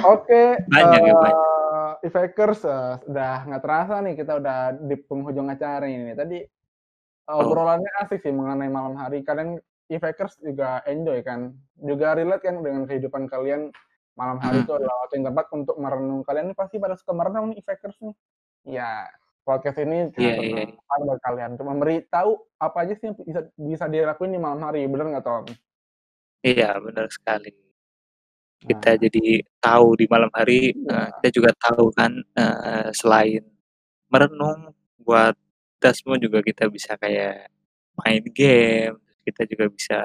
Oke, 0.06 0.62
Banyak 0.68 1.02
ya, 1.02 1.14
banyak. 1.16 1.38
eee, 1.40 1.92
Ifakers, 2.12 2.62
eee, 2.68 2.94
udah 3.10 3.36
nggak 3.50 3.62
terasa 3.64 3.96
nih 4.04 4.14
kita 4.20 4.38
udah 4.38 4.58
di 4.78 4.96
penghujung 5.00 5.48
acara 5.50 5.86
ini. 5.90 6.14
Tadi 6.14 6.38
Oh. 7.30 7.46
obrolannya 7.46 7.90
asik 8.02 8.26
sih 8.26 8.34
mengenai 8.34 8.70
malam 8.74 8.98
hari. 8.98 9.22
Kalian 9.22 9.62
Ifakers 9.90 10.38
juga 10.42 10.82
enjoy 10.90 11.22
kan? 11.26 11.54
Juga 11.78 12.14
relate 12.18 12.42
kan 12.46 12.62
dengan 12.62 12.86
kehidupan 12.90 13.30
kalian 13.30 13.70
malam 14.18 14.38
hari 14.42 14.62
Mhm. 14.62 14.66
itu 14.66 14.72
adalah 14.78 14.96
waktu 15.06 15.14
yang 15.22 15.26
tepat 15.34 15.46
untuk 15.54 15.76
merenung. 15.78 16.22
Kalian 16.26 16.46
ini 16.52 16.56
pasti 16.58 16.76
pada 16.82 16.98
suka 16.98 17.14
merenung 17.14 17.54
nih, 17.54 17.62
Ifakers 17.62 17.98
nih. 18.02 18.16
Ya, 18.66 19.08
podcast 19.46 19.78
ini 19.82 20.10
cuma 20.14 20.30
Iya 20.30 20.36
iya. 20.42 21.02
buat 21.06 21.20
kalian 21.24 21.50
untuk 21.58 21.68
memberitahu 21.70 22.32
apa 22.60 22.78
aja 22.86 22.94
sih 22.98 23.06
yang 23.14 23.16
bisa 23.24 23.42
bisa 23.56 23.86
dilakuin 23.88 24.34
di 24.36 24.42
malam 24.42 24.60
hari, 24.66 24.84
bener 24.90 25.06
nggak, 25.16 25.26
Tom? 25.26 25.46
Iya, 26.44 26.80
benar 26.80 27.08
sekali. 27.12 27.52
Nah. 27.52 28.68
Kita 28.76 28.92
jadi 29.00 29.40
tahu 29.64 29.96
di 30.00 30.06
malam 30.12 30.32
hari, 30.36 30.76
Iya. 30.76 30.92
eee, 30.92 31.08
kita 31.24 31.30
juga 31.40 31.52
tahu 31.64 31.86
kan, 31.96 32.12
eee, 32.36 32.90
selain 32.96 33.44
merenung, 34.12 34.76
buat 35.04 35.36
kita 35.80 35.92
semua 35.96 36.18
juga 36.20 36.40
kita 36.44 36.68
bisa 36.72 36.96
kayak 37.00 37.48
main 38.04 38.24
game, 38.36 38.96
kita 39.28 39.44
juga 39.48 39.66
bisa 39.72 40.00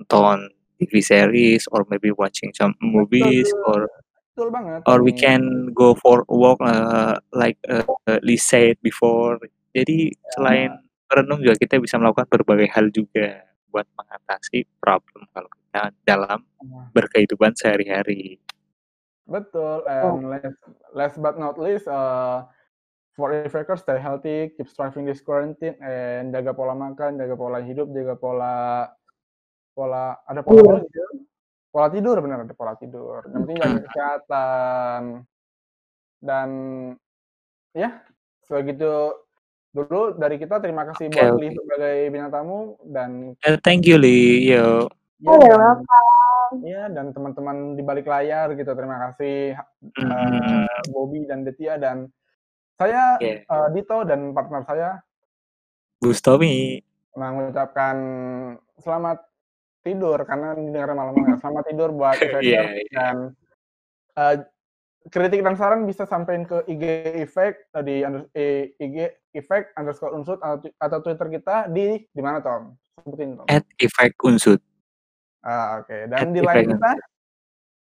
nonton 0.00 0.48
TV 0.80 0.94
series 1.04 1.64
or 1.72 1.84
maybe 1.92 2.10
watching 2.16 2.52
some 2.56 2.74
movies 2.82 3.48
Betul, 3.52 3.64
or 3.68 3.80
betul 4.34 4.48
banget 4.54 4.80
or 4.88 4.98
we 5.04 5.12
can 5.16 5.70
go 5.76 5.94
for 5.98 6.24
a 6.28 6.34
walk, 6.36 6.60
eee, 6.64 7.14
like, 7.36 7.58
eee, 7.70 8.20
Lee 8.26 8.40
said 8.40 8.76
before. 8.84 9.38
Jadi 9.76 10.12
selain 10.36 10.70
Ya. 10.74 10.80
merenung 11.12 11.40
juga 11.44 11.56
kita 11.60 11.76
bisa 11.82 11.96
melakukan 12.00 12.28
berbagai 12.32 12.68
hal 12.74 12.88
juga 12.94 13.44
buat 13.76 13.88
mengatasi 13.92 14.64
problem 14.80 15.28
kalau 15.36 15.52
kita 15.52 15.92
dalam 16.08 16.40
Nah. 16.64 16.88
berkehidupan 16.96 17.52
sehari-hari. 17.52 18.40
Betul, 19.28 19.84
Oh. 19.84 20.16
and 20.16 20.32
last 20.32 20.56
last 20.96 21.16
but 21.20 21.36
not 21.36 21.60
least, 21.60 21.84
eee, 21.84 22.38
for 23.12 23.36
Ifakers 23.36 23.84
stay 23.84 24.00
healthy, 24.00 24.54
keep 24.56 24.64
striving 24.70 25.04
this 25.04 25.20
quarantine, 25.20 25.76
and 25.84 26.32
jaga 26.32 26.56
pola 26.56 26.72
makan, 26.72 27.20
jaga 27.20 27.36
pola 27.36 27.60
hidup, 27.60 27.92
jaga 27.92 28.16
pola 28.16 28.54
pola 29.76 30.16
ada 30.24 30.40
pola 30.40 30.80
Iya. 30.80 30.88
sih? 30.88 31.20
Pola 31.68 31.88
tidur, 31.92 32.16
bener, 32.24 32.48
ada 32.48 32.54
pola 32.56 32.72
tidur. 32.80 33.20
Yang 33.28 33.40
penting 33.44 33.58
jaga 33.60 33.76
Mhm. 33.76 33.84
kesehatan. 33.84 35.00
Dan 36.24 36.48
ya, 37.76 38.00
segitu 38.40 39.12
dulu 39.76 40.16
dari 40.16 40.40
kita. 40.40 40.56
Terima 40.64 40.88
kasih 40.88 41.12
Oke 41.12 41.14
buat 41.14 41.30
oke. 41.36 41.40
Lee 41.44 41.52
sebagai 41.52 41.96
bintang 42.08 42.32
tamu 42.32 42.60
dan 42.88 43.10
Eh, 43.44 43.56
thank 43.60 43.84
you 43.84 44.00
Lee, 44.00 44.48
yo. 44.48 44.88
ya 45.20 45.32
Oh, 45.32 45.40
dan 45.40 45.60
welcome. 45.60 46.60
ya 46.64 46.82
dan 46.88 47.06
teman-teman 47.12 47.56
di 47.74 47.82
balik 47.84 48.06
layar 48.08 48.52
gitu, 48.54 48.70
terima 48.72 48.96
kasih, 49.10 49.58
mhm. 49.98 50.92
Bobby 50.92 51.26
dan 51.28 51.42
Detia 51.44 51.76
dan 51.76 52.08
saya, 52.76 53.16
Iya. 53.20 53.42
eee, 53.44 53.68
Dito 53.74 54.04
dan 54.04 54.32
partner 54.32 54.62
saya 54.64 54.90
Bustomi. 56.00 56.80
mengucapkan 57.16 57.96
selamat 58.76 59.24
tidur 59.80 60.20
karena 60.28 60.52
didengarnya 60.52 60.92
malam-malam. 60.94 61.36
Selamat 61.42 61.64
tidur 61.64 61.88
buat 61.96 62.20
Iya 62.20 62.28
Ifakers 62.28 62.44
iya. 62.44 62.90
dan, 62.92 63.16
eee, 64.20 64.34
kritik 65.08 65.40
dan 65.40 65.56
saran 65.56 65.88
bisa 65.88 66.04
sampein 66.04 66.44
ke 66.44 66.60
IG 66.68 66.84
Ifak, 67.24 67.72
eee, 67.72 67.82
di 67.88 67.94
under 68.04 68.28
IG 68.76 68.96
Ifak_unsut 69.36 70.40
atau 70.40 70.56
twi 70.58 70.70
atau 70.80 70.98
Twitter 71.04 71.28
kita 71.28 71.68
di 71.68 72.00
di 72.08 72.20
mana, 72.24 72.40
Tom? 72.40 72.72
Sebutin, 72.96 73.36
Tom. 73.36 73.44
@ifak_unsut. 73.76 74.60
Ah, 75.44 75.84
oke. 75.84 76.08
Dan 76.08 76.32
di 76.32 76.40
line 76.40 76.64
@ifak_unsut. 76.64 76.80
kita 76.80 76.92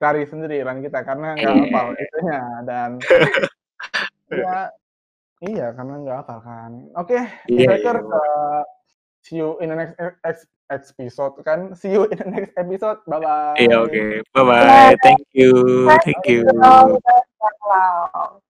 cari 0.01 0.23
sendiri 0.25 0.63
line 0.65 0.81
kita 0.81 1.03
karena 1.03 1.35
nggak 1.37 1.51
Iya 1.53 1.63
hafal 1.67 1.87
iya. 1.93 2.01
itunya 2.07 2.41
dan 2.65 2.91
iya 4.33 4.57
iya, 5.51 5.67
karena 5.75 5.95
nggak 6.01 6.17
hafal 6.25 6.39
kan. 6.41 6.71
Oke, 6.97 7.19
Iya 7.19 7.27
iya, 7.51 7.67
Ifakers, 7.67 8.01
bener. 8.07 8.17
eee, 8.17 8.61
see 9.21 9.37
you 9.43 9.59
in 9.61 9.69
the 9.69 9.77
next 9.77 9.95
e 9.99 10.07
ex 10.25 10.37
episode 10.71 11.35
kan, 11.43 11.61
see 11.81 11.91
you 11.91 12.07
in 12.09 12.17
the 12.17 12.29
next 12.31 12.55
episode. 12.57 13.03
Iya, 13.05 13.19
Bye-bye. 13.59 13.83
oke. 13.83 14.03
Bye-bye. 14.33 14.95
Thank 15.03 15.27
you 15.35 15.51
Bye. 15.85 15.99
thank 16.07 16.23
you. 16.31 16.47
Thank 16.47 17.01
you. 17.61 18.50